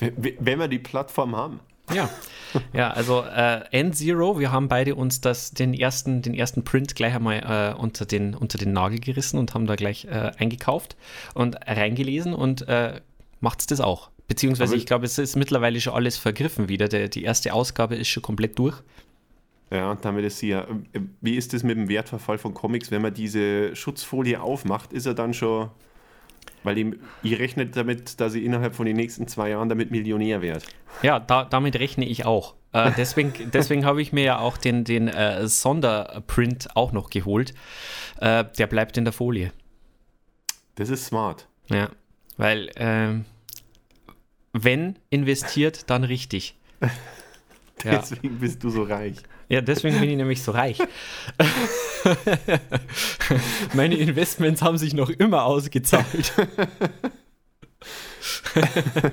Wenn 0.00 0.58
wir 0.58 0.68
die 0.68 0.78
Plattform 0.78 1.36
haben. 1.36 1.60
Ja, 1.92 2.08
ja 2.72 2.90
also 2.90 3.22
äh, 3.22 3.62
N-Zero, 3.70 4.38
wir 4.38 4.52
haben 4.52 4.68
beide 4.68 4.94
uns 4.94 5.20
das, 5.20 5.52
den, 5.52 5.74
ersten, 5.74 6.22
den 6.22 6.34
ersten 6.34 6.64
Print 6.64 6.94
gleich 6.94 7.14
einmal 7.14 7.74
äh, 7.76 7.80
unter, 7.80 8.06
den, 8.06 8.34
unter 8.34 8.58
den 8.58 8.72
Nagel 8.72 9.00
gerissen 9.00 9.38
und 9.38 9.54
haben 9.54 9.66
da 9.66 9.76
gleich 9.76 10.06
äh, 10.06 10.32
eingekauft 10.38 10.96
und 11.34 11.56
reingelesen 11.66 12.34
und 12.34 12.66
äh, 12.68 13.00
macht 13.40 13.60
es 13.60 13.66
das 13.66 13.80
auch. 13.80 14.10
Beziehungsweise, 14.26 14.72
Aber 14.72 14.78
ich 14.78 14.86
glaube, 14.86 15.04
es 15.04 15.18
ist 15.18 15.36
mittlerweile 15.36 15.80
schon 15.80 15.92
alles 15.92 16.16
vergriffen 16.16 16.68
wieder. 16.68 16.88
Der, 16.88 17.08
die 17.08 17.24
erste 17.24 17.52
Ausgabe 17.52 17.94
ist 17.96 18.08
schon 18.08 18.22
komplett 18.22 18.58
durch. 18.58 18.82
Ja, 19.70 19.96
damit 20.00 20.24
ist 20.24 20.38
sie 20.38 20.48
ja. 20.48 20.62
Äh, 20.92 21.00
wie 21.20 21.34
ist 21.34 21.52
es 21.52 21.62
mit 21.62 21.76
dem 21.76 21.88
Wertverfall 21.88 22.38
von 22.38 22.54
Comics? 22.54 22.90
Wenn 22.90 23.02
man 23.02 23.12
diese 23.12 23.76
Schutzfolie 23.76 24.40
aufmacht, 24.40 24.92
ist 24.92 25.06
er 25.06 25.14
dann 25.14 25.34
schon 25.34 25.70
weil 26.64 26.96
ihr 27.22 27.38
rechnet 27.38 27.76
damit, 27.76 28.20
dass 28.20 28.32
sie 28.32 28.44
innerhalb 28.44 28.74
von 28.74 28.86
den 28.86 28.96
nächsten 28.96 29.28
zwei 29.28 29.50
Jahren 29.50 29.68
damit 29.68 29.90
Millionär 29.90 30.42
wird. 30.42 30.64
Ja, 31.02 31.20
da, 31.20 31.44
damit 31.44 31.78
rechne 31.78 32.06
ich 32.06 32.24
auch. 32.24 32.54
Äh, 32.72 32.90
deswegen 32.96 33.32
deswegen 33.52 33.84
habe 33.84 34.02
ich 34.02 34.12
mir 34.12 34.24
ja 34.24 34.38
auch 34.38 34.56
den, 34.56 34.84
den 34.84 35.08
äh, 35.08 35.46
Sonderprint 35.46 36.74
auch 36.74 36.92
noch 36.92 37.10
geholt. 37.10 37.54
Äh, 38.20 38.44
der 38.58 38.66
bleibt 38.66 38.96
in 38.96 39.04
der 39.04 39.12
Folie. 39.12 39.52
Das 40.74 40.88
ist 40.88 41.06
smart. 41.06 41.46
Ja, 41.68 41.90
weil 42.36 42.70
ähm, 42.76 43.26
wenn 44.52 44.98
investiert, 45.10 45.88
dann 45.90 46.04
richtig. 46.04 46.56
Deswegen 47.84 48.34
ja. 48.34 48.40
bist 48.40 48.62
du 48.64 48.70
so 48.70 48.84
reich. 48.84 49.16
Ja, 49.48 49.60
deswegen 49.60 50.00
bin 50.00 50.10
ich 50.10 50.16
nämlich 50.16 50.42
so 50.42 50.52
reich. 50.52 50.78
Meine 53.74 53.96
Investments 53.96 54.62
haben 54.62 54.78
sich 54.78 54.94
noch 54.94 55.10
immer 55.10 55.44
ausgezahlt. 55.44 56.32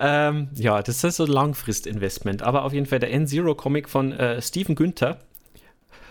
ähm, 0.00 0.48
ja, 0.54 0.82
das 0.82 1.04
ist 1.04 1.16
so 1.16 1.24
ein 1.24 1.30
Langfristinvestment. 1.30 2.42
Aber 2.42 2.64
auf 2.64 2.72
jeden 2.72 2.86
Fall 2.86 2.98
der 2.98 3.12
N-Zero-Comic 3.12 3.88
von 3.88 4.12
äh, 4.12 4.42
Steven 4.42 4.74
Günther, 4.74 5.20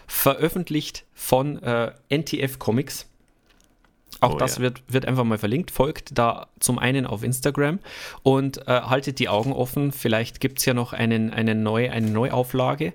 veröffentlicht 0.07 1.05
von 1.13 1.61
äh, 1.61 1.91
NTF 2.09 2.59
Comics. 2.59 3.09
Auch 4.23 4.35
Oh, 4.35 4.37
das 4.37 4.57
ja. 4.57 4.61
wird, 4.63 4.83
wird 4.87 5.05
einfach 5.05 5.23
mal 5.23 5.37
verlinkt. 5.37 5.71
Folgt 5.71 6.17
da 6.17 6.47
zum 6.59 6.79
einen 6.79 7.05
auf 7.05 7.23
Instagram 7.23 7.79
und 8.23 8.67
äh, 8.67 8.81
haltet 8.81 9.19
die 9.19 9.29
Augen 9.29 9.53
offen. 9.53 9.91
Vielleicht 9.91 10.39
gibt 10.39 10.59
es 10.59 10.65
ja 10.65 10.73
noch 10.73 10.93
einen, 10.93 11.31
einen 11.31 11.63
neu, 11.63 11.89
eine 11.89 12.09
Neuauflage, 12.09 12.93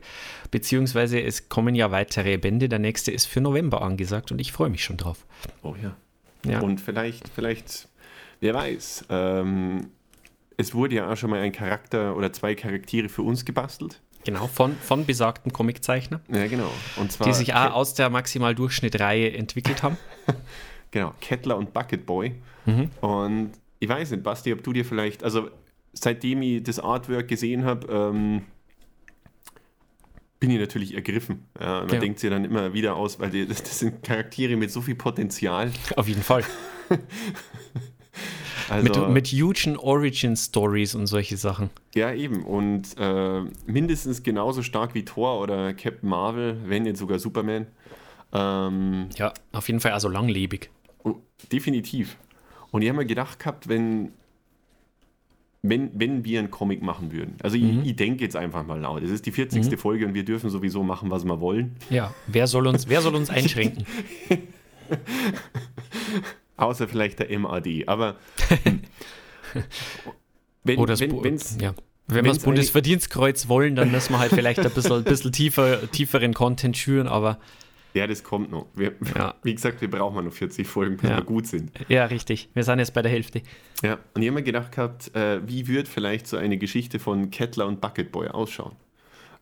beziehungsweise 0.51 1.21
es 1.21 1.49
kommen 1.49 1.75
ja 1.75 1.91
weitere 1.91 2.37
Bände. 2.39 2.69
Der 2.69 2.79
nächste 2.79 3.11
ist 3.11 3.27
für 3.27 3.41
November 3.41 3.83
angesagt 3.83 4.33
und 4.33 4.41
ich 4.41 4.53
freue 4.53 4.71
mich 4.71 4.85
schon 4.85 4.97
drauf. 4.97 5.27
Oh 5.63 5.75
ja. 5.83 5.97
Ja. 6.45 6.61
Und 6.61 6.81
vielleicht, 6.81 7.29
vielleicht, 7.29 7.89
wer 8.41 8.55
weiß, 8.55 9.07
ähm, 9.11 9.89
es 10.57 10.75
wurde 10.75 10.97
ja 10.97 11.11
auch 11.11 11.17
schon 11.17 11.31
mal 11.31 11.41
ein 11.41 11.53
Charakter 11.53 12.17
oder 12.17 12.33
zwei 12.33 12.55
Charaktere 12.55 13.09
für 13.09 13.23
uns 13.23 13.45
gebastelt. 13.45 14.01
Genau, 14.25 14.47
von, 14.49 14.77
von 14.77 15.07
besagten 15.07 15.53
Comiczeichner, 15.53 16.21
Ja, 16.29 16.47
genau. 16.49 16.71
Und 16.97 17.13
zwar 17.13 17.27
die 17.27 17.33
sich 17.33 17.55
auch 17.55 17.73
aus 17.73 17.95
der 17.95 18.11
Maximal-Durchschnitt-Reihe 18.11 19.33
entwickelt 19.33 19.83
haben. 19.83 19.97
Genau, 20.91 21.13
Kettler 21.21 21.57
und 21.59 21.73
Bucket 21.73 22.07
Boy. 22.07 22.35
Mhm. 22.67 22.91
Und 23.01 23.51
ich 23.79 23.89
weiß 23.89 24.11
nicht, 24.11 24.23
Basti, 24.23 24.53
ob 24.53 24.63
du 24.63 24.73
dir 24.73 24.85
vielleicht, 24.85 25.23
also 25.25 25.49
seitdem 25.93 26.43
ich 26.43 26.63
das 26.63 26.79
Artwork 26.79 27.29
gesehen 27.29 27.65
habe, 27.65 27.87
ähm, 27.93 28.43
bin 30.41 30.51
ich 30.51 30.59
natürlich 30.61 30.95
ergriffen. 30.95 31.45
Ja, 31.61 31.81
man 31.81 31.95
Ja. 31.95 31.99
denkt 32.01 32.21
sich 32.21 32.31
dann 32.31 32.45
immer 32.45 32.73
wieder 32.73 32.95
aus, 32.97 33.19
weil 33.19 33.31
die, 33.31 33.47
das, 33.47 33.63
das 33.63 33.81
sind 33.81 34.03
Charaktere 34.05 34.57
mit 34.57 34.71
so 34.71 34.81
viel 34.81 34.95
Potenzial. 34.95 35.73
Auf 35.97 36.09
jeden 36.09 36.23
Fall. 36.23 36.45
Also, 38.71 39.01
Mit, 39.07 39.09
mit 39.11 39.27
hugen 39.29 39.79
Origin-Stories 39.79 40.95
und 40.95 41.07
solche 41.07 41.39
Sachen. 41.39 41.71
ja, 41.95 42.13
eben. 42.13 42.45
Und 42.45 42.89
äh, 42.99 43.41
mindestens 43.67 44.23
genauso 44.23 44.63
stark 44.63 44.95
wie 44.95 45.07
Thor 45.07 45.41
oder 45.41 45.73
Captain 45.73 46.07
Marvel, 46.09 46.59
wenn 46.67 46.83
nicht 46.83 46.99
sogar 46.99 47.19
Superman. 47.19 47.67
Ähm, 48.33 49.09
Ja, 49.17 49.33
auf 49.53 49.69
jeden 49.69 49.81
Fall 49.81 49.93
also 49.93 50.09
langlebig. 50.11 50.69
Oh, 51.05 51.17
definitiv. 51.53 52.17
Und 52.71 52.83
ich 52.83 52.89
habe 52.89 52.99
mir 52.99 53.07
gedacht 53.07 53.39
gehabt, 53.39 53.69
wenn, 53.69 54.13
wenn, 55.63 55.91
wenn 55.99 56.25
wir 56.25 56.39
einen 56.39 56.51
Comic 56.51 56.83
machen 56.83 57.13
würden. 57.13 57.37
Also 57.43 57.57
Mhm. 57.57 57.81
ich, 57.83 57.91
ich 57.91 57.97
denke 57.97 58.23
jetzt 58.25 58.37
einfach 58.37 58.67
mal 58.67 58.79
laut. 58.81 59.03
Es 59.03 59.11
ist 59.11 59.27
die 59.27 59.33
40. 59.33 59.79
Folge 59.79 60.07
und 60.07 60.15
wir 60.15 60.25
dürfen 60.25 60.51
sowieso 60.51 60.83
machen, 60.83 61.11
was 61.11 61.25
wir 61.25 61.41
wollen. 61.41 61.77
Ja, 61.91 62.15
wer 62.27 62.47
soll 62.47 62.67
uns, 62.67 62.89
wer 62.89 63.01
soll 63.01 63.15
uns 63.15 63.31
einschränken? 63.31 63.85
Außer 66.57 66.89
vielleicht 66.89 67.19
der 67.21 67.39
MAD. 67.39 67.87
Aber 67.87 68.17
wenn, 70.65 70.79
Oder 70.79 70.93
das 70.95 71.01
wenn, 71.01 71.23
wenn's, 71.25 71.57
ja. 71.61 71.75
Wenn 72.11 72.25
wir 72.25 72.33
das 72.33 72.43
Bundesverdienstkreuz 72.43 73.49
wollen, 73.49 73.77
dann 73.77 73.91
müssen 73.91 74.15
wir 74.15 74.19
halt 74.19 74.33
vielleicht 74.33 74.61
ein 74.61 74.71
bisschen, 74.71 75.05
bisschen 75.05 75.31
tiefer, 75.31 75.91
tieferen 75.91 76.33
Content 76.33 76.75
schüren, 76.77 77.07
aber 77.07 77.39
ja, 77.95 78.07
das 78.07 78.23
kommt 78.23 78.51
noch. 78.51 78.67
Wir, 78.75 78.93
Ja. 79.15 79.35
Wie 79.43 79.55
gesagt, 79.55 79.81
wir 79.81 79.91
brauchen 79.91 80.25
noch 80.25 80.33
40 80.33 80.67
Folgen, 80.67 80.97
bis 80.97 81.09
Ja. 81.11 81.17
wir 81.17 81.25
gut 81.25 81.47
sind. 81.47 81.71
ja, 81.89 82.05
richtig. 82.07 82.49
Wir 82.55 82.63
sind 82.65 82.79
jetzt 82.79 82.95
bei 82.95 83.03
der 83.03 83.11
Hälfte. 83.11 83.43
Ja, 83.83 83.99
und 84.15 84.23
ich 84.23 84.29
habe 84.29 84.37
mir 84.37 84.43
gedacht 84.43 84.73
gehabt, 84.73 85.15
äh, 85.15 85.41
wie 85.47 85.67
wird 85.69 85.89
vielleicht 85.89 86.27
so 86.27 86.37
eine 86.37 86.59
Geschichte 86.59 86.99
von 86.99 87.31
Kettler 87.31 87.67
und 87.67 87.81
Bucket 87.81 88.13
Boy 88.13 88.29
ausschauen? 88.29 88.77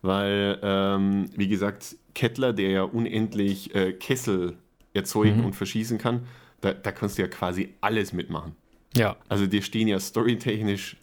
Weil, 0.01 0.59
ähm, 0.61 1.29
wie 1.35 1.47
gesagt, 1.47 1.95
Kettler, 2.13 2.53
der 2.53 2.69
ja 2.69 2.83
unendlich 2.83 3.73
äh, 3.75 3.93
Kessel 3.93 4.57
erzeugen 4.93 5.43
und 5.43 5.53
verschießen 5.53 5.97
kann, 5.97 6.27
da, 6.61 6.73
da 6.73 6.91
kannst 6.91 7.17
du 7.17 7.21
ja 7.23 7.27
quasi 7.27 7.73
alles 7.81 8.13
mitmachen. 8.13 8.55
Ja, 8.95 9.15
Also 9.29 9.45
dir 9.47 9.61
stehen 9.61 9.87
ja 9.87 9.99
storytechnisch 9.99 10.97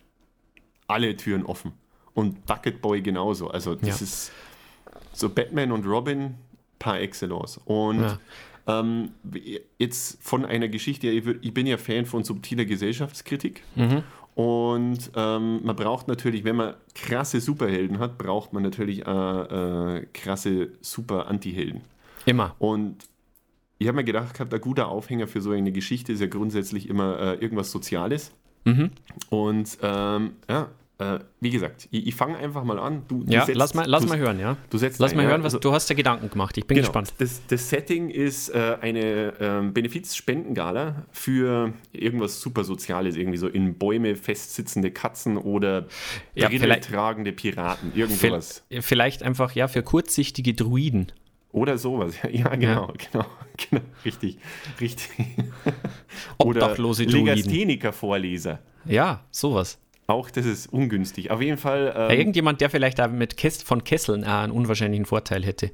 alle 0.86 1.16
Türen 1.16 1.44
offen. 1.44 1.72
Und 2.12 2.46
Bucket 2.46 2.80
Boy 2.80 3.02
genauso. 3.02 3.48
Also 3.48 3.74
das 3.74 4.00
Ja. 4.00 4.04
ist 4.04 4.32
so 5.12 5.28
Batman 5.28 5.72
und 5.72 5.86
Robin 5.86 6.34
par 6.84 7.00
excellence. 7.00 7.58
Und 7.64 8.02
Ja. 8.02 8.18
ähm, 8.82 9.10
jetzt 9.78 10.22
von 10.22 10.44
einer 10.44 10.68
Geschichte, 10.68 11.08
ich, 11.08 11.54
bin 11.54 11.66
ja 11.66 11.78
Fan 11.78 12.04
von 12.04 12.24
subtiler 12.24 12.66
Gesellschaftskritik. 12.66 13.62
Und 14.34 15.10
ähm, 15.16 15.60
man 15.64 15.76
braucht 15.76 16.08
natürlich, 16.08 16.44
wenn 16.44 16.56
man 16.56 16.74
krasse 16.94 17.40
Superhelden 17.40 17.98
hat, 18.00 18.18
braucht 18.18 18.52
man 18.52 18.62
natürlich 18.62 19.06
äh, 19.06 19.10
äh, 19.10 20.06
krasse 20.12 20.72
Super-Anti-Helden. 20.82 21.80
immer. 22.26 22.54
Und 22.58 22.96
ich 23.78 23.86
habe 23.88 23.96
mir 23.96 24.04
gedacht, 24.04 24.34
gehabt, 24.34 24.52
ein 24.52 24.60
guter 24.60 24.88
Aufhänger 24.88 25.26
für 25.26 25.40
so 25.40 25.52
eine 25.52 25.72
Geschichte 25.72 26.12
ist 26.12 26.20
ja 26.20 26.26
grundsätzlich 26.26 26.88
immer 26.88 27.18
äh, 27.18 27.34
irgendwas 27.36 27.70
Soziales. 27.70 28.32
Mhm. 28.64 28.90
Und 29.30 29.78
ähm, 29.82 30.32
ja, 30.50 30.68
äh, 30.98 31.18
wie 31.40 31.50
gesagt, 31.50 31.88
ich, 31.90 32.06
ich 32.06 32.14
fange 32.14 32.36
einfach 32.38 32.62
mal 32.64 32.78
an. 32.78 33.02
Du, 33.08 33.24
du 33.24 33.32
Ja, 33.32 33.44
setzt- 33.46 33.58
lass 33.58 33.74
mal, 33.74 33.84
lass 33.86 34.02
du, 34.04 34.08
mal 34.10 34.18
hören, 34.18 34.38
ja. 34.38 34.56
Du 34.70 34.78
setzt 34.78 35.00
Lass 35.00 35.10
ein, 35.10 35.16
mal 35.16 35.22
ja, 35.24 35.30
hören, 35.30 35.42
was 35.42 35.54
also- 35.54 35.58
du 35.58 35.72
hast 35.72 35.88
ja 35.90 35.96
Gedanken 35.96 36.30
gemacht. 36.30 36.56
Ich 36.56 36.66
bin 36.66 36.76
Genau. 36.76 36.86
gespannt. 36.88 37.12
Das, 37.18 37.42
das 37.48 37.68
Setting 37.68 38.10
ist 38.10 38.48
äh, 38.50 38.76
eine 38.80 39.34
ähm, 39.40 39.72
Benefizspendengala 39.74 41.06
für 41.10 41.72
irgendwas 41.92 42.40
super 42.40 42.62
Soziales, 42.64 43.16
irgendwie 43.16 43.38
so 43.38 43.48
in 43.48 43.74
Bäume 43.76 44.14
festsitzende 44.16 44.90
Katzen 44.92 45.36
oder 45.36 45.86
Ja, 46.34 46.48
tragende 46.48 47.32
Piraten, 47.32 47.92
irgend 47.94 48.18
Vil- 48.22 48.30
sowas. 48.30 48.64
Vielleicht 48.80 49.22
einfach, 49.22 49.52
ja, 49.54 49.66
für 49.68 49.82
kurzsichtige 49.82 50.54
Druiden. 50.54 51.10
Oder 51.50 51.76
sowas. 51.78 52.14
Ja, 52.32 52.48
genau, 52.56 52.92
genau, 52.98 53.26
genau, 53.70 53.82
richtig, 54.04 54.38
richtig. 54.80 55.08
Obdachlose 56.38 57.06
Druiden. 57.06 57.26
Legastheniker-Vorleser. 57.26 58.58
Ja, 58.86 59.24
sowas. 59.30 59.78
Auch 60.06 60.30
das 60.30 60.44
ist 60.46 60.66
ungünstig. 60.72 61.30
Auf 61.30 61.40
jeden 61.40 61.56
Fall 61.58 61.92
Ja, 61.94 62.10
ähm, 62.10 62.18
irgendjemand, 62.18 62.60
der 62.60 62.68
vielleicht 62.70 62.98
da 62.98 63.08
mit 63.08 63.36
Kess 63.36 63.62
von 63.62 63.84
Kesseln 63.84 64.24
einen 64.24 64.52
unwahrscheinlichen 64.52 65.06
Vorteil 65.06 65.44
hätte. 65.44 65.70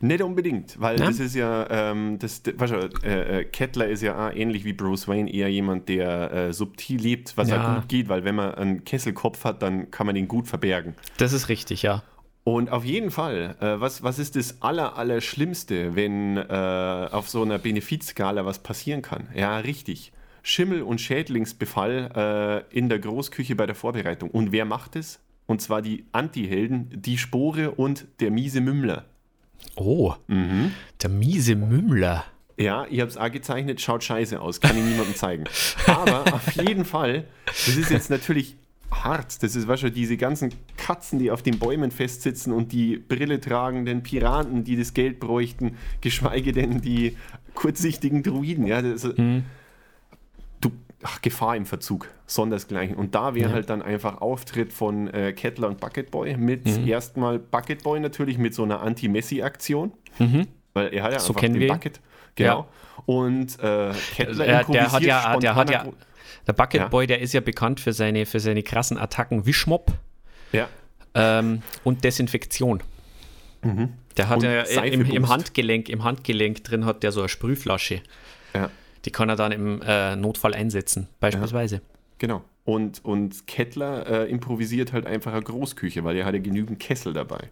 nicht 0.00 0.22
unbedingt, 0.22 0.80
weil 0.80 0.96
Na? 0.98 1.06
das 1.06 1.20
ist 1.20 1.34
ja, 1.34 1.66
ähm, 1.70 2.18
das, 2.18 2.42
weißt 2.46 2.72
du, 2.72 2.76
äh, 3.06 3.40
äh, 3.40 3.44
Kettler 3.44 3.88
ist 3.88 4.02
ja 4.02 4.28
auch 4.28 4.32
ähnlich 4.34 4.64
wie 4.64 4.72
Bruce 4.72 5.06
Wayne 5.06 5.30
eher 5.32 5.50
jemand, 5.50 5.88
der 5.90 6.32
äh, 6.32 6.52
subtil 6.54 6.98
lebt, 6.98 7.36
was 7.36 7.50
Ja. 7.50 7.60
auch 7.60 7.74
gut 7.80 7.88
geht, 7.90 8.08
weil 8.08 8.24
wenn 8.24 8.34
man 8.36 8.54
einen 8.54 8.84
Kesselkopf 8.84 9.44
hat, 9.44 9.60
dann 9.62 9.90
kann 9.90 10.06
man 10.06 10.14
den 10.14 10.28
gut 10.28 10.48
verbergen. 10.48 10.94
Das 11.18 11.34
ist 11.34 11.50
richtig, 11.50 11.82
ja. 11.82 12.02
Und 12.42 12.70
auf 12.70 12.84
jeden 12.84 13.10
Fall, 13.10 13.56
äh, 13.60 13.78
was, 13.80 14.02
was 14.02 14.18
ist 14.18 14.36
das 14.36 14.62
aller, 14.62 14.96
aller 14.96 15.20
Schlimmste, 15.20 15.94
wenn 15.94 16.36
äh, 16.38 17.08
auf 17.10 17.28
so 17.28 17.42
einer 17.42 17.58
Benefizskala 17.58 18.46
was 18.46 18.60
passieren 18.60 19.02
kann? 19.02 19.28
Ja, 19.34 19.58
richtig. 19.58 20.12
Schimmel- 20.48 20.82
und 20.82 21.00
Schädlingsbefall 21.00 22.64
äh, 22.70 22.76
in 22.78 22.88
der 22.88 23.00
Großküche 23.00 23.56
bei 23.56 23.66
der 23.66 23.74
Vorbereitung. 23.74 24.30
Und 24.30 24.52
wer 24.52 24.64
macht 24.64 24.94
es? 24.94 25.18
Und 25.46 25.60
zwar 25.60 25.82
die 25.82 26.04
Anti-Helden, 26.12 26.90
die 27.02 27.18
Spore 27.18 27.72
und 27.72 28.06
der 28.20 28.30
miese 28.30 28.60
Mümmler. 28.60 29.06
Oh, 29.74 30.14
Mhm. 30.28 30.70
der 31.02 31.10
miese 31.10 31.56
Mümmler. 31.56 32.24
Ja, 32.56 32.86
ich 32.88 33.00
habe 33.00 33.10
es 33.10 33.16
auch 33.16 33.30
gezeichnet, 33.30 33.80
schaut 33.80 34.04
scheiße 34.04 34.40
aus, 34.40 34.60
kann 34.60 34.76
ich 34.78 34.84
niemandem 34.84 35.16
zeigen. 35.16 35.44
Aber 35.88 36.20
auf 36.34 36.52
jeden 36.52 36.84
Fall, 36.84 37.24
das 37.46 37.68
ist 37.76 37.90
jetzt 37.90 38.08
natürlich 38.10 38.56
hart. 38.92 39.42
Das 39.42 39.56
ist 39.56 39.66
wahrscheinlich 39.66 39.96
diese 39.98 40.16
ganzen 40.16 40.54
Katzen, 40.76 41.18
die 41.18 41.32
auf 41.32 41.42
den 41.42 41.58
Bäumen 41.58 41.90
festsitzen 41.90 42.52
und 42.52 42.70
die 42.70 42.96
Brille 42.98 43.40
tragenden 43.40 44.04
Piraten, 44.04 44.62
die 44.62 44.76
das 44.76 44.94
Geld 44.94 45.18
bräuchten, 45.18 45.76
geschweige 46.00 46.52
denn 46.52 46.80
die 46.82 47.16
kurzsichtigen 47.54 48.22
Druiden. 48.22 48.66
Ja, 48.68 48.80
das, 48.80 49.02
du, 49.02 49.42
ach, 51.06 51.22
Gefahr 51.22 51.56
im 51.56 51.66
Verzug, 51.66 52.08
sondersgleichen. 52.26 52.96
Und 52.96 53.14
da 53.14 53.34
wäre 53.34 53.52
halt 53.52 53.70
dann 53.70 53.80
einfach 53.82 54.20
Auftritt 54.20 54.72
von 54.72 55.06
äh, 55.14 55.32
Kettler 55.32 55.68
und 55.68 55.78
Bucket 55.80 56.10
Boy 56.10 56.36
mit 56.36 56.66
erstmal 56.86 57.38
Bucket 57.38 57.82
Boy 57.84 58.00
natürlich 58.00 58.38
mit 58.38 58.54
so 58.54 58.64
einer 58.64 58.82
Anti-Messi-Aktion. 58.82 59.92
Weil 60.74 60.92
er 60.92 61.02
hat 61.04 61.12
ja 61.12 61.18
So 61.20 61.28
einfach 61.28 61.40
kennen 61.40 61.54
den 61.54 61.60
wir. 61.62 61.72
Bucket. 61.72 62.00
Genau. 62.34 62.66
Und 63.06 63.58
äh, 63.60 63.92
Kettler 64.14 64.44
Der, 64.44 64.64
der 64.64 64.92
hat 64.92 65.02
ja, 65.02 65.38
der 65.38 65.54
hat 65.54 65.70
ja, 65.70 65.86
der 66.46 66.52
Bucket 66.52 66.80
Ja. 66.80 66.88
Boy, 66.88 67.06
der 67.06 67.20
ist 67.20 67.32
ja 67.32 67.40
bekannt 67.40 67.80
für 67.80 67.92
seine, 67.92 68.26
für 68.26 68.40
seine 68.40 68.62
krassen 68.62 68.98
Attacken 68.98 69.46
Wischmopp 69.46 69.92
Ja, 70.52 70.68
ähm, 71.14 71.62
und 71.84 72.04
Desinfektion. 72.04 72.82
Der 74.16 74.28
hat 74.28 74.42
Mhm. 74.42 74.44
Und 74.44 74.44
ja 74.44 74.82
im, 74.82 75.10
im 75.10 75.28
Handgelenk, 75.28 75.88
im 75.88 76.04
Handgelenk 76.04 76.62
drin 76.64 76.84
hat 76.84 77.02
der 77.02 77.12
so 77.12 77.20
eine 77.20 77.28
Sprühflasche. 77.28 78.00
ja, 78.54 78.70
Die 79.06 79.12
kann 79.12 79.28
er 79.28 79.36
dann 79.36 79.52
im 79.52 79.80
äh, 79.82 80.16
Notfall 80.16 80.52
einsetzen, 80.54 81.08
beispielsweise. 81.20 81.80
genau. 82.18 82.42
Und, 82.64 83.04
und 83.04 83.46
Kettler 83.46 84.06
äh, 84.06 84.30
improvisiert 84.30 84.92
halt 84.92 85.06
einfach 85.06 85.32
eine 85.32 85.42
Großküche, 85.42 86.02
weil 86.02 86.16
er 86.16 86.24
hat 86.26 86.34
ja 86.34 86.40
genügend 86.40 86.80
Kessel 86.80 87.12
dabei. 87.12 87.48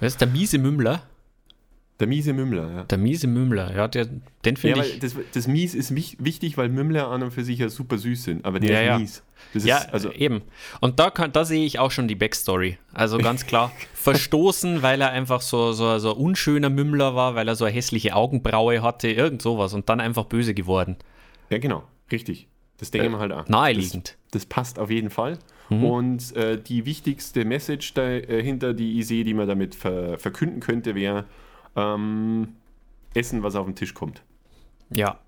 Das 0.00 0.12
ist 0.14 0.20
der 0.22 0.28
miese 0.28 0.58
Mümmler. 0.58 1.02
Der 1.98 2.06
miese 2.06 2.34
Mümmler, 2.34 2.70
ja. 2.70 2.84
Der 2.84 2.98
miese 2.98 3.26
Mümmler, 3.26 3.74
ja, 3.74 3.88
der, 3.88 4.04
den 4.04 4.20
Ja, 4.44 4.54
finde 4.56 4.78
weil 4.80 4.86
ich. 4.86 4.98
das, 4.98 5.14
das 5.32 5.46
Mies 5.46 5.74
ist 5.74 5.94
wich- 5.94 6.16
wichtig, 6.20 6.58
weil 6.58 6.68
Mümmler 6.68 7.08
an 7.08 7.22
und 7.22 7.30
für 7.30 7.42
sich 7.42 7.58
ja 7.58 7.70
super 7.70 7.96
süß 7.96 8.22
sind, 8.24 8.44
aber 8.44 8.60
der 8.60 8.70
Ja, 8.70 8.80
ist 8.80 8.86
ja. 8.86 8.98
mies. 8.98 9.22
Das 9.54 9.64
Ja, 9.64 9.78
ist, 9.78 9.92
also, 9.94 10.12
eben. 10.12 10.42
Und 10.80 10.98
da, 11.00 11.08
kann, 11.10 11.32
da 11.32 11.44
sehe 11.46 11.64
ich 11.64 11.78
auch 11.78 11.90
schon 11.90 12.06
die 12.08 12.14
Backstory. 12.14 12.76
Also 12.92 13.16
ganz 13.18 13.46
klar, 13.46 13.72
verstoßen, 13.94 14.82
weil 14.82 15.00
er 15.00 15.10
einfach 15.10 15.40
so, 15.40 15.72
so, 15.72 15.98
so 15.98 16.10
ein 16.14 16.16
unschöner 16.20 16.68
Mümmler 16.68 17.14
war, 17.14 17.34
weil 17.34 17.48
er 17.48 17.54
so 17.56 17.64
eine 17.64 17.74
hässliche 17.74 18.14
Augenbraue 18.14 18.82
hatte, 18.82 19.08
irgend 19.08 19.40
sowas 19.40 19.72
und 19.72 19.88
dann 19.88 20.00
einfach 20.00 20.24
böse 20.26 20.52
geworden. 20.52 20.96
ja, 21.50 21.56
genau, 21.58 21.84
richtig. 22.12 22.48
Das 22.78 22.90
denke 22.90 23.06
ich 23.06 23.12
mir 23.14 23.18
halt 23.20 23.32
an. 23.32 23.46
Naheliegend. 23.48 24.18
Das, 24.30 24.42
das 24.42 24.46
passt 24.46 24.78
auf 24.78 24.90
jeden 24.90 25.08
Fall. 25.08 25.38
Und 25.70 26.36
äh, 26.36 26.58
die 26.62 26.84
wichtigste 26.84 27.44
Message 27.46 27.94
dahinter, 27.94 28.74
die 28.74 29.00
ich 29.00 29.06
sehe, 29.06 29.24
die 29.24 29.32
man 29.34 29.48
damit 29.48 29.74
ver 29.74 30.18
verkünden 30.18 30.60
könnte, 30.60 30.94
wäre 30.94 31.24
ähm, 31.76 32.48
Essen, 33.14 33.42
was 33.42 33.54
auf 33.54 33.66
den 33.66 33.74
Tisch 33.76 33.94
kommt. 33.94 34.22
Ja. 34.90 35.18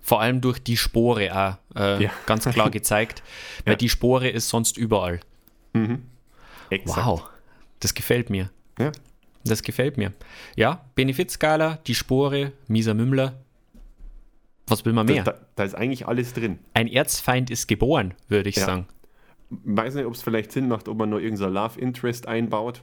Vor 0.00 0.20
allem 0.20 0.40
durch 0.40 0.58
die 0.58 0.76
Spore 0.76 1.58
auch 1.74 1.78
äh, 1.78 2.02
Ja. 2.04 2.10
ganz 2.26 2.44
klar 2.44 2.70
gezeigt, 2.78 3.22
weil 3.64 3.72
Ja. 3.74 3.76
die 3.76 3.88
Spore 3.88 4.28
ist 4.28 4.48
sonst 4.48 4.76
überall. 4.76 5.20
Exakt. 6.70 7.06
Wow, 7.06 7.28
das 7.80 7.94
gefällt 7.94 8.30
mir. 8.30 8.50
Ja. 8.78 8.92
Das 9.44 9.62
gefällt 9.62 9.96
mir. 9.96 10.12
Ja, 10.56 10.84
Benefitskala, 10.94 11.76
die 11.86 11.94
Spore, 11.94 12.52
mieser 12.66 12.94
Mümmler. 12.94 13.34
Was 14.66 14.84
will 14.84 14.92
man 14.92 15.06
Da, 15.06 15.12
mehr? 15.14 15.24
da, 15.24 15.34
da 15.56 15.64
ist 15.64 15.74
eigentlich 15.74 16.06
alles 16.06 16.34
drin. 16.34 16.58
Ein 16.74 16.88
Erzfeind 16.88 17.48
ist 17.50 17.68
geboren, 17.68 18.14
würde 18.28 18.48
ich 18.50 18.56
Ja. 18.56 18.66
sagen. 18.66 18.86
Weiß 19.50 19.94
nicht, 19.94 20.04
ob 20.04 20.12
es 20.14 20.22
vielleicht 20.22 20.52
Sinn 20.52 20.68
macht, 20.68 20.88
ob 20.88 20.98
man 20.98 21.08
nur 21.08 21.20
irgendein 21.22 21.52
Love 21.52 21.80
Interest 21.80 22.26
einbaut. 22.28 22.82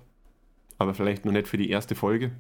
Aber 0.80 0.94
vielleicht 0.96 1.26
nur 1.26 1.34
nicht 1.34 1.48
für 1.48 1.58
die 1.58 1.70
erste 1.70 1.94
Folge. 1.94 2.32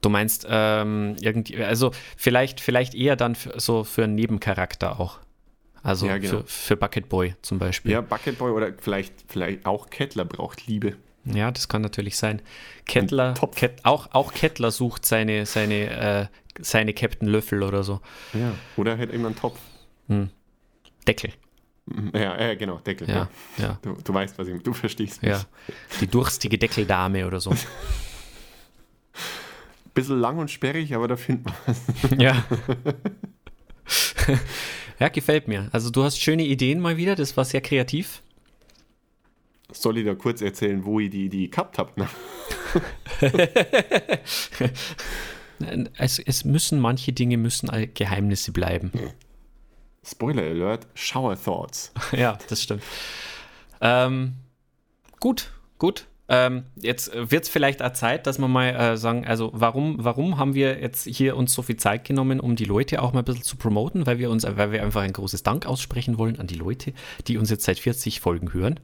Du 0.00 0.08
meinst, 0.08 0.46
ähm, 0.48 1.16
irgendwie, 1.20 1.62
also 1.62 1.92
vielleicht, 2.16 2.60
vielleicht 2.60 2.94
eher 2.94 3.16
dann 3.16 3.36
so 3.56 3.84
für 3.84 4.04
einen 4.04 4.14
Nebencharakter 4.14 4.98
auch. 4.98 5.18
Also 5.82 6.06
Ja, 6.06 6.18
genau. 6.18 6.38
für, 6.40 6.44
für 6.46 6.76
Bucket 6.76 7.08
Boy 7.08 7.34
zum 7.42 7.58
Beispiel. 7.58 7.92
Ja, 7.92 8.00
Bucket 8.00 8.38
Boy 8.38 8.50
oder 8.52 8.72
vielleicht, 8.78 9.12
vielleicht 9.28 9.66
auch 9.66 9.90
Kettler 9.90 10.24
braucht 10.24 10.66
Liebe. 10.66 10.96
Ja, 11.24 11.50
das 11.50 11.68
kann 11.68 11.82
natürlich 11.82 12.16
sein. 12.16 12.40
Kettler, 12.86 13.34
Topf. 13.34 13.56
Ket, 13.56 13.84
auch, 13.84 14.08
auch 14.12 14.32
Kettler 14.32 14.70
sucht 14.70 15.04
seine, 15.04 15.44
seine, 15.44 15.90
äh, 15.90 16.26
seine 16.60 16.94
Captain 16.94 17.28
Löffel 17.28 17.62
oder 17.62 17.82
so. 17.82 18.00
Ja. 18.32 18.52
Oder 18.76 18.96
halt 18.96 19.12
immer 19.12 19.26
einen 19.28 19.36
Topf. 19.36 19.58
Deckel. 21.06 21.32
Ja, 22.14 22.36
äh, 22.36 22.56
genau, 22.56 22.78
Deckel. 22.78 23.08
Ja, 23.08 23.28
ja, 23.58 23.78
Du, 23.82 23.96
du 24.02 24.14
weißt, 24.14 24.38
was 24.38 24.48
ich 24.48 24.62
Du 24.62 24.72
verstehst 24.72 25.22
mich. 25.22 25.30
ja. 25.30 25.42
Die 26.00 26.06
durstige 26.06 26.56
Deckeldame 26.58 27.26
oder 27.26 27.40
so. 27.40 27.52
Bisschen 29.94 30.20
lang 30.20 30.38
und 30.38 30.50
sperrig, 30.50 30.94
aber 30.94 31.08
da 31.08 31.16
findet 31.16 31.46
man 31.46 31.54
was. 31.66 31.80
Ja. 32.18 32.44
ja, 35.00 35.08
gefällt 35.08 35.48
mir. 35.48 35.68
Also 35.72 35.90
du 35.90 36.04
hast 36.04 36.20
schöne 36.20 36.44
Ideen 36.44 36.80
mal 36.80 36.96
wieder, 36.96 37.16
das 37.16 37.36
war 37.36 37.44
sehr 37.44 37.60
kreativ. 37.60 38.22
Soll 39.72 39.98
ich 39.98 40.04
da 40.04 40.14
kurz 40.14 40.42
erzählen, 40.42 40.84
wo 40.84 41.00
ich 41.00 41.10
die, 41.10 41.28
die 41.28 41.50
gehabt 41.50 41.78
habe? 41.78 41.92
Ne? 42.00 42.08
Es, 45.98 46.18
es 46.18 46.46
müssen, 46.46 46.80
manche 46.80 47.12
Dinge 47.12 47.36
müssen 47.36 47.68
Geheimnisse 47.92 48.50
bleiben. 48.50 48.90
Spoiler 50.02 50.42
Alert, 50.44 50.86
Shower 50.94 51.36
Thoughts. 51.38 51.92
ja, 52.12 52.38
das 52.48 52.62
stimmt. 52.62 52.82
Ähm, 53.82 54.36
gut, 55.20 55.52
gut. 55.78 56.06
Ähm, 56.32 56.62
jetzt 56.76 57.10
wird 57.12 57.42
es 57.42 57.48
vielleicht 57.50 57.82
auch 57.82 57.92
Zeit, 57.92 58.26
dass 58.28 58.38
wir 58.38 58.46
mal 58.46 58.68
äh, 58.68 58.96
sagen, 58.96 59.26
also 59.26 59.50
warum, 59.52 59.96
warum 59.98 60.38
haben 60.38 60.54
wir 60.54 60.80
jetzt 60.80 61.04
hier 61.06 61.36
uns 61.36 61.52
so 61.52 61.62
viel 61.62 61.76
Zeit 61.76 62.04
genommen, 62.04 62.38
um 62.38 62.54
die 62.54 62.64
Leute 62.66 63.02
auch 63.02 63.12
mal 63.12 63.18
ein 63.18 63.24
bisschen 63.24 63.42
zu 63.42 63.56
promoten, 63.56 64.06
weil 64.06 64.18
wir 64.20 64.30
uns, 64.30 64.44
weil 64.44 64.70
wir 64.70 64.80
einfach 64.82 65.02
ein 65.02 65.12
großes 65.12 65.42
Dank 65.42 65.66
aussprechen 65.66 66.18
wollen 66.18 66.38
an 66.38 66.46
die 66.46 66.54
Leute, 66.54 66.92
die 67.26 67.36
uns 67.36 67.50
jetzt 67.50 67.64
seit 67.64 67.80
40 67.80 68.20
Folgen 68.20 68.52
hören. 68.52 68.78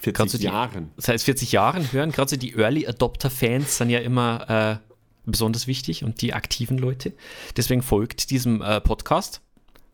40 0.00 0.14
Kannst 0.14 0.34
du 0.34 0.38
die- 0.38 0.44
Jahren. 0.46 0.90
seit 0.96 1.22
40 1.22 1.52
Jahren 1.52 1.92
hören. 1.92 2.10
Gerade 2.10 2.30
so 2.30 2.36
die 2.36 2.54
Early 2.56 2.86
Adopter 2.88 3.30
Fans 3.30 3.78
sind 3.78 3.90
ja 3.90 4.00
immer 4.00 4.80
äh, 4.82 4.90
besonders 5.26 5.68
wichtig 5.68 6.02
und 6.02 6.22
die 6.22 6.34
aktiven 6.34 6.76
Leute. 6.76 7.12
Deswegen 7.56 7.82
folgt 7.82 8.30
diesem 8.30 8.60
äh, 8.62 8.80
Podcast 8.80 9.40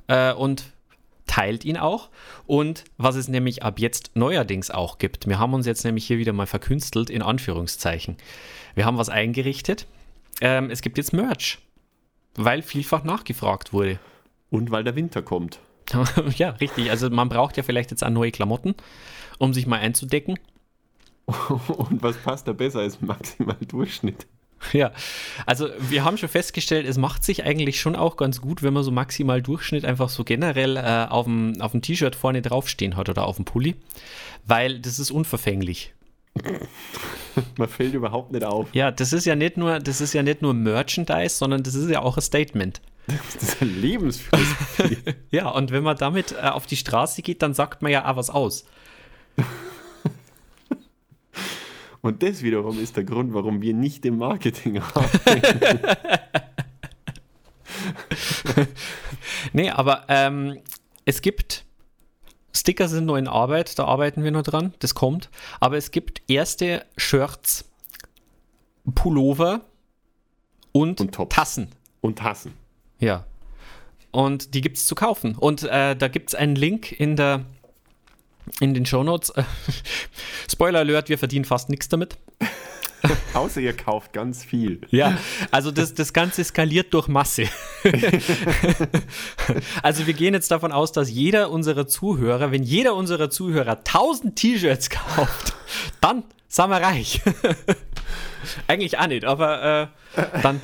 äh, 0.08 0.32
und 0.32 0.64
teilt 1.30 1.64
ihn 1.64 1.76
auch. 1.76 2.10
Und 2.46 2.84
was 2.96 3.14
es 3.14 3.28
nämlich 3.28 3.62
ab 3.62 3.78
jetzt 3.78 4.10
neuerdings 4.14 4.70
auch 4.72 4.98
gibt, 4.98 5.28
wir 5.28 5.38
haben 5.38 5.54
uns 5.54 5.64
jetzt 5.64 5.84
nämlich 5.84 6.04
hier 6.04 6.18
wieder 6.18 6.32
mal 6.32 6.46
verkünstelt, 6.46 7.08
in 7.08 7.22
Anführungszeichen. 7.22 8.16
Wir 8.74 8.84
haben 8.84 8.98
was 8.98 9.10
eingerichtet. 9.10 9.86
Ähm, 10.40 10.70
es 10.70 10.82
gibt 10.82 10.98
jetzt 10.98 11.12
Merch, 11.12 11.58
weil 12.34 12.62
vielfach 12.62 13.04
nachgefragt 13.04 13.72
wurde. 13.72 14.00
Und 14.50 14.72
weil 14.72 14.82
der 14.82 14.96
Winter 14.96 15.22
kommt. 15.22 15.60
ja, 16.36 16.50
richtig. 16.50 16.90
Also 16.90 17.08
man 17.10 17.28
braucht 17.28 17.56
ja 17.56 17.62
vielleicht 17.62 17.92
jetzt 17.92 18.02
auch 18.02 18.10
neue 18.10 18.32
Klamotten, 18.32 18.74
um 19.38 19.54
sich 19.54 19.68
mal 19.68 19.78
einzudecken. 19.78 20.36
Und 21.28 22.02
was 22.02 22.16
passt 22.16 22.48
da 22.48 22.52
besser 22.52 22.80
als 22.80 23.00
maximal 23.00 23.56
Durchschnitt? 23.68 24.26
Ja, 24.80 24.92
also 25.46 25.68
wir 25.78 26.04
haben 26.04 26.16
schon 26.16 26.28
festgestellt, 26.28 26.86
es 26.86 26.96
macht 26.96 27.24
sich 27.24 27.44
eigentlich 27.44 27.80
schon 27.80 27.96
auch 27.96 28.16
ganz 28.16 28.40
gut, 28.40 28.62
wenn 28.62 28.72
man 28.72 28.84
so 28.84 28.90
maximal 28.90 29.42
Durchschnitt 29.42 29.84
einfach 29.84 30.08
so 30.08 30.24
generell 30.24 30.76
äh, 30.76 31.06
auf 31.08 31.24
dem 31.24 31.60
auf 31.60 31.72
dem 31.72 31.82
T-Shirt 31.82 32.14
vorne 32.14 32.42
draufstehen 32.42 32.96
hat 32.96 33.08
oder 33.08 33.26
auf 33.26 33.36
dem 33.36 33.44
Pulli, 33.44 33.76
weil 34.46 34.78
das 34.78 34.98
ist 34.98 35.10
unverfänglich. 35.10 35.92
Man 37.58 37.68
fällt 37.68 37.94
überhaupt 37.94 38.32
nicht 38.32 38.44
auf. 38.44 38.68
Ja, 38.72 38.90
das 38.90 39.12
ist 39.12 39.24
ja 39.24 39.34
nicht 39.34 39.56
nur, 39.56 39.78
das 39.78 40.00
ist 40.00 40.12
ja 40.12 40.22
nicht 40.22 40.42
nur 40.42 40.54
Merchandise, 40.54 41.36
sondern 41.36 41.62
das 41.62 41.74
ist 41.74 41.90
ja 41.90 42.00
auch 42.02 42.16
ein 42.16 42.22
Statement. 42.22 42.80
Das 43.06 43.42
ist 43.42 43.62
ein 43.62 43.80
Lebensphilosophie. 43.80 44.98
Ja, 45.30 45.48
und 45.48 45.70
wenn 45.70 45.82
man 45.82 45.96
damit 45.96 46.32
äh, 46.32 46.48
auf 46.48 46.66
die 46.66 46.76
Straße 46.76 47.22
geht, 47.22 47.42
dann 47.42 47.54
sagt 47.54 47.82
man 47.82 47.90
ja 47.90 48.10
auch 48.10 48.16
was 48.16 48.30
aus. 48.30 48.64
Und 52.02 52.22
das 52.22 52.42
wiederum 52.42 52.80
ist 52.80 52.96
der 52.96 53.04
Grund, 53.04 53.34
warum 53.34 53.60
wir 53.60 53.74
nicht 53.74 54.04
im 54.06 54.18
Marketing 54.18 54.78
arbeiten. 54.78 55.80
Nee, 59.52 59.70
aber 59.70 60.04
ähm, 60.08 60.58
es 61.04 61.22
gibt 61.22 61.64
Sticker 62.52 62.88
sind 62.88 63.06
noch 63.06 63.16
in 63.16 63.28
Arbeit, 63.28 63.78
da 63.78 63.84
arbeiten 63.84 64.24
wir 64.24 64.30
noch 64.32 64.42
dran, 64.42 64.74
das 64.80 64.94
kommt. 64.94 65.30
Aber 65.60 65.76
es 65.76 65.92
gibt 65.92 66.22
erste 66.28 66.84
Shirts, 66.96 67.64
Pullover 68.94 69.62
und, 70.72 71.00
Und. 71.00 71.30
Tassen. 71.30 71.68
Und 72.00 72.18
Tassen. 72.18 72.52
Ja. 72.98 73.24
Und 74.10 74.54
die 74.54 74.60
gibt 74.60 74.78
es 74.78 74.86
zu 74.86 74.94
kaufen. 74.94 75.36
Und 75.36 75.62
äh, 75.62 75.94
da 75.94 76.08
gibt 76.08 76.30
es 76.30 76.34
einen 76.34 76.56
Link 76.56 76.92
in 76.92 77.14
der 77.14 77.44
in 78.60 78.74
den 78.74 78.86
Shownotes. 78.86 79.32
Spoiler 80.50 80.80
Alert, 80.80 81.08
wir 81.08 81.18
verdienen 81.18 81.44
fast 81.44 81.68
nichts 81.68 81.88
damit. 81.88 82.16
Außer 83.34 83.60
ihr 83.60 83.74
kauft 83.74 84.12
ganz 84.12 84.44
viel. 84.44 84.80
Ja, 84.90 85.16
also 85.50 85.70
das, 85.70 85.94
das 85.94 86.12
Ganze 86.12 86.44
skaliert 86.44 86.92
durch 86.92 87.08
Masse. 87.08 87.44
also 89.82 90.06
wir 90.06 90.14
gehen 90.14 90.34
jetzt 90.34 90.50
davon 90.50 90.72
aus, 90.72 90.92
dass 90.92 91.10
jeder 91.10 91.50
unserer 91.50 91.86
Zuhörer, 91.86 92.52
wenn 92.52 92.62
jeder 92.62 92.94
unserer 92.94 93.30
Zuhörer 93.30 93.78
1000 93.78 94.36
T-Shirts 94.36 94.90
kauft, 94.90 95.54
dann 96.00 96.24
sind 96.48 96.68
wir 96.68 96.76
reich. 96.76 97.20
Eigentlich 98.66 98.98
auch 98.98 99.06
nicht, 99.06 99.24
aber 99.24 99.90
äh, 100.16 100.22
dann, 100.42 100.60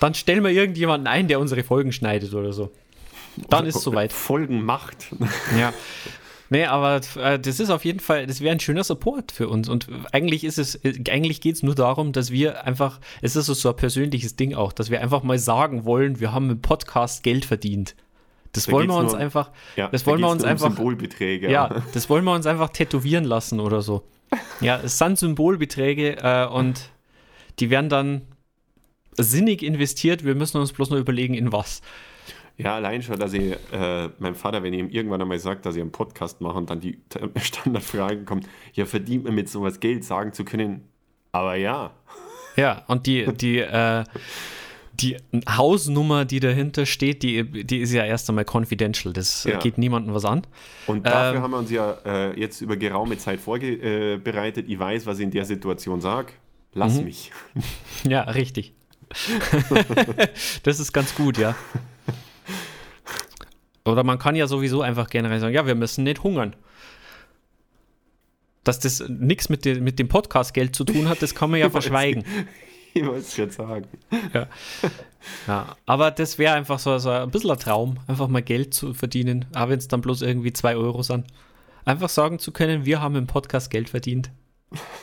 dann 0.00 0.14
stellen 0.14 0.42
wir 0.42 0.50
irgendjemanden 0.50 1.06
ein, 1.06 1.28
der 1.28 1.40
unsere 1.40 1.62
Folgen 1.62 1.92
schneidet 1.92 2.34
oder 2.34 2.52
so. 2.52 2.72
Dann 3.48 3.66
ist 3.66 3.76
es 3.76 3.82
soweit. 3.82 4.12
Folgen 4.12 4.64
macht. 4.64 5.08
Ja. 5.58 5.72
Nee, 6.50 6.64
aber 6.66 7.00
äh, 7.16 7.38
das 7.38 7.58
ist 7.58 7.70
auf 7.70 7.84
jeden 7.84 8.00
Fall, 8.00 8.26
das 8.26 8.40
wäre 8.40 8.52
ein 8.52 8.60
schöner 8.60 8.84
Support 8.84 9.32
für 9.32 9.48
uns. 9.48 9.68
Und 9.68 9.88
eigentlich 10.12 10.44
ist 10.44 10.58
es, 10.58 10.78
eigentlich 10.84 11.40
geht 11.40 11.56
es 11.56 11.62
nur 11.62 11.74
darum, 11.74 12.12
dass 12.12 12.30
wir 12.30 12.64
einfach, 12.66 13.00
es 13.22 13.34
ist 13.34 13.46
so, 13.46 13.68
ein 13.70 13.76
persönliches 13.76 14.36
Ding 14.36 14.54
auch, 14.54 14.72
dass 14.72 14.90
wir 14.90 15.00
einfach 15.00 15.22
mal 15.22 15.38
sagen 15.38 15.84
wollen, 15.84 16.20
wir 16.20 16.32
haben 16.32 16.50
im 16.50 16.60
Podcast 16.60 17.22
Geld 17.22 17.44
verdient. 17.44 17.96
Das 18.52 18.66
Da 18.66 18.72
wollen 18.72 18.88
wir 18.88 18.96
uns 18.96 19.12
nur- 19.12 19.20
einfach, 19.20 19.50
Ja, 19.74 19.88
das 19.88 20.02
da 20.04 20.10
wollen 20.10 20.20
wir 20.20 20.26
geht's 20.26 20.32
uns 20.34 20.42
nur 20.42 20.48
um 20.48 20.52
einfach, 20.52 20.66
Symbolbeträge. 20.76 21.50
ja, 21.50 21.82
das 21.92 22.08
wollen 22.10 22.24
wir 22.24 22.32
uns 22.32 22.46
einfach 22.46 22.68
tätowieren 22.68 23.24
lassen 23.24 23.58
oder 23.58 23.82
so. 23.82 24.04
Ja, 24.60 24.80
es 24.82 24.98
sind 24.98 25.18
Symbolbeträge 25.18 26.18
äh, 26.22 26.46
und 26.46 26.90
die 27.58 27.70
werden 27.70 27.88
dann 27.88 28.22
sinnig 29.16 29.62
investiert. 29.62 30.24
Wir 30.24 30.34
müssen 30.34 30.58
uns 30.58 30.72
bloß 30.72 30.90
noch 30.90 30.98
überlegen, 30.98 31.34
in 31.34 31.52
was. 31.52 31.82
Ja, 32.56 32.76
allein 32.76 33.02
schon, 33.02 33.18
dass 33.18 33.32
ich 33.32 33.52
äh, 33.72 34.08
meinem 34.18 34.36
Vater, 34.36 34.62
wenn 34.62 34.72
ich 34.72 34.78
ihm 34.80 34.88
irgendwann 34.88 35.20
einmal 35.20 35.38
sagt, 35.40 35.66
dass 35.66 35.74
ich 35.74 35.80
einen 35.82 35.90
Podcast 35.90 36.40
mache 36.40 36.56
und 36.56 36.70
dann 36.70 36.78
die 36.80 36.98
äh, 37.14 37.40
Standardfrage 37.40 38.24
kommt, 38.24 38.46
ja, 38.74 38.86
verdient 38.86 39.24
man 39.24 39.34
mit 39.34 39.48
sowas 39.48 39.80
Geld, 39.80 40.04
sagen 40.04 40.32
zu 40.32 40.44
können, 40.44 40.82
aber 41.32 41.56
ja. 41.56 41.90
Ja, 42.56 42.84
und 42.86 43.06
die, 43.08 43.26
die, 43.34 43.58
äh, 43.58 44.04
die 45.00 45.16
Hausnummer, 45.48 46.24
die 46.24 46.38
dahinter 46.38 46.86
steht, 46.86 47.24
die, 47.24 47.64
die 47.64 47.78
ist 47.80 47.92
ja 47.92 48.04
erst 48.04 48.28
einmal 48.28 48.44
confidential. 48.48 49.12
Das 49.12 49.44
äh, 49.44 49.50
Ja. 49.50 49.58
geht 49.58 49.76
niemandem 49.76 50.14
was 50.14 50.24
an. 50.24 50.42
Und 50.86 51.04
dafür 51.04 51.38
Ähm. 51.38 51.42
haben 51.42 51.50
wir 51.50 51.58
uns 51.58 51.70
ja 51.72 51.96
äh, 52.06 52.38
jetzt 52.38 52.60
über 52.60 52.76
geraume 52.76 53.18
Zeit 53.18 53.40
vorbereitet. 53.40 54.66
Ich 54.68 54.78
weiß, 54.78 55.04
was 55.06 55.18
ich 55.18 55.24
in 55.24 55.32
der 55.32 55.44
Situation 55.44 56.00
sage. 56.00 56.28
Lass 56.74 56.94
Mhm. 56.98 57.04
mich. 57.06 57.32
Ja, 58.08 58.20
richtig. 58.22 58.72
das 60.62 60.78
ist 60.78 60.92
ganz 60.92 61.12
gut, 61.16 61.38
ja. 61.38 61.56
Oder 63.84 64.02
man 64.04 64.18
kann 64.18 64.34
ja 64.34 64.46
sowieso 64.46 64.82
einfach 64.82 65.08
generell 65.10 65.40
sagen, 65.40 65.54
ja, 65.54 65.66
wir 65.66 65.74
müssen 65.74 66.04
nicht 66.04 66.22
hungern. 66.22 66.56
Dass 68.64 68.78
das 68.78 69.04
nichts 69.08 69.48
mit, 69.50 69.64
dem- 69.66 69.84
mit 69.84 69.98
dem 69.98 70.08
Podcast-Geld 70.08 70.74
zu 70.74 70.84
tun 70.84 71.08
hat, 71.08 71.20
das 71.20 71.34
kann 71.34 71.50
man 71.50 71.60
ja 71.60 71.70
verschweigen. 71.70 72.24
Ich 72.96 73.04
wollte 73.04 73.18
es 73.22 73.34
gerade 73.34 73.50
sagen. 73.50 73.86
Ja, 75.48 75.74
aber 75.84 76.12
das 76.12 76.38
wäre 76.38 76.54
einfach 76.54 76.78
so, 76.78 76.96
so 76.98 77.10
ein 77.10 77.28
bisschen 77.28 77.50
ein 77.50 77.58
Traum, 77.58 77.98
einfach 78.06 78.28
mal 78.28 78.40
Geld 78.40 78.72
zu 78.72 78.94
verdienen, 78.94 79.46
auch 79.52 79.68
wenn 79.68 79.78
es 79.80 79.88
dann 79.88 80.00
bloß 80.00 80.22
irgendwie 80.22 80.52
zwei 80.52 80.76
Euro 80.76 81.02
sind. 81.02 81.26
Einfach 81.84 82.08
sagen 82.08 82.38
zu 82.38 82.52
können, 82.52 82.84
wir 82.84 83.00
haben 83.02 83.16
im 83.16 83.26
Podcast 83.26 83.72
Geld 83.72 83.90
verdient. 83.90 84.30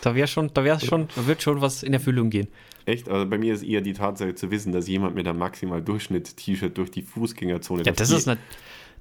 Da 0.02 0.16
wäre 0.16 0.28
schon, 0.28 0.52
da 0.54 0.64
wäre 0.64 0.80
schon, 0.80 1.08
da 1.16 1.28
wird 1.28 1.42
schon 1.42 1.62
was 1.62 1.84
in 1.84 1.94
Erfüllung 1.94 2.30
gehen. 2.30 2.48
Echt? 2.86 3.10
Also 3.10 3.30
bei 3.30 3.38
mir 3.38 3.54
ist 3.54 3.64
eher 3.64 3.82
die 3.82 3.94
Tatsache 3.94 4.36
zu 4.36 4.52
wissen, 4.52 4.72
dass 4.72 4.88
jemand 4.88 5.16
mit 5.16 5.28
einem 5.28 5.40
maximal 5.40 5.82
Durchschnitt-T-Shirt 5.82 6.78
durch 6.78 6.92
die 6.92 7.04
Fußgängerzone. 7.04 7.84
Ja, 7.84 7.92
das 7.92 8.12
ist, 8.12 8.28
nicht, 8.28 8.40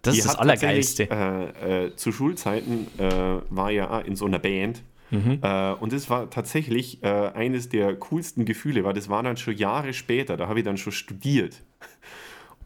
das, 0.02 0.16
ist 0.16 0.26
das 0.26 0.36
Allergeilste. 0.36 1.08
Äh, 1.10 1.86
äh, 1.86 1.96
zu 1.96 2.12
Schulzeiten 2.12 2.86
äh, 2.98 3.10
war 3.48 3.70
ja 3.70 4.00
in 4.00 4.16
so 4.16 4.26
einer 4.26 4.38
Band. 4.38 4.82
Mhm. 5.10 5.40
Äh, 5.42 5.72
und 5.74 5.92
das 5.92 6.08
war 6.08 6.30
tatsächlich 6.30 7.02
äh, 7.02 7.08
eines 7.08 7.68
der 7.68 7.96
coolsten 7.96 8.44
Gefühle, 8.44 8.84
weil 8.84 8.94
das 8.94 9.08
war 9.08 9.22
dann 9.22 9.36
schon 9.36 9.56
Jahre 9.56 9.92
später, 9.92 10.36
da 10.36 10.48
habe 10.48 10.60
ich 10.60 10.64
dann 10.64 10.76
schon 10.76 10.92
studiert. 10.92 11.62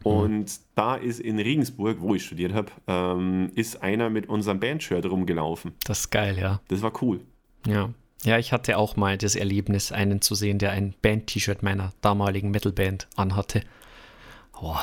Mhm. 0.03 0.11
Und 0.11 0.39
mhm. 0.39 0.63
da 0.75 0.95
ist 0.95 1.19
in 1.19 1.39
Regensburg, 1.39 1.97
wo 1.99 2.13
ich 2.13 2.25
studiert 2.25 2.53
habe, 2.53 2.71
ähm, 2.87 3.51
ist 3.55 3.81
einer 3.81 4.09
mit 4.09 4.29
unserem 4.29 4.59
Bandshirt 4.59 5.05
rumgelaufen. 5.05 5.73
Das 5.85 6.01
ist 6.01 6.11
geil, 6.11 6.37
ja. 6.37 6.61
Das 6.67 6.81
war 6.81 6.91
cool. 7.01 7.21
Ja. 7.67 7.89
Ja, 8.23 8.39
ich 8.39 8.51
hatte 8.51 8.77
auch 8.77 8.95
mal 8.95 9.17
das 9.17 9.35
Erlebnis, 9.35 9.91
einen 9.91 10.19
zu 10.21 10.33
sehen, 10.33 10.57
der 10.57 10.71
ein 10.71 10.95
Band-T-Shirt 11.01 11.61
meiner 11.61 11.93
damaligen 12.01 12.49
Metalband 12.49 13.07
anhatte. 13.15 13.61
Oh. 14.59 14.75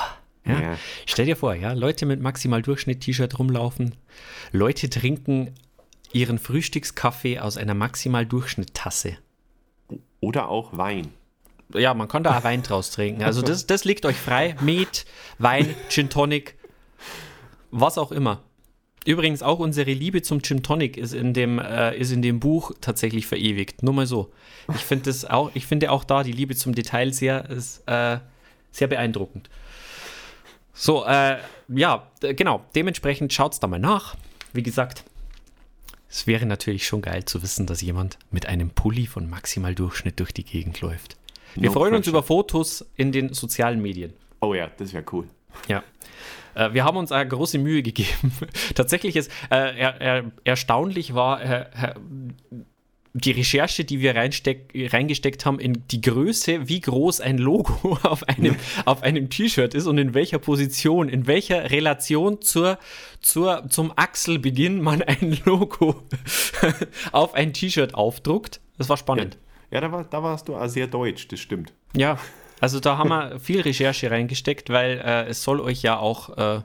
Ja. 0.44 0.60
ja. 0.60 0.78
Stell 1.06 1.26
dir 1.26 1.36
vor, 1.36 1.54
ja, 1.54 1.72
Leute 1.72 2.06
mit 2.06 2.20
maximal 2.20 2.62
Durchschnitt-T-Shirt 2.62 3.38
rumlaufen, 3.38 3.94
Leute 4.52 4.90
trinken 4.90 5.54
ihren 6.12 6.38
Frühstückskaffee 6.38 7.40
aus 7.40 7.56
einer 7.56 7.74
maximal 7.74 8.26
Durchschnitt-Tasse. 8.26 9.16
Oder 10.20 10.48
auch 10.48 10.76
Wein. 10.76 11.08
Ja, 11.74 11.94
man 11.94 12.08
kann 12.08 12.22
da 12.22 12.38
auch 12.38 12.44
Wein 12.44 12.62
draus 12.62 12.90
trinken. 12.90 13.22
Also 13.22 13.42
das, 13.42 13.66
das 13.66 13.84
liegt 13.84 14.04
euch 14.04 14.16
frei. 14.16 14.56
Met, 14.60 15.06
Wein, 15.38 15.74
Gin 15.88 16.10
Tonic, 16.10 16.56
was 17.70 17.98
auch 17.98 18.12
immer. 18.12 18.42
Übrigens 19.04 19.42
auch 19.42 19.58
unsere 19.58 19.92
Liebe 19.92 20.22
zum 20.22 20.42
Gin 20.42 20.62
Tonic 20.62 20.96
ist 20.96 21.12
in 21.12 21.34
dem, 21.34 21.58
äh, 21.58 21.96
ist 21.96 22.12
in 22.12 22.22
dem 22.22 22.38
Buch 22.38 22.72
tatsächlich 22.80 23.26
verewigt. 23.26 23.82
Nur 23.82 23.94
mal 23.94 24.06
so. 24.06 24.32
Ich 24.74 24.82
finde 24.82 25.06
das 25.06 25.24
auch, 25.24 25.50
ich 25.54 25.66
finde 25.66 25.90
auch 25.90 26.04
da 26.04 26.22
die 26.22 26.32
Liebe 26.32 26.54
zum 26.54 26.74
Detail 26.74 27.12
sehr, 27.12 27.50
ist, 27.50 27.82
äh, 27.88 28.18
sehr 28.70 28.86
beeindruckend. 28.86 29.50
So, 30.72 31.04
äh, 31.04 31.38
ja, 31.68 32.10
genau. 32.20 32.64
Dementsprechend 32.74 33.32
schaut 33.32 33.54
es 33.54 33.60
da 33.60 33.66
mal 33.66 33.80
nach. 33.80 34.16
Wie 34.52 34.62
gesagt, 34.62 35.04
es 36.08 36.26
wäre 36.26 36.46
natürlich 36.46 36.86
schon 36.86 37.02
geil 37.02 37.24
zu 37.24 37.42
wissen, 37.42 37.66
dass 37.66 37.80
jemand 37.80 38.18
mit 38.30 38.46
einem 38.46 38.70
Pulli 38.70 39.06
von 39.06 39.28
maximal 39.28 39.74
Durchschnitt 39.74 40.20
durch 40.20 40.32
die 40.32 40.44
Gegend 40.44 40.80
läuft. 40.80 41.16
Wir 41.54 41.68
no 41.68 41.72
freuen 41.72 41.90
pressure. 41.90 41.96
uns 41.96 42.06
über 42.06 42.22
Fotos 42.22 42.86
in 42.96 43.12
den 43.12 43.32
sozialen 43.32 43.80
Medien. 43.82 44.12
Oh 44.40 44.54
ja, 44.54 44.70
das 44.76 44.92
wäre 44.92 45.04
cool. 45.12 45.26
Ja. 45.68 45.82
Äh, 46.54 46.72
wir 46.72 46.84
haben 46.84 46.96
uns 46.96 47.12
eine 47.12 47.28
große 47.28 47.58
Mühe 47.58 47.82
gegeben. 47.82 48.32
Tatsächlich 48.74 49.16
ist 49.16 49.30
äh, 49.50 49.78
er, 49.78 50.00
er, 50.00 50.24
erstaunlich 50.44 51.14
war 51.14 51.42
äh, 51.42 51.66
die 53.14 53.32
Recherche, 53.32 53.84
die 53.84 54.00
wir 54.00 54.14
reingesteckt 54.16 55.44
haben, 55.44 55.60
in 55.60 55.86
die 55.88 56.00
Größe, 56.00 56.68
wie 56.68 56.80
groß 56.80 57.20
ein 57.20 57.36
Logo 57.38 57.98
auf 58.02 58.26
einem, 58.28 58.56
auf 58.86 59.02
einem 59.02 59.28
T-Shirt 59.28 59.74
ist 59.74 59.86
und 59.86 59.98
in 59.98 60.14
welcher 60.14 60.38
Position, 60.38 61.08
in 61.08 61.26
welcher 61.26 61.70
Relation 61.70 62.40
zur, 62.40 62.78
zur, 63.20 63.68
zum 63.68 63.92
Achselbeginn 63.96 64.80
man 64.80 65.02
ein 65.02 65.38
Logo 65.44 66.02
auf 67.12 67.34
ein 67.34 67.52
T-Shirt 67.52 67.94
aufdruckt. 67.94 68.60
Das 68.78 68.88
war 68.88 68.96
spannend. 68.96 69.36
Ja, 69.70 69.76
ja 69.76 69.80
da, 69.82 69.92
war, 69.92 70.04
da 70.04 70.22
warst 70.22 70.48
du 70.48 70.68
sehr 70.68 70.86
deutsch, 70.86 71.28
das 71.28 71.40
stimmt. 71.40 71.74
Ja, 71.94 72.18
also 72.62 72.78
da 72.78 72.96
haben 72.96 73.08
wir 73.08 73.40
viel 73.40 73.60
Recherche 73.60 74.08
reingesteckt, 74.08 74.70
weil 74.70 75.02
äh, 75.04 75.24
es 75.24 75.42
soll 75.42 75.60
euch 75.60 75.82
ja 75.82 75.98
auch. 75.98 76.30
Äh, 76.38 76.62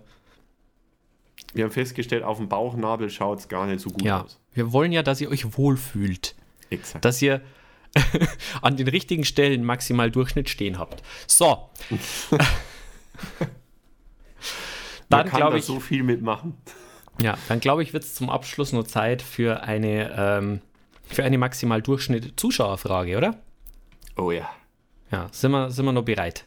wir 1.55 1.63
haben 1.63 1.71
festgestellt, 1.71 2.21
auf 2.21 2.37
dem 2.37 2.47
Bauchnabel 2.47 3.09
schaut 3.09 3.39
es 3.39 3.47
gar 3.47 3.65
nicht 3.65 3.79
so 3.79 3.89
gut 3.89 4.03
ja, 4.03 4.21
aus. 4.21 4.39
Wir 4.53 4.71
wollen 4.71 4.91
ja, 4.91 5.01
dass 5.01 5.19
ihr 5.21 5.31
euch 5.31 5.57
wohlfühlt. 5.57 6.35
Exakt. 6.69 7.03
Dass 7.03 7.19
ihr 7.19 7.41
an 8.61 8.77
den 8.77 8.87
richtigen 8.87 9.25
Stellen 9.25 9.63
maximal 9.63 10.11
Durchschnitt 10.11 10.49
stehen 10.49 10.77
habt. 10.77 11.01
So. 11.25 11.67
dann 15.09 15.29
glaube 15.29 15.57
ich 15.57 15.65
so 15.65 15.79
viel 15.79 16.03
mitmachen. 16.03 16.55
Ja, 17.19 17.39
dann 17.47 17.59
glaube 17.59 17.81
ich, 17.81 17.93
wird 17.93 18.03
es 18.03 18.13
zum 18.13 18.29
Abschluss 18.29 18.71
nur 18.71 18.85
Zeit 18.85 19.23
für 19.23 19.63
eine 19.63 20.13
ähm, 20.15 20.61
für 21.07 21.23
eine 21.23 21.39
maximal 21.39 21.81
Durchschnitt 21.81 22.39
Zuschauerfrage, 22.39 23.17
oder? 23.17 23.39
Oh 24.15 24.29
ja. 24.29 24.47
Ja, 25.11 25.27
sind 25.31 25.51
wir, 25.51 25.71
sind 25.71 25.85
wir 25.85 25.93
noch 25.93 26.03
bereit? 26.03 26.45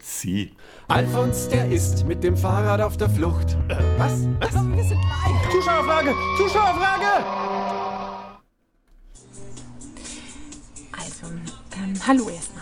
Sie. 0.00 0.52
Alfons, 0.88 1.48
der 1.48 1.70
ist 1.70 2.06
mit 2.06 2.22
dem 2.22 2.36
Fahrrad 2.36 2.80
auf 2.80 2.96
der 2.96 3.08
Flucht. 3.08 3.56
Äh, 3.68 3.76
was? 3.98 4.26
Was? 4.40 4.54
Wir 4.54 4.84
sind 4.84 5.00
live. 5.00 5.50
Zuschauerfrage! 5.50 6.14
Zuschauerfrage! 6.36 7.24
Also, 10.92 11.26
ähm, 11.76 11.94
hallo 12.06 12.28
erstmal. 12.28 12.61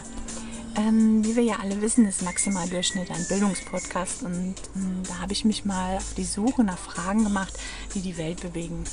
Ähm, 0.81 1.23
wie 1.25 1.37
wir 1.37 1.43
ja 1.43 1.57
alle 1.61 1.83
wissen, 1.83 2.07
ist 2.07 2.23
Maximaldurchschnitt 2.23 3.11
ein 3.11 3.27
Bildungspodcast 3.29 4.23
und 4.23 4.55
ähm, 4.75 5.03
da 5.07 5.19
habe 5.19 5.33
ich 5.33 5.45
mich 5.45 5.67
mal 5.67 5.97
auf 5.97 6.15
die 6.17 6.25
Suche 6.25 6.65
nach 6.65 6.79
Fragen 6.79 7.25
gemacht, 7.25 7.53
die 7.95 8.01
die 8.01 8.17
Welt 8.17 8.41
bewegen. 8.41 8.85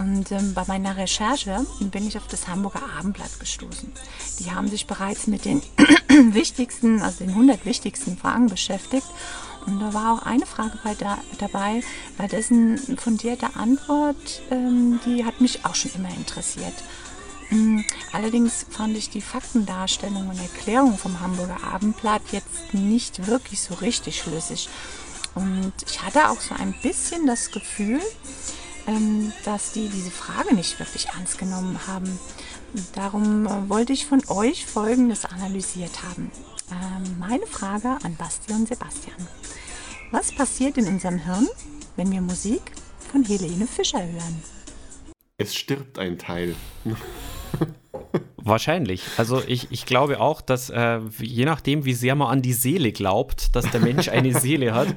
Und 0.00 0.32
ähm, 0.32 0.54
bei 0.54 0.64
meiner 0.66 0.96
Recherche 0.96 1.64
bin 1.80 2.08
ich 2.08 2.16
auf 2.16 2.26
das 2.26 2.48
Hamburger 2.48 2.82
Abendblatt 2.98 3.38
gestoßen. 3.38 3.92
Die 4.40 4.50
haben 4.50 4.68
sich 4.68 4.88
bereits 4.88 5.28
mit 5.28 5.44
den 5.44 5.62
wichtigsten, 6.34 7.02
also 7.02 7.18
den 7.18 7.30
100 7.30 7.64
wichtigsten 7.64 8.16
Fragen 8.16 8.48
beschäftigt. 8.48 9.06
Und 9.66 9.80
da 9.80 9.94
war 9.94 10.14
auch 10.14 10.22
eine 10.26 10.46
Frage 10.46 10.78
bei 10.82 10.94
da, 10.94 11.18
dabei, 11.38 11.82
bei 12.16 12.26
dessen 12.26 12.78
fundierte 12.96 13.54
Antwort, 13.54 14.42
ähm, 14.50 14.98
die 15.06 15.24
hat 15.24 15.40
mich 15.40 15.64
auch 15.64 15.74
schon 15.74 15.92
immer 15.94 16.10
interessiert. 16.16 16.74
Mm, 17.50 17.80
allerdings 18.12 18.66
fand 18.70 18.96
ich 18.96 19.10
die 19.10 19.22
Faktendarstellung 19.22 20.28
und 20.28 20.38
Erklärung 20.38 20.98
vom 20.98 21.20
Hamburger 21.20 21.62
Abendblatt 21.64 22.22
jetzt 22.32 22.74
nicht 22.74 23.26
wirklich 23.26 23.60
so 23.60 23.74
richtig 23.74 24.20
schlüssig. 24.20 24.68
Und 25.34 25.72
ich 25.86 26.02
hatte 26.02 26.30
auch 26.30 26.40
so 26.40 26.54
ein 26.54 26.74
bisschen 26.82 27.26
das 27.26 27.50
Gefühl, 27.50 28.00
ähm, 28.86 29.32
dass 29.44 29.72
die 29.72 29.88
diese 29.88 30.10
Frage 30.10 30.54
nicht 30.54 30.78
wirklich 30.78 31.08
ernst 31.08 31.38
genommen 31.38 31.78
haben. 31.86 32.18
Darum 32.94 33.46
äh, 33.46 33.68
wollte 33.68 33.92
ich 33.92 34.06
von 34.06 34.22
euch 34.28 34.66
Folgendes 34.66 35.24
analysiert 35.24 36.02
haben. 36.02 36.30
Ähm, 36.70 37.18
meine 37.18 37.46
Frage 37.46 37.96
an 38.02 38.16
Basti 38.16 38.52
und 38.52 38.68
Sebastian. 38.68 39.16
Was 40.10 40.32
passiert 40.32 40.76
in 40.76 40.86
unserem 40.86 41.18
Hirn, 41.18 41.48
wenn 41.96 42.10
wir 42.10 42.20
Musik 42.20 42.72
von 43.10 43.24
Helene 43.24 43.66
Fischer 43.66 44.02
hören? 44.02 44.42
Es 45.38 45.54
stirbt 45.54 45.98
ein 45.98 46.18
Teil. 46.18 46.56
Wahrscheinlich. 48.36 49.02
Also 49.18 49.42
ich, 49.46 49.70
ich 49.70 49.84
glaube 49.84 50.20
auch, 50.20 50.40
dass 50.40 50.70
äh, 50.70 51.00
je 51.20 51.44
nachdem, 51.44 51.84
wie 51.84 51.92
sehr 51.92 52.14
man 52.14 52.28
an 52.28 52.42
die 52.42 52.54
Seele 52.54 52.92
glaubt, 52.92 53.54
dass 53.54 53.70
der 53.70 53.80
Mensch 53.80 54.08
eine 54.08 54.38
Seele 54.38 54.74
hat. 54.74 54.88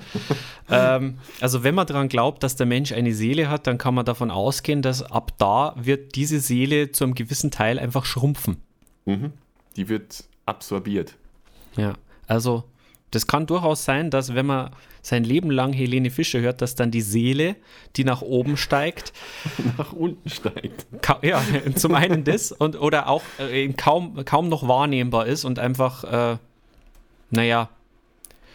Ähm, 0.70 1.18
also 1.42 1.64
wenn 1.64 1.76
man 1.76 1.86
daran 1.86 2.08
glaubt, 2.08 2.44
dass 2.44 2.56
der 2.56 2.66
Mensch 2.66 2.94
eine 2.94 3.14
Seele 3.14 3.50
hat, 3.50 3.68
dann 3.68 3.78
kann 3.78 3.94
man 3.94 4.06
davon 4.06 4.32
ausgehen, 4.32 4.82
dass 4.82 5.04
ab 5.04 5.34
da 5.38 5.76
wird 5.76 6.16
diese 6.16 6.40
Seele 6.40 6.92
zu 6.92 7.04
einem 7.04 7.14
gewissen 7.14 7.52
Teil 7.52 7.78
einfach 7.78 8.06
schrumpfen. 8.06 8.62
Mhm. 9.06 9.34
Die 9.76 9.90
wird 9.90 10.24
absorbiert. 10.46 11.16
Ja, 11.76 11.96
also 12.28 12.64
das 13.12 13.28
kann 13.28 13.46
durchaus 13.46 13.84
sein, 13.86 14.10
dass 14.10 14.36
wenn 14.36 14.46
man 14.46 14.72
sein 15.02 15.24
Leben 15.24 15.52
lang 15.52 15.74
Helene 15.74 16.10
Fischer 16.10 16.40
hört, 16.40 16.62
dass 16.62 16.76
dann 16.76 16.92
die 16.92 17.02
Seele, 17.02 17.56
die 17.96 18.04
nach 18.04 18.22
oben 18.22 18.56
steigt, 18.58 19.14
nach 19.78 19.94
unten 19.94 20.30
steigt. 20.30 20.86
Ja, 21.22 21.42
zum 21.76 21.94
einen 21.94 22.24
das 22.24 22.52
und 22.52 22.80
oder 22.80 23.08
auch 23.08 23.24
äh, 23.40 23.68
kaum, 23.74 24.24
kaum 24.26 24.50
noch 24.50 24.68
wahrnehmbar 24.68 25.26
ist 25.28 25.44
und 25.44 25.60
einfach, 25.60 26.04
äh, 26.04 26.38
naja, 27.32 27.70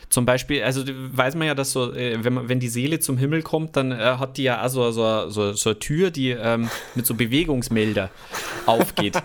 zum 0.09 0.25
Beispiel, 0.25 0.63
also 0.63 0.85
weiß 0.87 1.35
man 1.35 1.47
ja, 1.47 1.55
dass 1.55 1.73
so, 1.73 1.93
äh, 1.93 2.23
wenn, 2.23 2.35
man, 2.35 2.49
wenn 2.49 2.61
die 2.61 2.69
Seele 2.69 3.01
zum 3.01 3.19
Himmel 3.19 3.43
kommt, 3.43 3.77
dann 3.77 3.93
äh, 3.93 3.97
hat 3.97 4.37
die 4.37 4.45
ja 4.45 4.65
auch 4.65 4.69
so, 4.69 4.91
so, 4.91 5.29
so, 5.29 5.53
so 5.53 5.71
eine 5.71 5.79
Tür, 5.79 6.11
die 6.11 6.31
ähm, 6.31 6.71
mit 6.95 7.07
so 7.07 7.15
Bewegungsmelder 7.15 8.11
aufgeht. 8.67 9.21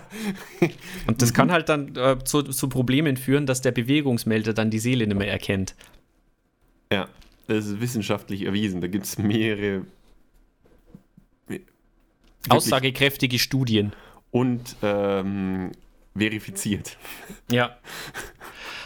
Und 1.08 1.22
das 1.22 1.34
kann 1.34 1.52
halt 1.52 1.70
dann 1.70 1.96
äh, 1.96 2.18
zu, 2.24 2.44
zu 2.44 2.68
Problemen 2.70 3.18
führen, 3.18 3.46
dass 3.46 3.62
der 3.62 3.72
Bewegungsmelder 3.72 4.54
dann 4.54 4.72
die 4.72 4.80
Seele 4.80 5.06
nicht 5.06 5.18
mehr 5.18 5.32
erkennt. 5.32 5.76
Ja, 6.92 7.08
das 7.48 7.68
ist 7.68 7.80
wissenschaftlich 7.80 8.44
erwiesen. 8.44 8.82
Da 8.82 8.88
gibt 8.88 9.06
es 9.06 9.18
mehrere 9.18 9.86
aussagekräftige 12.50 13.40
Studien. 13.40 13.94
Und 14.32 14.78
ähm, 14.82 15.72
verifiziert. 16.18 16.98
Ja. 17.52 17.78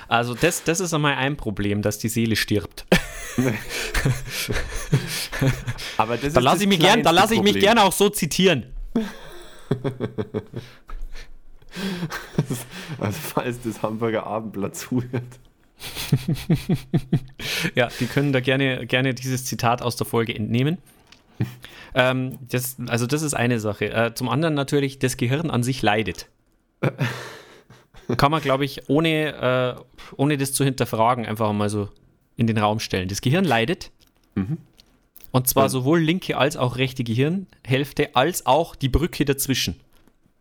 Also 0.07 0.33
das, 0.33 0.63
das 0.63 0.79
ist 0.79 0.93
einmal 0.93 1.15
ein 1.15 1.37
Problem, 1.37 1.81
dass 1.81 1.97
die 1.97 2.09
Seele 2.09 2.35
stirbt. 2.35 2.85
Aber 5.97 6.17
das 6.17 6.33
da 6.33 6.39
lasse 6.39 6.63
ich, 6.63 6.69
mich 6.69 6.79
gern, 6.79 7.03
da 7.03 7.11
lass 7.11 7.31
ich 7.31 7.41
mich 7.41 7.59
gerne 7.59 7.83
auch 7.83 7.91
so 7.91 8.09
zitieren. 8.09 8.67
also 12.99 13.19
falls 13.33 13.61
das 13.61 13.81
Hamburger 13.81 14.25
Abendblatt 14.25 14.75
zuhört. 14.75 15.23
ja, 17.75 17.89
die 17.99 18.05
können 18.05 18.31
da 18.31 18.39
gerne, 18.39 18.85
gerne 18.85 19.13
dieses 19.13 19.43
Zitat 19.45 19.81
aus 19.81 19.97
der 19.97 20.07
Folge 20.07 20.35
entnehmen. 20.35 20.77
ähm, 21.93 22.37
das, 22.49 22.77
also 22.87 23.07
das 23.07 23.21
ist 23.21 23.33
eine 23.33 23.59
Sache. 23.59 23.91
Äh, 23.91 24.13
zum 24.13 24.29
anderen 24.29 24.53
natürlich, 24.53 24.99
das 24.99 25.17
Gehirn 25.17 25.49
an 25.49 25.63
sich 25.63 25.81
leidet. 25.81 26.27
Kann 28.17 28.31
man, 28.31 28.41
glaube 28.41 28.65
ich, 28.65 28.89
ohne, 28.89 29.77
äh, 29.77 30.13
ohne 30.17 30.37
das 30.37 30.53
zu 30.53 30.63
hinterfragen, 30.63 31.25
einfach 31.25 31.51
mal 31.53 31.69
so 31.69 31.89
in 32.37 32.47
den 32.47 32.57
Raum 32.57 32.79
stellen. 32.79 33.07
Das 33.07 33.21
Gehirn 33.21 33.45
leidet. 33.45 33.91
Mhm. 34.35 34.57
Und 35.31 35.47
zwar 35.47 35.63
Ja. 35.65 35.69
sowohl 35.69 35.99
linke 35.99 36.37
als 36.37 36.55
auch 36.57 36.77
rechte 36.77 37.03
Gehirnhälfte, 37.03 38.15
als 38.15 38.45
auch 38.45 38.75
die 38.75 38.89
Brücke 38.89 39.25
dazwischen. 39.25 39.79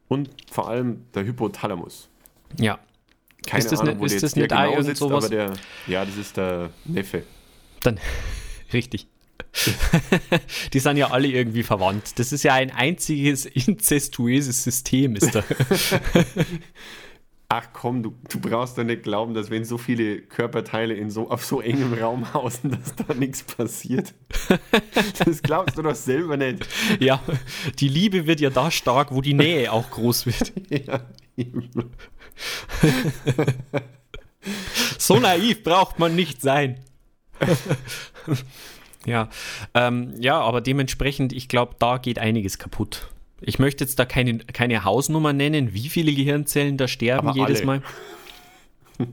Und 0.09 0.31
vor 0.51 0.69
allem 0.69 1.05
der 1.15 1.25
Hypothalamus. 1.25 2.09
Ja. 2.61 2.79
Keine 3.47 3.59
Ist 3.65 3.73
das 3.73 3.81
Ahnung, 3.81 3.95
nicht- 3.95 4.01
wo 4.01 4.05
ist 4.07 4.13
der 4.15 4.21
das 4.21 4.37
nicht 4.37 4.49
genau 4.49 4.71
irgend 4.71 4.87
sitzt, 4.87 4.99
sowas- 5.01 5.25
aber 5.25 5.35
der, 5.35 5.53
ja, 5.87 6.05
das 6.05 6.17
ist 6.17 6.37
der 6.37 6.71
Neffe. 6.85 7.25
Dann, 7.83 7.99
richtig. 8.73 9.07
Die 10.73 10.79
sind 10.81 10.97
ja 10.97 11.11
alle 11.11 11.29
irgendwie 11.29 11.63
verwandt. 11.63 12.19
Das 12.19 12.33
ist 12.33 12.43
ja 12.43 12.55
ein 12.55 12.71
einziges 12.73 13.47
inzestuöses 13.47 14.65
System, 14.65 15.17
ist 15.17 15.35
da. 15.35 15.43
Ach 17.57 17.69
komm, 17.73 18.03
du, 18.03 18.13
du 18.29 18.41
brauchst 18.41 18.77
doch 18.77 18.83
nicht 18.83 19.05
glauben, 19.05 19.33
dass 19.33 19.49
wenn 19.49 19.65
so 19.65 19.79
viele 19.79 20.23
Körperteile 20.23 20.93
in 20.95 21.09
so, 21.09 21.31
auf 21.31 21.45
so 21.45 21.61
engem 21.61 21.95
Raum 21.95 22.35
hausen, 22.35 22.73
dass 22.73 22.97
da 22.97 23.15
nichts 23.15 23.45
passiert. 23.45 24.13
Das 25.25 25.41
glaubst 25.41 25.79
du 25.79 25.83
doch 25.83 25.95
selber 25.95 26.37
nicht. 26.37 26.67
ja, 26.99 27.23
die 27.79 27.87
Liebe 27.87 28.27
wird 28.27 28.41
ja 28.41 28.51
da 28.51 28.73
stark, 28.73 29.15
wo 29.15 29.21
die 29.21 29.35
Nähe 29.35 29.71
auch 29.71 29.89
groß 29.89 30.27
wird. 30.27 30.53
Ja. 30.71 31.01
So 34.99 35.21
naiv 35.21 35.63
braucht 35.63 35.99
man 36.01 36.17
nicht 36.17 36.43
sein. 36.43 36.81
ja, 39.07 39.29
ähm, 39.75 40.15
ja, 40.19 40.41
aber 40.41 40.61
dementsprechend, 40.61 41.33
ich 41.33 41.49
glaube, 41.49 41.77
da 41.79 41.99
geht 41.99 42.19
einiges 42.19 42.59
kaputt. 42.59 43.14
Ich 43.47 43.59
möchte 43.59 43.85
jetzt 43.85 43.99
da 43.99 44.05
keine, 44.05 44.39
keine 44.39 44.85
Hausnummer 44.85 45.33
nennen, 45.33 45.75
wie 45.75 45.89
viele 45.89 46.13
Gehirnzellen 46.13 46.77
da 46.77 46.89
sterben 46.89 47.29
Aber 47.29 47.39
jedes 47.39 47.59
alle. 47.59 47.67
Mal. 47.67 47.83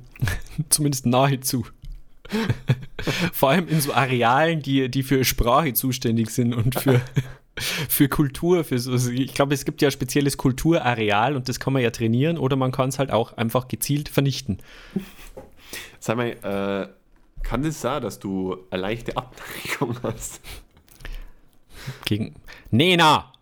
Zumindest 0.70 1.06
nahezu. 1.06 1.66
Vor 3.34 3.50
allem 3.50 3.68
in 3.68 3.82
so 3.82 3.94
Arealen, 3.94 4.62
die, 4.62 4.90
die 4.90 5.04
für 5.04 5.24
Sprache 5.26 5.74
zuständig 5.74 6.30
sind 6.30 6.54
und 6.54 6.80
für, 6.80 7.02
für 7.56 8.08
Kultur. 8.08 8.64
Für 8.64 8.80
so, 8.80 9.12
ich 9.12 9.34
glaube, 9.34 9.54
es 9.54 9.66
gibt 9.66 9.82
ja 9.82 9.92
spezielles 9.92 10.38
Kulturareal 10.38 11.36
und 11.36 11.50
das 11.50 11.60
kann 11.60 11.74
man 11.74 11.82
ja 11.82 11.90
trainieren 11.90 12.38
oder 12.38 12.56
man 12.56 12.72
kann 12.72 12.90
es 12.90 13.00
halt 13.00 13.12
auch 13.12 13.38
einfach 13.38 13.68
gezielt 13.68 14.10
vernichten. 14.10 14.60
Sag 16.00 16.18
mal, 16.18 16.30
äh, 16.30 17.44
kann 17.44 17.64
das 17.64 17.82
sein, 17.82 18.02
dass 18.02 18.20
du 18.20 18.58
eine 18.70 18.82
leichte 18.82 19.18
Abneigung 19.18 19.98
hast? 20.04 20.42
Gegen. 22.06 22.36
Nena! 22.70 23.34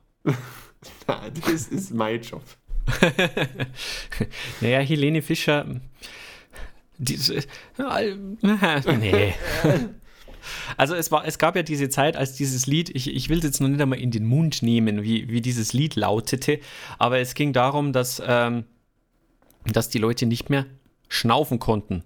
Das 1.45 1.67
ist 1.67 1.93
mein 1.93 2.21
Job. 2.21 2.43
Naja, 4.61 4.79
Helene 4.79 5.21
Fischer. 5.21 5.65
Diese, 6.97 7.43
nee. 8.99 9.33
Also 10.77 10.95
es, 10.95 11.11
war, 11.11 11.25
es 11.25 11.37
gab 11.37 11.55
ja 11.55 11.63
diese 11.63 11.89
Zeit, 11.89 12.17
als 12.17 12.33
dieses 12.33 12.65
Lied, 12.65 12.89
ich, 12.93 13.13
ich 13.13 13.29
will 13.29 13.37
es 13.39 13.43
jetzt 13.43 13.61
noch 13.61 13.67
nicht 13.67 13.81
einmal 13.81 13.99
in 13.99 14.11
den 14.11 14.25
Mund 14.25 14.61
nehmen, 14.61 15.03
wie, 15.03 15.29
wie 15.29 15.41
dieses 15.41 15.73
Lied 15.73 15.95
lautete, 15.95 16.59
aber 16.97 17.19
es 17.19 17.35
ging 17.35 17.53
darum, 17.53 17.93
dass, 17.93 18.21
ähm, 18.25 18.65
dass 19.65 19.89
die 19.89 19.97
Leute 19.97 20.25
nicht 20.25 20.49
mehr 20.49 20.65
schnaufen 21.07 21.59
konnten. 21.59 22.03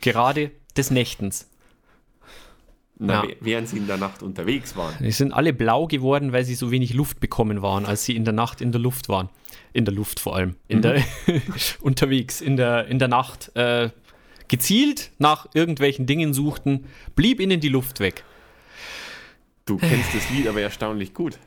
Gerade 0.00 0.50
des 0.76 0.90
Nächtens. 0.90 1.48
Na, 3.04 3.24
Ja. 3.24 3.34
Während 3.40 3.68
sie 3.68 3.78
in 3.78 3.86
der 3.86 3.96
Nacht 3.96 4.22
unterwegs 4.22 4.76
waren. 4.76 4.94
Die 5.00 5.10
sind 5.10 5.32
alle 5.32 5.52
blau 5.52 5.86
geworden, 5.86 6.32
weil 6.32 6.44
sie 6.44 6.54
so 6.54 6.70
wenig 6.70 6.94
Luft 6.94 7.18
bekommen 7.20 7.60
waren, 7.62 7.84
als 7.84 8.04
sie 8.04 8.14
in 8.16 8.24
der 8.24 8.32
Nacht 8.34 8.60
in 8.60 8.70
der 8.72 8.80
Luft 8.80 9.08
waren. 9.08 9.28
In 9.72 9.84
der 9.84 9.92
Luft 9.94 10.20
vor 10.20 10.36
allem. 10.36 10.54
In 10.68 10.82
der, 10.82 11.02
unterwegs, 11.80 12.40
in 12.40 12.56
der, 12.56 12.86
in 12.86 12.98
der 12.98 13.08
Nacht. 13.08 13.50
Äh, 13.56 13.90
gezielt 14.48 15.10
nach 15.18 15.46
irgendwelchen 15.54 16.04
Dingen 16.06 16.34
suchten, 16.34 16.86
blieb 17.16 17.40
ihnen 17.40 17.58
die 17.60 17.68
Luft 17.70 18.00
weg. 18.00 18.22
Du 19.64 19.78
kennst 19.78 20.14
das 20.14 20.28
Lied 20.30 20.46
aber 20.46 20.60
erstaunlich 20.60 21.14
gut. 21.14 21.38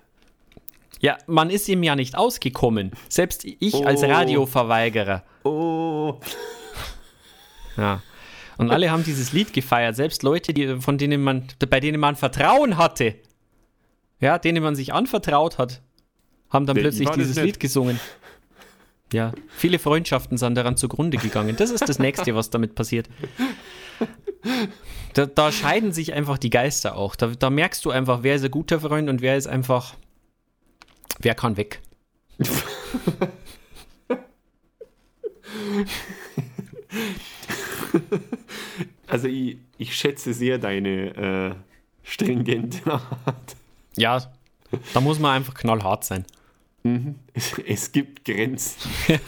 Ja, 1.01 1.17
man 1.27 1.49
ist 1.51 1.67
ihm 1.69 1.83
ja 1.83 1.95
nicht 1.95 2.17
ausgekommen. 2.17 2.91
Selbst 3.09 3.45
ich 3.45 3.85
als 3.85 4.01
Oh. 4.01 4.07
Radioverweigerer. 4.07 5.23
Oh, 5.43 6.19
Ja. 7.77 8.01
Und 8.57 8.71
alle 8.71 8.91
haben 8.91 9.03
dieses 9.03 9.33
Lied 9.33 9.53
gefeiert, 9.53 9.95
selbst 9.95 10.23
Leute, 10.23 10.53
die, 10.53 10.79
von 10.79 10.97
denen 10.97 11.21
man, 11.21 11.47
bei 11.69 11.79
denen 11.79 11.99
man 11.99 12.15
Vertrauen 12.15 12.77
hatte. 12.77 13.15
Ja, 14.19 14.39
denen 14.39 14.63
man 14.63 14.75
sich 14.75 14.93
anvertraut 14.93 15.57
hat, 15.57 15.81
haben 16.49 16.65
dann 16.65 16.77
Ja, 16.77 16.83
plötzlich 16.83 17.09
dieses. 17.09 17.35
Lied 17.35 17.59
gesungen. 17.59 17.99
Ja, 19.13 19.33
viele 19.49 19.77
Freundschaften 19.77 20.37
sind 20.37 20.55
daran 20.55 20.77
zugrunde 20.77 21.17
gegangen. 21.17 21.55
Das 21.57 21.69
ist 21.69 21.87
das 21.87 21.99
Nächste, 21.99 22.33
was 22.33 22.49
damit 22.49 22.75
passiert. 22.75 23.07
Da, 25.13 25.25
da 25.25 25.51
scheiden 25.51 25.91
sich 25.93 26.13
einfach 26.13 26.37
die 26.37 26.49
Geister 26.49 26.95
auch. 26.97 27.15
Da, 27.15 27.27
da 27.27 27.49
merkst 27.49 27.85
du 27.85 27.91
einfach, 27.91 28.23
wer 28.23 28.35
ist 28.35 28.43
ein 28.43 28.51
guter 28.51 28.79
Freund 28.79 29.09
und 29.09 29.21
wer 29.21 29.37
ist 29.37 29.47
einfach, 29.47 29.95
wer 31.19 31.35
kann 31.35 31.57
weg. 31.57 31.81
also 39.07 39.27
ich, 39.27 39.57
ich 39.77 39.95
schätze 39.95 40.33
sehr 40.33 40.57
deine 40.57 41.15
äh, 41.15 41.55
stringente 42.03 42.91
Art. 43.25 43.55
Ja, 43.95 44.21
da 44.93 45.01
muss 45.01 45.19
man 45.19 45.35
einfach 45.35 45.53
knallhart 45.53 46.03
sein. 46.03 46.25
Es, 47.33 47.57
es 47.65 47.91
gibt 47.91 48.25
Grenzen. 48.25 48.89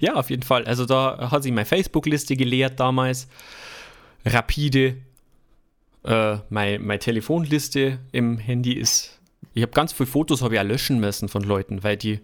Ja, 0.00 0.14
auf 0.14 0.30
jeden 0.30 0.42
Fall. 0.42 0.64
Also 0.66 0.84
da 0.84 1.30
hat 1.30 1.42
sich 1.42 1.52
meine 1.52 1.64
Facebook-Liste 1.64 2.36
geleert 2.36 2.78
damals. 2.78 3.28
Rapide. 4.24 4.96
Äh, 6.04 6.36
meine, 6.50 6.78
meine 6.78 6.98
Telefonliste 6.98 8.00
im 8.12 8.38
Handy 8.38 8.72
ist. 8.72 9.18
Ich 9.54 9.62
habe 9.62 9.72
ganz 9.72 9.92
viele 9.92 10.08
Fotos 10.08 10.42
habe 10.42 10.54
ich 10.54 10.60
auch 10.60 10.64
löschen 10.64 11.00
müssen 11.00 11.28
von 11.28 11.42
Leuten, 11.42 11.82
weil 11.82 11.96
die. 11.96 12.20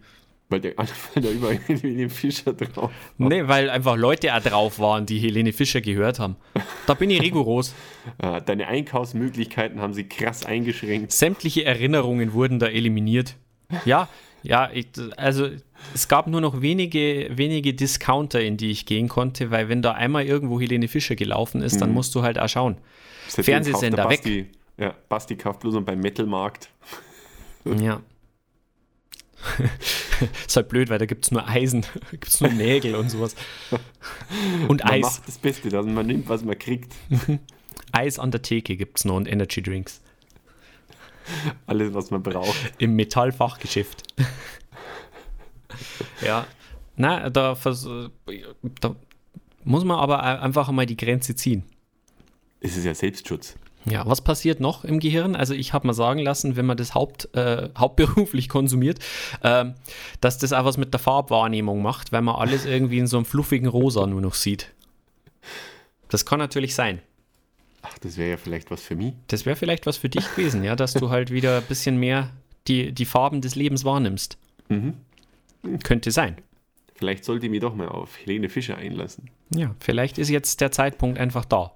Weil, 0.50 0.60
der, 0.60 0.74
weil 0.76 1.22
da 1.22 1.30
überall 1.30 1.58
Helene 1.66 2.08
Fischer 2.08 2.54
drauf 2.54 2.90
Nee, 3.18 3.46
weil 3.48 3.68
einfach 3.68 3.96
Leute 3.96 4.34
auch 4.34 4.42
drauf 4.42 4.78
waren, 4.78 5.04
die 5.04 5.18
Helene 5.18 5.52
Fischer 5.52 5.80
gehört 5.80 6.18
haben. 6.18 6.36
Da 6.86 6.94
bin 6.94 7.10
ich 7.10 7.20
rigoros. 7.20 7.74
Äh, 8.18 8.40
Deine 8.46 8.66
Einkaufsmöglichkeiten 8.68 9.80
haben 9.80 9.92
sie 9.92 10.04
krass 10.08 10.46
eingeschränkt. 10.46 11.12
Sämtliche 11.12 11.64
Erinnerungen 11.64 12.32
wurden 12.32 12.58
da 12.58 12.66
eliminiert. 12.66 13.36
Ja, 13.84 14.08
ja, 14.42 14.70
ich, 14.72 14.86
also 15.16 15.48
es 15.94 16.08
gab 16.08 16.26
nur 16.26 16.40
noch 16.40 16.62
wenige, 16.62 17.28
wenige 17.32 17.74
Discounter, 17.74 18.40
in 18.40 18.56
die 18.56 18.70
ich 18.70 18.86
gehen 18.86 19.08
konnte, 19.08 19.50
weil 19.50 19.68
wenn 19.68 19.82
da 19.82 19.92
einmal 19.92 20.24
irgendwo 20.24 20.60
Helene 20.60 20.88
Fischer 20.88 21.16
gelaufen 21.16 21.60
ist, 21.60 21.80
dann 21.80 21.92
musst 21.92 22.14
du 22.14 22.22
halt 22.22 22.38
auch 22.38 22.48
schauen. 22.48 22.78
Fernsehsender 23.28 23.96
der 23.96 24.10
weg. 24.10 24.20
Basti, 24.22 24.46
Ja, 24.78 24.94
Basti 25.08 25.36
kauft 25.36 25.60
bloß 25.60 25.74
und 25.74 25.84
beim 25.84 26.00
Metalmarkt. 26.00 26.70
Ja. 27.78 28.00
ist 30.46 30.56
halt 30.56 30.68
blöd, 30.68 30.90
weil 30.90 30.98
da 30.98 31.06
gibt 31.06 31.24
es 31.24 31.30
nur 31.30 31.46
Eisen, 31.46 31.84
gibt 32.10 32.28
es 32.28 32.40
nur 32.40 32.50
Nägel 32.50 32.94
und 32.94 33.10
sowas. 33.10 33.34
Und 34.68 34.82
Man 34.84 34.92
Eis. 34.92 35.02
macht 35.02 35.28
das 35.28 35.38
Beste, 35.38 35.68
dass 35.68 35.86
man 35.86 36.06
nimmt, 36.06 36.28
was 36.28 36.44
man 36.44 36.58
kriegt. 36.58 36.92
Eis 37.92 38.18
an 38.18 38.30
der 38.30 38.42
Theke 38.42 38.76
gibt 38.76 38.98
es 38.98 39.04
noch 39.04 39.16
und 39.16 39.26
Energy 39.28 39.62
Drinks. 39.62 40.00
Alles, 41.66 41.94
was 41.94 42.10
man 42.10 42.22
braucht. 42.22 42.56
Im 42.78 42.94
Metallfachgeschäft. 42.94 44.02
ja. 46.22 46.46
Na, 46.96 47.30
da, 47.30 47.56
da 48.80 48.96
muss 49.64 49.84
man 49.84 49.98
aber 49.98 50.22
einfach 50.22 50.70
mal 50.70 50.86
die 50.86 50.96
Grenze 50.96 51.34
ziehen. 51.36 51.64
Es 52.60 52.76
ist 52.76 52.84
ja 52.84 52.94
Selbstschutz. 52.94 53.56
Ja, 53.84 54.06
was 54.06 54.22
passiert 54.22 54.60
noch 54.60 54.84
im 54.84 55.00
Gehirn? 55.00 55.34
Also 55.36 55.54
ich 55.54 55.72
habe 55.72 55.86
mal 55.86 55.92
sagen 55.94 56.20
lassen, 56.20 56.56
wenn 56.56 56.66
man 56.66 56.76
das 56.76 56.94
Haupt, 56.94 57.34
äh, 57.34 57.70
hauptberuflich 57.76 58.48
konsumiert, 58.48 58.98
ähm, 59.42 59.74
dass 60.20 60.38
das 60.38 60.52
auch 60.52 60.64
was 60.64 60.76
mit 60.76 60.92
der 60.92 61.00
Farbwahrnehmung 61.00 61.80
macht, 61.82 62.12
weil 62.12 62.22
man 62.22 62.36
alles 62.36 62.66
irgendwie 62.66 62.98
in 62.98 63.06
so 63.06 63.16
einem 63.16 63.26
fluffigen 63.26 63.68
Rosa 63.68 64.06
nur 64.06 64.20
noch 64.20 64.34
sieht. 64.34 64.72
Das 66.08 66.26
kann 66.26 66.38
natürlich 66.38 66.74
sein. 66.74 67.00
Ach, 67.82 67.98
das 67.98 68.16
wäre 68.16 68.30
ja 68.30 68.36
vielleicht 68.36 68.70
was 68.70 68.82
für 68.82 68.96
mich. 68.96 69.14
Das 69.28 69.46
wäre 69.46 69.56
vielleicht 69.56 69.86
was 69.86 69.96
für 69.96 70.08
dich 70.08 70.28
gewesen, 70.34 70.64
ja, 70.64 70.76
dass 70.76 70.94
du 70.94 71.10
halt 71.10 71.30
wieder 71.30 71.58
ein 71.58 71.64
bisschen 71.64 71.98
mehr 71.98 72.30
die, 72.66 72.92
die 72.92 73.04
Farben 73.06 73.40
des 73.40 73.54
Lebens 73.54 73.84
wahrnimmst. 73.84 74.36
Könnte 75.82 76.10
sein. 76.10 76.36
Vielleicht 76.94 77.24
sollte 77.24 77.46
ich 77.46 77.50
mich 77.50 77.60
doch 77.60 77.74
mal 77.74 77.88
auf 77.88 78.18
Helene 78.18 78.48
Fischer 78.48 78.76
einlassen. 78.76 79.30
Ja, 79.54 79.74
vielleicht 79.78 80.18
ist 80.18 80.28
jetzt 80.28 80.60
der 80.60 80.72
Zeitpunkt 80.72 81.18
einfach 81.18 81.44
da. 81.44 81.72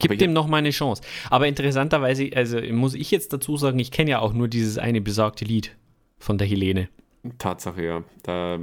Gib 0.00 0.18
dem 0.18 0.32
noch 0.32 0.46
mal 0.46 0.56
eine 0.56 0.70
Chance. 0.70 1.02
Aber 1.28 1.46
interessanterweise, 1.46 2.30
also 2.34 2.60
muss 2.72 2.94
ich 2.94 3.10
jetzt 3.10 3.32
dazu 3.32 3.56
sagen, 3.56 3.78
ich 3.78 3.90
kenne 3.90 4.10
ja 4.10 4.18
auch 4.20 4.32
nur 4.32 4.48
dieses 4.48 4.78
eine 4.78 5.00
besagte 5.00 5.44
Lied 5.44 5.76
von 6.18 6.38
der 6.38 6.46
Helene. 6.46 6.88
Tatsache, 7.38 7.84
ja. 7.84 8.02
Da, 8.22 8.58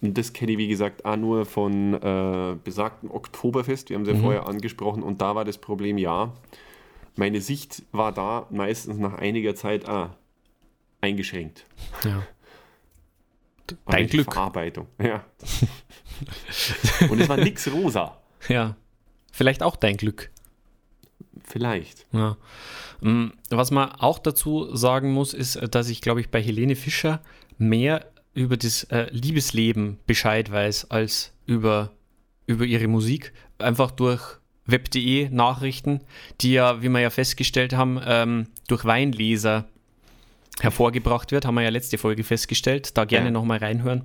das 0.00 0.32
kenne 0.32 0.52
ich, 0.52 0.58
wie 0.58 0.68
gesagt, 0.68 1.04
auch 1.04 1.16
nur 1.16 1.44
von 1.44 1.94
äh, 1.94 2.56
besagten 2.64 3.10
Oktoberfest. 3.10 3.90
Wir 3.90 3.96
haben 3.96 4.02
es 4.02 4.08
ja 4.08 4.14
mhm. 4.14 4.22
vorher 4.22 4.46
angesprochen. 4.46 5.02
Und 5.02 5.20
da 5.20 5.34
war 5.34 5.44
das 5.44 5.58
Problem, 5.58 5.98
ja, 5.98 6.32
meine 7.16 7.40
Sicht 7.40 7.82
war 7.92 8.12
da 8.12 8.46
meistens 8.50 8.98
nach 8.98 9.14
einiger 9.14 9.54
Zeit 9.54 9.88
ah, 9.88 10.16
eingeschränkt. 11.00 11.66
Ja. 12.04 12.22
Dein 13.86 14.06
Glück. 14.08 14.32
Verarbeitung, 14.32 14.86
ja. 15.00 15.24
Und 17.08 17.20
es 17.20 17.28
war 17.28 17.36
nichts 17.36 17.70
rosa. 17.72 18.16
Ja. 18.48 18.74
Vielleicht 19.30 19.62
auch 19.62 19.76
dein 19.76 19.96
Glück. 19.96 20.30
Vielleicht. 21.44 22.06
Ja. 22.12 22.36
Mm, 23.00 23.28
was 23.50 23.70
man 23.70 23.92
auch 23.92 24.18
dazu 24.18 24.74
sagen 24.74 25.12
muss, 25.12 25.34
ist, 25.34 25.58
dass 25.74 25.88
ich, 25.88 26.00
glaube 26.00 26.20
ich, 26.20 26.30
bei 26.30 26.42
Helene 26.42 26.76
Fischer 26.76 27.20
mehr 27.58 28.06
über 28.34 28.56
das 28.56 28.84
äh, 28.84 29.08
Liebesleben 29.10 29.98
Bescheid 30.06 30.50
weiß 30.50 30.90
als 30.90 31.32
über, 31.46 31.92
über 32.46 32.64
ihre 32.64 32.86
Musik. 32.86 33.32
Einfach 33.58 33.90
durch 33.90 34.38
web.de 34.66 35.28
Nachrichten, 35.30 36.00
die 36.40 36.52
ja, 36.52 36.82
wie 36.82 36.88
wir 36.88 37.00
ja 37.00 37.10
festgestellt 37.10 37.72
haben, 37.72 38.00
ähm, 38.04 38.46
durch 38.68 38.84
Weinleser 38.84 39.66
hervorgebracht 40.60 41.32
wird. 41.32 41.44
Haben 41.44 41.56
wir 41.56 41.62
ja 41.62 41.70
letzte 41.70 41.98
Folge 41.98 42.22
festgestellt. 42.22 42.96
Da 42.96 43.04
gerne 43.04 43.26
ja. 43.26 43.30
nochmal 43.32 43.58
reinhören. 43.58 44.04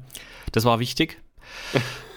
Das 0.52 0.66
war 0.66 0.80
wichtig. 0.80 1.22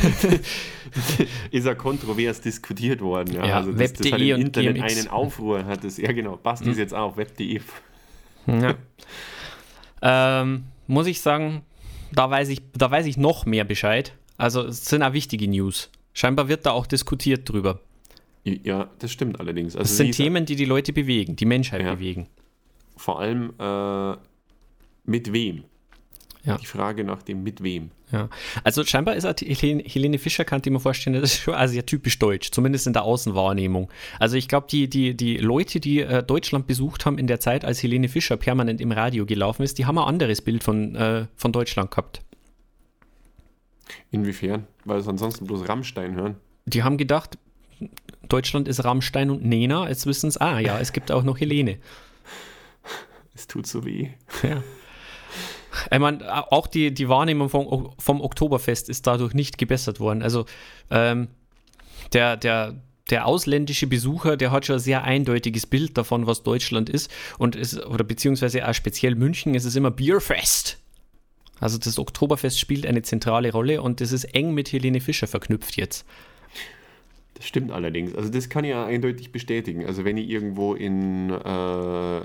ist 1.50 1.66
ja 1.66 1.74
kontrovers 1.74 2.40
diskutiert 2.40 3.00
worden. 3.00 3.34
Ja. 3.34 3.46
ja 3.46 3.56
also 3.56 3.72
das, 3.72 3.80
Web.de 3.80 4.10
das 4.10 4.38
und 4.38 4.40
Internet 4.46 4.76
GMX. 4.76 4.98
einen 4.98 5.08
Aufruhr 5.08 5.64
hat 5.64 5.84
es. 5.84 5.96
Ja 5.96 6.12
genau, 6.12 6.36
passt 6.36 6.62
hm. 6.62 6.68
das 6.68 6.78
jetzt 6.78 6.94
auch 6.94 7.16
Web.de. 7.16 7.60
Ja. 8.46 8.74
ähm, 10.02 10.64
muss 10.86 11.06
ich 11.06 11.20
sagen, 11.20 11.62
da 12.12 12.30
weiß 12.30 12.48
ich, 12.48 12.62
da 12.72 12.90
weiß 12.90 13.06
ich 13.06 13.16
noch 13.16 13.46
mehr 13.46 13.64
Bescheid. 13.64 14.14
Also 14.36 14.66
es 14.66 14.84
sind 14.84 15.02
auch 15.02 15.12
wichtige 15.12 15.48
News. 15.48 15.90
Scheinbar 16.14 16.48
wird 16.48 16.66
da 16.66 16.70
auch 16.70 16.86
diskutiert 16.86 17.48
drüber. 17.48 17.80
Ja, 18.44 18.88
das 18.98 19.12
stimmt 19.12 19.38
allerdings. 19.40 19.76
Also 19.76 19.84
das 19.84 19.96
sind 19.96 20.12
Themen, 20.12 20.46
die 20.46 20.56
die 20.56 20.64
Leute 20.64 20.92
bewegen, 20.92 21.36
die 21.36 21.44
Menschheit 21.44 21.82
ja. 21.82 21.94
bewegen. 21.94 22.28
Vor 22.96 23.20
allem 23.20 23.52
äh, 23.58 24.16
mit 25.04 25.32
wem? 25.32 25.64
Ja. 26.48 26.56
Die 26.56 26.66
Frage 26.66 27.04
nach 27.04 27.22
dem 27.22 27.42
mit 27.42 27.62
wem. 27.62 27.90
Ja, 28.10 28.30
also 28.64 28.82
scheinbar 28.84 29.16
ist 29.16 29.26
Helene, 29.42 29.82
Helene 29.84 30.18
Fischer, 30.18 30.46
kann 30.46 30.62
ich 30.64 30.72
mir 30.72 30.80
vorstellen, 30.80 31.20
das 31.20 31.34
ist 31.34 31.42
schon 31.42 31.52
also 31.52 31.74
ja 31.74 31.82
typisch 31.82 32.18
deutsch, 32.18 32.50
zumindest 32.52 32.86
in 32.86 32.94
der 32.94 33.02
Außenwahrnehmung. 33.02 33.90
Also 34.18 34.36
ich 34.36 34.48
glaube, 34.48 34.66
die, 34.70 34.88
die, 34.88 35.14
die 35.14 35.36
Leute, 35.36 35.78
die 35.78 36.00
äh, 36.00 36.22
Deutschland 36.22 36.66
besucht 36.66 37.04
haben 37.04 37.18
in 37.18 37.26
der 37.26 37.38
Zeit, 37.38 37.66
als 37.66 37.82
Helene 37.82 38.08
Fischer 38.08 38.38
permanent 38.38 38.80
im 38.80 38.92
Radio 38.92 39.26
gelaufen 39.26 39.62
ist, 39.62 39.76
die 39.76 39.84
haben 39.84 39.98
ein 39.98 40.06
anderes 40.06 40.40
Bild 40.40 40.64
von, 40.64 40.96
äh, 40.96 41.26
von 41.36 41.52
Deutschland 41.52 41.90
gehabt. 41.90 42.22
Inwiefern? 44.10 44.66
Weil 44.86 45.00
es 45.00 45.08
ansonsten 45.08 45.46
bloß 45.46 45.68
Rammstein 45.68 46.14
hören. 46.14 46.36
Die 46.64 46.82
haben 46.82 46.96
gedacht, 46.96 47.36
Deutschland 48.26 48.68
ist 48.68 48.84
Rammstein 48.84 49.28
und 49.28 49.44
Nena, 49.44 49.86
jetzt 49.86 50.06
wissen 50.06 50.28
es, 50.28 50.38
ah 50.38 50.60
ja, 50.60 50.78
es 50.78 50.94
gibt 50.94 51.12
auch 51.12 51.24
noch 51.24 51.38
Helene. 51.38 51.76
Es 53.34 53.46
tut 53.46 53.66
so 53.66 53.84
weh. 53.84 54.08
Ja. 54.42 54.62
Ich 55.90 55.98
meine, 55.98 56.52
auch 56.52 56.66
die, 56.66 56.92
die 56.92 57.08
Wahrnehmung 57.08 57.48
vom, 57.48 57.92
vom 57.98 58.20
Oktoberfest 58.20 58.88
ist 58.88 59.06
dadurch 59.06 59.34
nicht 59.34 59.58
gebessert 59.58 60.00
worden. 60.00 60.22
Also 60.22 60.46
ähm, 60.90 61.28
der, 62.12 62.36
der, 62.36 62.74
der 63.10 63.26
ausländische 63.26 63.86
Besucher, 63.86 64.36
der 64.36 64.50
hat 64.50 64.66
schon 64.66 64.76
ein 64.76 64.80
sehr 64.80 65.04
eindeutiges 65.04 65.66
Bild 65.66 65.96
davon, 65.96 66.26
was 66.26 66.42
Deutschland 66.42 66.88
ist. 66.88 67.10
Und 67.38 67.56
ist, 67.56 67.84
oder 67.84 68.04
beziehungsweise 68.04 68.66
auch 68.66 68.74
speziell 68.74 69.14
München, 69.14 69.54
es 69.54 69.64
ist 69.64 69.76
immer 69.76 69.90
Bierfest. 69.90 70.78
Also 71.60 71.78
das 71.78 71.98
Oktoberfest 71.98 72.58
spielt 72.58 72.86
eine 72.86 73.02
zentrale 73.02 73.50
Rolle 73.52 73.82
und 73.82 74.00
das 74.00 74.12
ist 74.12 74.24
eng 74.24 74.54
mit 74.54 74.72
Helene 74.72 75.00
Fischer 75.00 75.26
verknüpft 75.26 75.76
jetzt. 75.76 76.06
Das 77.34 77.46
stimmt 77.46 77.70
allerdings. 77.70 78.14
Also 78.14 78.30
das 78.30 78.48
kann 78.48 78.64
ich 78.64 78.70
ja 78.70 78.84
eindeutig 78.84 79.32
bestätigen. 79.32 79.86
Also 79.86 80.04
wenn 80.04 80.16
ich 80.16 80.28
irgendwo 80.28 80.74
in 80.74 81.30
äh, 81.30 82.20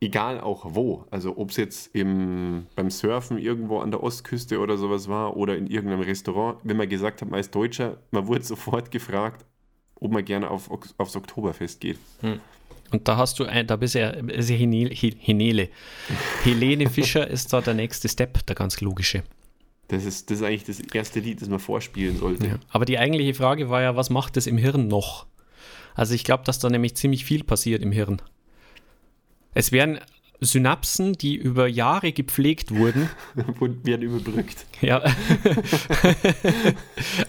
egal 0.00 0.40
auch 0.40 0.74
wo, 0.74 1.04
also 1.10 1.36
ob 1.36 1.50
es 1.50 1.56
jetzt 1.56 1.94
im, 1.94 2.66
beim 2.74 2.90
Surfen 2.90 3.38
irgendwo 3.38 3.80
an 3.80 3.90
der 3.90 4.02
Ostküste 4.02 4.58
oder 4.58 4.78
sowas 4.78 5.08
war 5.08 5.36
oder 5.36 5.56
in 5.56 5.66
irgendeinem 5.66 6.00
Restaurant, 6.00 6.58
wenn 6.64 6.76
man 6.76 6.88
gesagt 6.88 7.20
hat, 7.20 7.30
man 7.30 7.40
ist 7.40 7.54
Deutscher, 7.54 7.98
man 8.10 8.26
wurde 8.26 8.42
sofort 8.44 8.90
gefragt, 8.90 9.44
ob 9.96 10.12
man 10.12 10.24
gerne 10.24 10.50
auf, 10.50 10.70
aufs 10.96 11.16
Oktoberfest 11.16 11.80
geht. 11.80 11.98
Hm. 12.20 12.40
Und 12.90 13.06
da 13.06 13.16
hast 13.18 13.38
du, 13.38 13.44
ein, 13.44 13.66
da 13.66 13.76
bist 13.76 13.94
du 13.94 14.00
ja, 14.00 14.10
ist 14.10 14.50
ja 14.50 14.56
Henele, 14.56 14.90
Henele. 14.92 15.68
Helene 16.42 16.88
Fischer 16.88 17.28
ist 17.28 17.52
da 17.52 17.60
der 17.60 17.74
nächste 17.74 18.08
Step, 18.08 18.44
der 18.46 18.56
ganz 18.56 18.80
logische. 18.80 19.22
Das 19.88 20.04
ist, 20.04 20.30
das 20.30 20.38
ist 20.38 20.44
eigentlich 20.44 20.64
das 20.64 20.80
erste 20.80 21.20
Lied, 21.20 21.40
das 21.40 21.48
man 21.48 21.58
vorspielen 21.58 22.16
sollte. 22.16 22.46
Ja. 22.46 22.54
Aber 22.70 22.84
die 22.84 22.98
eigentliche 22.98 23.34
Frage 23.34 23.70
war 23.70 23.82
ja, 23.82 23.96
was 23.96 24.10
macht 24.10 24.36
es 24.36 24.46
im 24.46 24.56
Hirn 24.56 24.88
noch? 24.88 25.26
Also 25.94 26.14
ich 26.14 26.24
glaube, 26.24 26.44
dass 26.44 26.58
da 26.58 26.70
nämlich 26.70 26.96
ziemlich 26.96 27.24
viel 27.24 27.44
passiert 27.44 27.82
im 27.82 27.92
Hirn. 27.92 28.22
Es 29.54 29.72
werden 29.72 30.00
Synapsen, 30.40 31.12
die 31.12 31.36
über 31.36 31.68
Jahre 31.68 32.12
gepflegt 32.12 32.74
wurden. 32.74 33.10
Und 33.60 33.84
werden 33.84 34.02
überbrückt. 34.02 34.64
Ja. 34.80 35.02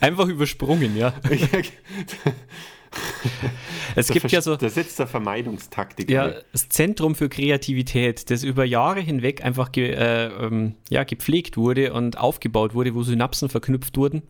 Einfach 0.01 0.27
übersprungen, 0.27 0.95
ja. 0.95 1.13
es 3.95 4.07
gibt 4.07 4.31
ja 4.31 4.41
so. 4.41 4.55
Da 4.55 4.69
setzt 4.69 4.99
der 4.99 5.07
Vermeidungstaktik. 5.07 6.09
Ja, 6.09 6.35
das 6.51 6.69
Zentrum 6.69 7.15
für 7.15 7.27
Kreativität, 7.27 8.29
das 8.29 8.43
über 8.43 8.63
Jahre 8.63 9.01
hinweg 9.01 9.43
einfach 9.43 9.71
ge, 9.71 9.91
äh, 9.91 10.27
ähm, 10.27 10.75
ja, 10.89 11.03
gepflegt 11.03 11.57
wurde 11.57 11.93
und 11.93 12.17
aufgebaut 12.17 12.73
wurde, 12.73 12.95
wo 12.95 13.03
Synapsen 13.03 13.49
verknüpft 13.49 13.97
wurden. 13.97 14.23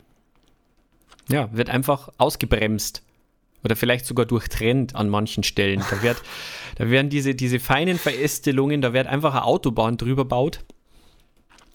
Ja, 1.30 1.50
wird 1.54 1.70
einfach 1.70 2.10
ausgebremst 2.18 3.04
oder 3.64 3.76
vielleicht 3.76 4.05
sogar 4.05 4.26
durchtrennt 4.26 4.95
an 4.95 5.09
manchen 5.09 5.43
Stellen. 5.43 5.84
Da, 5.89 6.01
wird, 6.01 6.22
da 6.76 6.89
werden 6.89 7.09
diese, 7.09 7.36
diese 7.36 7.59
feinen 7.59 7.97
Verästelungen, 7.97 8.82
da 8.82 8.93
wird 8.93 9.07
einfach 9.07 9.34
eine 9.34 9.45
Autobahn 9.45 9.97
drüber 9.97 10.26
baut, 10.26 10.64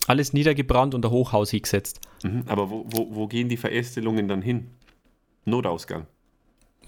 alles 0.07 0.33
niedergebrannt 0.33 0.95
und 0.95 1.05
ein 1.05 1.11
Hochhaus 1.11 1.51
hingesetzt. 1.51 2.01
Mhm, 2.23 2.45
aber 2.47 2.71
wo, 2.71 2.87
wo, 2.89 3.09
wo 3.15 3.27
gehen 3.27 3.49
die 3.49 3.57
Verästelungen 3.57 4.29
dann 4.29 4.43
hin? 4.43 4.71
Notausgang. 5.45 6.07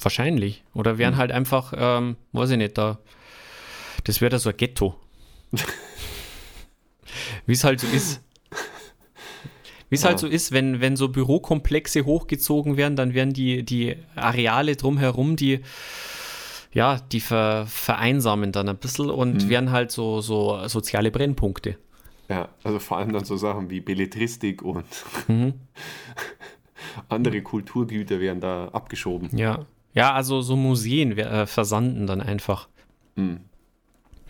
Wahrscheinlich. 0.00 0.62
Oder 0.74 0.98
werden 0.98 1.14
mhm. 1.14 1.18
halt 1.18 1.32
einfach, 1.32 1.72
ähm, 1.76 2.16
weiß 2.32 2.50
ich 2.50 2.58
nicht, 2.58 2.78
da, 2.78 2.98
das 4.04 4.20
wäre 4.20 4.30
da 4.30 4.38
so 4.38 4.50
ein 4.50 4.56
Ghetto. 4.56 4.94
Wie 7.46 7.52
es 7.52 7.64
halt 7.64 7.80
so 7.80 7.86
ist. 7.88 8.20
Wie 9.88 9.94
es 9.94 10.04
halt 10.04 10.10
ja. 10.10 10.10
halt 10.10 10.20
so 10.20 10.26
ist, 10.26 10.52
wenn, 10.52 10.80
wenn 10.80 10.96
so 10.96 11.08
Bürokomplexe 11.08 12.04
hochgezogen 12.04 12.76
werden, 12.76 12.96
dann 12.96 13.14
werden 13.14 13.32
die, 13.32 13.64
die 13.64 13.96
Areale 14.14 14.76
drumherum, 14.76 15.36
die 15.36 15.60
ja, 16.72 17.00
die 17.12 17.20
ver, 17.20 17.66
vereinsamen 17.66 18.52
dann 18.52 18.68
ein 18.68 18.76
bisschen 18.76 19.10
und 19.10 19.44
mhm. 19.44 19.48
werden 19.48 19.70
halt 19.70 19.90
so, 19.90 20.20
so 20.20 20.66
soziale 20.68 21.10
Brennpunkte. 21.10 21.76
Ja, 22.28 22.48
also 22.62 22.78
vor 22.78 22.98
allem 22.98 23.12
dann 23.12 23.24
so 23.24 23.36
Sachen 23.36 23.70
wie 23.70 23.80
Belletristik 23.80 24.62
und 24.62 24.84
mhm. 25.28 25.54
andere 27.08 27.40
Kulturgüter 27.40 28.20
werden 28.20 28.40
da 28.40 28.68
abgeschoben. 28.68 29.30
Ja, 29.36 29.66
ja 29.94 30.12
also 30.12 30.42
so 30.42 30.56
Museen 30.56 31.16
äh, 31.16 31.46
versanden 31.46 32.06
dann 32.06 32.20
einfach. 32.20 32.68
Mhm. 33.16 33.40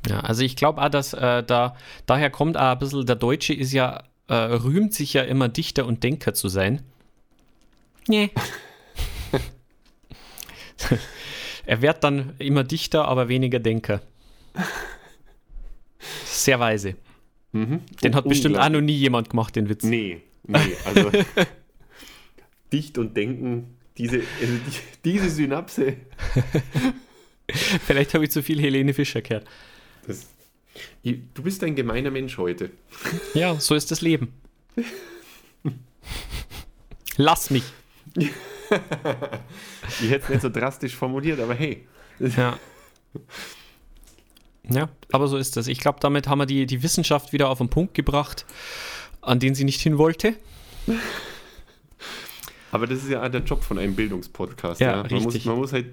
Ja, 0.09 0.21
also 0.21 0.43
ich 0.43 0.55
glaube 0.55 0.81
auch, 0.81 0.89
dass 0.89 1.13
äh, 1.13 1.43
da 1.43 1.75
daher 2.07 2.31
kommt 2.31 2.57
auch 2.57 2.73
ein 2.73 2.79
bisschen, 2.79 3.05
der 3.05 3.17
Deutsche 3.17 3.53
ist 3.53 3.73
ja 3.73 4.05
äh, 4.29 4.35
rühmt 4.35 4.95
sich 4.95 5.14
ja 5.14 5.22
immer 5.22 5.49
Dichter 5.49 5.87
und 5.87 6.05
Denker 6.05 6.35
zu 6.35 6.49
sein. 6.49 6.83
Nee. 8.07 8.31
er 11.66 11.83
wird 11.83 12.05
dann 12.05 12.35
immer 12.39 12.64
Dichter, 12.64 13.07
aber 13.07 13.29
weniger 13.29 13.59
Denker. 13.59 14.01
Sehr 16.24 16.61
weise. 16.61 16.97
Mhm. 17.53 17.81
Den 18.03 18.14
hat 18.14 18.29
bestimmt 18.29 18.59
auch 18.59 18.68
noch 18.68 18.81
nie 18.81 18.97
jemand 18.97 19.31
gemacht, 19.31 19.57
den 19.57 19.68
Witz. 19.68 19.83
Nee, 19.83 20.22
nee, 20.45 20.76
also 20.85 21.11
Dicht 22.72 22.99
und 22.99 23.16
Denken, 23.16 23.79
diese, 23.97 24.22
also 24.41 24.53
die, 24.55 25.11
diese 25.11 25.31
Synapse. 25.31 25.97
Vielleicht 27.87 28.12
habe 28.14 28.24
ich 28.24 28.31
zu 28.31 28.43
viel 28.43 28.61
Helene 28.61 28.93
Fischer 28.93 29.22
gehört. 29.22 29.47
Das, 30.07 30.26
Du 31.03 31.43
bist 31.43 31.62
ein 31.64 31.74
gemeiner 31.74 32.11
Mensch 32.11 32.39
heute. 32.39 32.70
Ja, 33.35 33.59
so 33.59 33.74
ist 33.74 33.91
das 33.91 34.01
Leben. 34.01 34.33
Lass 37.16 37.51
mich. 37.51 37.64
ich 38.16 40.11
hätte 40.11 40.24
es 40.24 40.29
nicht 40.29 40.43
so 40.43 40.49
drastisch 40.49 40.95
formuliert, 40.95 41.41
aber 41.41 41.55
hey. 41.55 41.87
Ja. 42.20 42.59
Ja, 44.68 44.89
aber 45.12 45.29
so 45.29 45.37
ist 45.37 45.57
das. 45.57 45.66
Ich 45.66 45.81
glaube, 45.81 45.99
damit 46.01 46.29
haben 46.29 46.39
wir 46.39 46.47
die, 46.47 46.66
die 46.66 46.83
Wissenschaft 46.83 47.33
wieder 47.33 47.49
auf 47.49 47.59
den 47.59 47.70
Punkt 47.70 47.95
gebracht, 47.95 48.45
an 49.20 49.41
den 49.41 49.55
sie 49.55 49.64
nicht 49.64 49.81
hin 49.81 49.99
wollte. 49.99 50.35
Aber 52.70 52.87
das 52.87 53.03
ist 53.03 53.11
ja 53.11 53.29
der 53.29 53.43
Job 53.43 53.64
von 53.64 53.79
einem 53.79 53.95
Bildungspodcast. 53.95 54.81
Ja, 54.81 54.91
ja. 54.91 54.97
Man, 54.99 55.07
richtig. 55.07 55.45
Muss, 55.45 55.45
man 55.45 55.57
muss 55.57 55.72
halt 55.72 55.87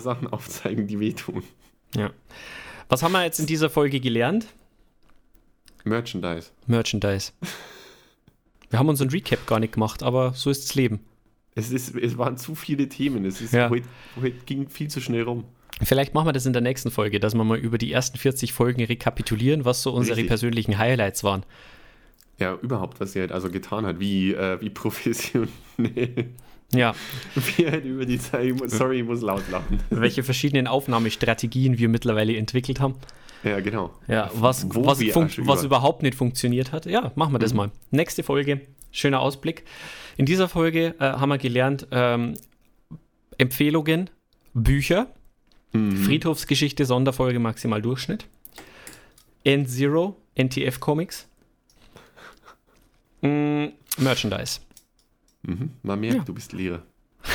Sachen 0.00 0.26
aufzeigen, 0.28 0.86
die 0.86 0.98
wehtun. 0.98 1.42
Ja. 1.94 2.10
Was 2.88 3.02
haben 3.02 3.12
wir 3.12 3.24
jetzt 3.24 3.40
in 3.40 3.46
dieser 3.46 3.70
Folge 3.70 4.00
gelernt? 4.00 4.46
Merchandise. 5.84 6.50
Merchandise. 6.66 7.32
Wir 8.70 8.78
haben 8.78 8.88
unseren 8.88 9.10
Recap 9.10 9.46
gar 9.46 9.60
nicht 9.60 9.74
gemacht, 9.74 10.02
aber 10.02 10.32
so 10.32 10.50
ist 10.50 10.64
das 10.68 10.74
Leben. 10.74 11.00
Es, 11.54 11.70
ist, 11.70 11.94
es 11.94 12.18
waren 12.18 12.36
zu 12.36 12.54
viele 12.54 12.88
Themen. 12.88 13.24
Es 13.24 13.40
ist, 13.40 13.52
Ja. 13.52 13.70
heute, 13.70 13.86
heute 14.20 14.36
ging 14.46 14.68
viel 14.68 14.88
zu 14.88 15.00
schnell 15.00 15.22
rum. 15.22 15.44
Vielleicht 15.82 16.14
machen 16.14 16.26
wir 16.28 16.32
das 16.32 16.46
in 16.46 16.52
der 16.52 16.62
nächsten 16.62 16.90
Folge, 16.90 17.20
dass 17.20 17.34
wir 17.34 17.44
mal 17.44 17.58
über 17.58 17.78
die 17.78 17.92
ersten 17.92 18.16
40 18.18 18.52
Folgen 18.52 18.82
rekapitulieren, 18.84 19.64
was 19.64 19.82
so 19.82 19.92
unsere 19.92 20.16
Richtig. 20.16 20.28
persönlichen 20.28 20.78
Highlights 20.78 21.22
waren. 21.24 21.44
Ja, 22.38 22.54
überhaupt, 22.62 23.00
was 23.00 23.14
er 23.14 23.22
halt 23.22 23.32
also 23.32 23.50
getan 23.50 23.84
hat, 23.86 24.00
wie, 24.00 24.32
äh, 24.34 24.60
wie 24.60 24.70
professionell. 24.70 25.48
Ja, 26.76 26.94
wie 27.56 27.66
halt 27.66 27.84
über 27.84 28.04
die 28.06 28.18
Zeit, 28.18 28.52
sorry, 28.70 29.00
ich 29.00 29.04
muss 29.06 29.20
laut 29.20 29.42
lachen. 29.50 29.80
welche 29.90 30.22
verschiedenen 30.22 30.66
Aufnahmestrategien 30.66 31.78
wir 31.78 31.88
mittlerweile 31.88 32.36
entwickelt 32.36 32.80
haben. 32.80 32.94
Ja, 33.42 33.60
genau. 33.60 33.90
Ja, 34.08 34.30
was, 34.34 34.66
Wo 34.74 34.86
was, 34.86 34.98
was 35.00 35.36
über- 35.36 35.62
überhaupt 35.62 36.02
nicht 36.02 36.14
funktioniert 36.16 36.72
hat. 36.72 36.86
Ja, 36.86 37.12
machen 37.14 37.32
wir 37.34 37.38
das 37.38 37.52
mal. 37.52 37.70
Nächste 37.90 38.22
Folge, 38.22 38.60
schöner 38.90 39.20
Ausblick. 39.20 39.64
In 40.16 40.24
dieser 40.26 40.48
Folge 40.48 40.94
äh, 40.98 41.04
haben 41.04 41.28
wir 41.28 41.38
gelernt, 41.38 41.86
ähm, 41.90 42.34
Empfehlungen, 43.36 44.08
Bücher, 44.54 45.08
Friedhofsgeschichte, 45.72 46.84
Sonderfolge, 46.84 47.40
Maximal 47.40 47.82
Durchschnitt, 47.82 48.26
N-Zero, 49.42 50.16
NTF 50.36 50.78
Comics, 50.78 51.26
mm, 53.22 53.66
Merchandise. 53.98 54.60
Mhm. 55.46 55.70
Man 55.82 56.00
merkt, 56.00 56.16
Ja. 56.16 56.24
du 56.24 56.34
bist 56.34 56.52
Lehrer. 56.52 56.82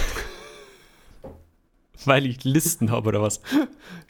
Weil 2.06 2.26
ich 2.28 2.44
Listen 2.46 2.92
habe 2.92 3.10
oder 3.10 3.22
was? 3.22 3.42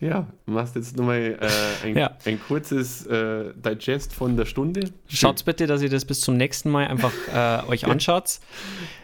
Ja, 0.02 0.28
du 0.46 0.54
machst 0.54 0.76
jetzt 0.76 0.96
nochmal 0.96 1.38
äh, 1.42 1.86
ein, 1.88 1.98
Ja. 1.98 2.18
ein 2.26 2.40
kurzes 2.42 3.06
äh, 3.08 3.52
Digest 3.56 4.14
von 4.14 4.38
der 4.38 4.46
Stunde. 4.46 4.92
Schaut 5.10 5.44
bitte, 5.44 5.68
dass 5.68 5.82
ihr 5.82 5.90
das 5.90 6.06
bis 6.06 6.22
zum 6.22 6.38
nächsten 6.38 6.70
Mal 6.70 6.88
einfach 6.88 7.12
äh, 7.34 7.68
euch 7.68 7.86
anschaut. 7.86 8.40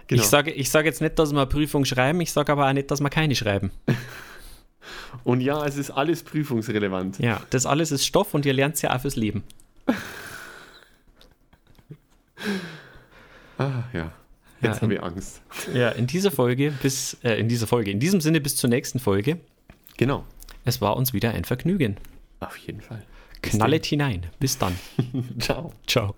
Genau. 0.08 0.22
Ich 0.22 0.28
sage 0.30 0.52
ich 0.52 0.70
sage 0.70 0.88
jetzt 0.88 1.02
nicht, 1.02 1.20
dass 1.20 1.34
wir 1.34 1.46
Prüfung 1.48 1.84
schreiben, 1.84 2.22
ich 2.22 2.32
sage 2.32 2.52
aber 2.52 2.70
auch 2.70 2.74
nicht, 2.74 2.92
dass 2.92 3.02
wir 3.02 3.10
keine 3.10 3.36
schreiben. 3.36 3.72
Und 5.26 5.42
ja, 5.42 5.66
es 5.66 5.76
ist 5.78 5.92
alles 5.92 6.24
prüfungsrelevant. 6.24 7.20
Ja, 7.20 7.42
das 7.50 7.66
alles 7.66 7.92
ist 7.92 8.06
Stoff 8.06 8.34
und 8.34 8.46
ihr 8.46 8.54
lernt 8.54 8.76
es 8.76 8.82
ja 8.84 8.96
auch 8.96 9.02
fürs 9.02 9.16
Leben. 9.16 9.44
Ah, 13.58 13.84
ja. 13.94 14.12
Ja, 14.66 14.72
Jetzt 14.72 14.82
habe 14.82 14.94
in- 14.94 15.00
ich 15.00 15.04
Angst. 15.06 15.42
Ja, 15.74 15.90
in 15.90 16.08
dieser 16.08 16.32
Folge 16.32 16.72
bis, 16.82 17.18
äh, 17.24 17.40
in 17.40 17.48
dieser 17.48 17.68
Folge, 17.68 17.92
in 17.92 18.00
diesem 18.00 18.22
Sinne 18.22 18.42
bis 18.42 18.56
zur 18.56 18.70
nächsten 18.70 19.00
Folge. 19.00 19.38
Genau. 19.98 20.26
Es 20.66 20.82
war 20.82 20.98
uns 20.98 21.14
wieder 21.14 21.32
ein 21.32 21.46
Vergnügen. 21.46 21.98
Auf 22.40 22.58
jeden 22.58 22.82
Fall. 22.82 23.04
Knallet 23.42 23.86
hinein. 23.86 24.26
Bis 24.40 24.58
dann. 24.58 24.76
Ciao. 25.40 25.72
Ciao. 25.88 26.16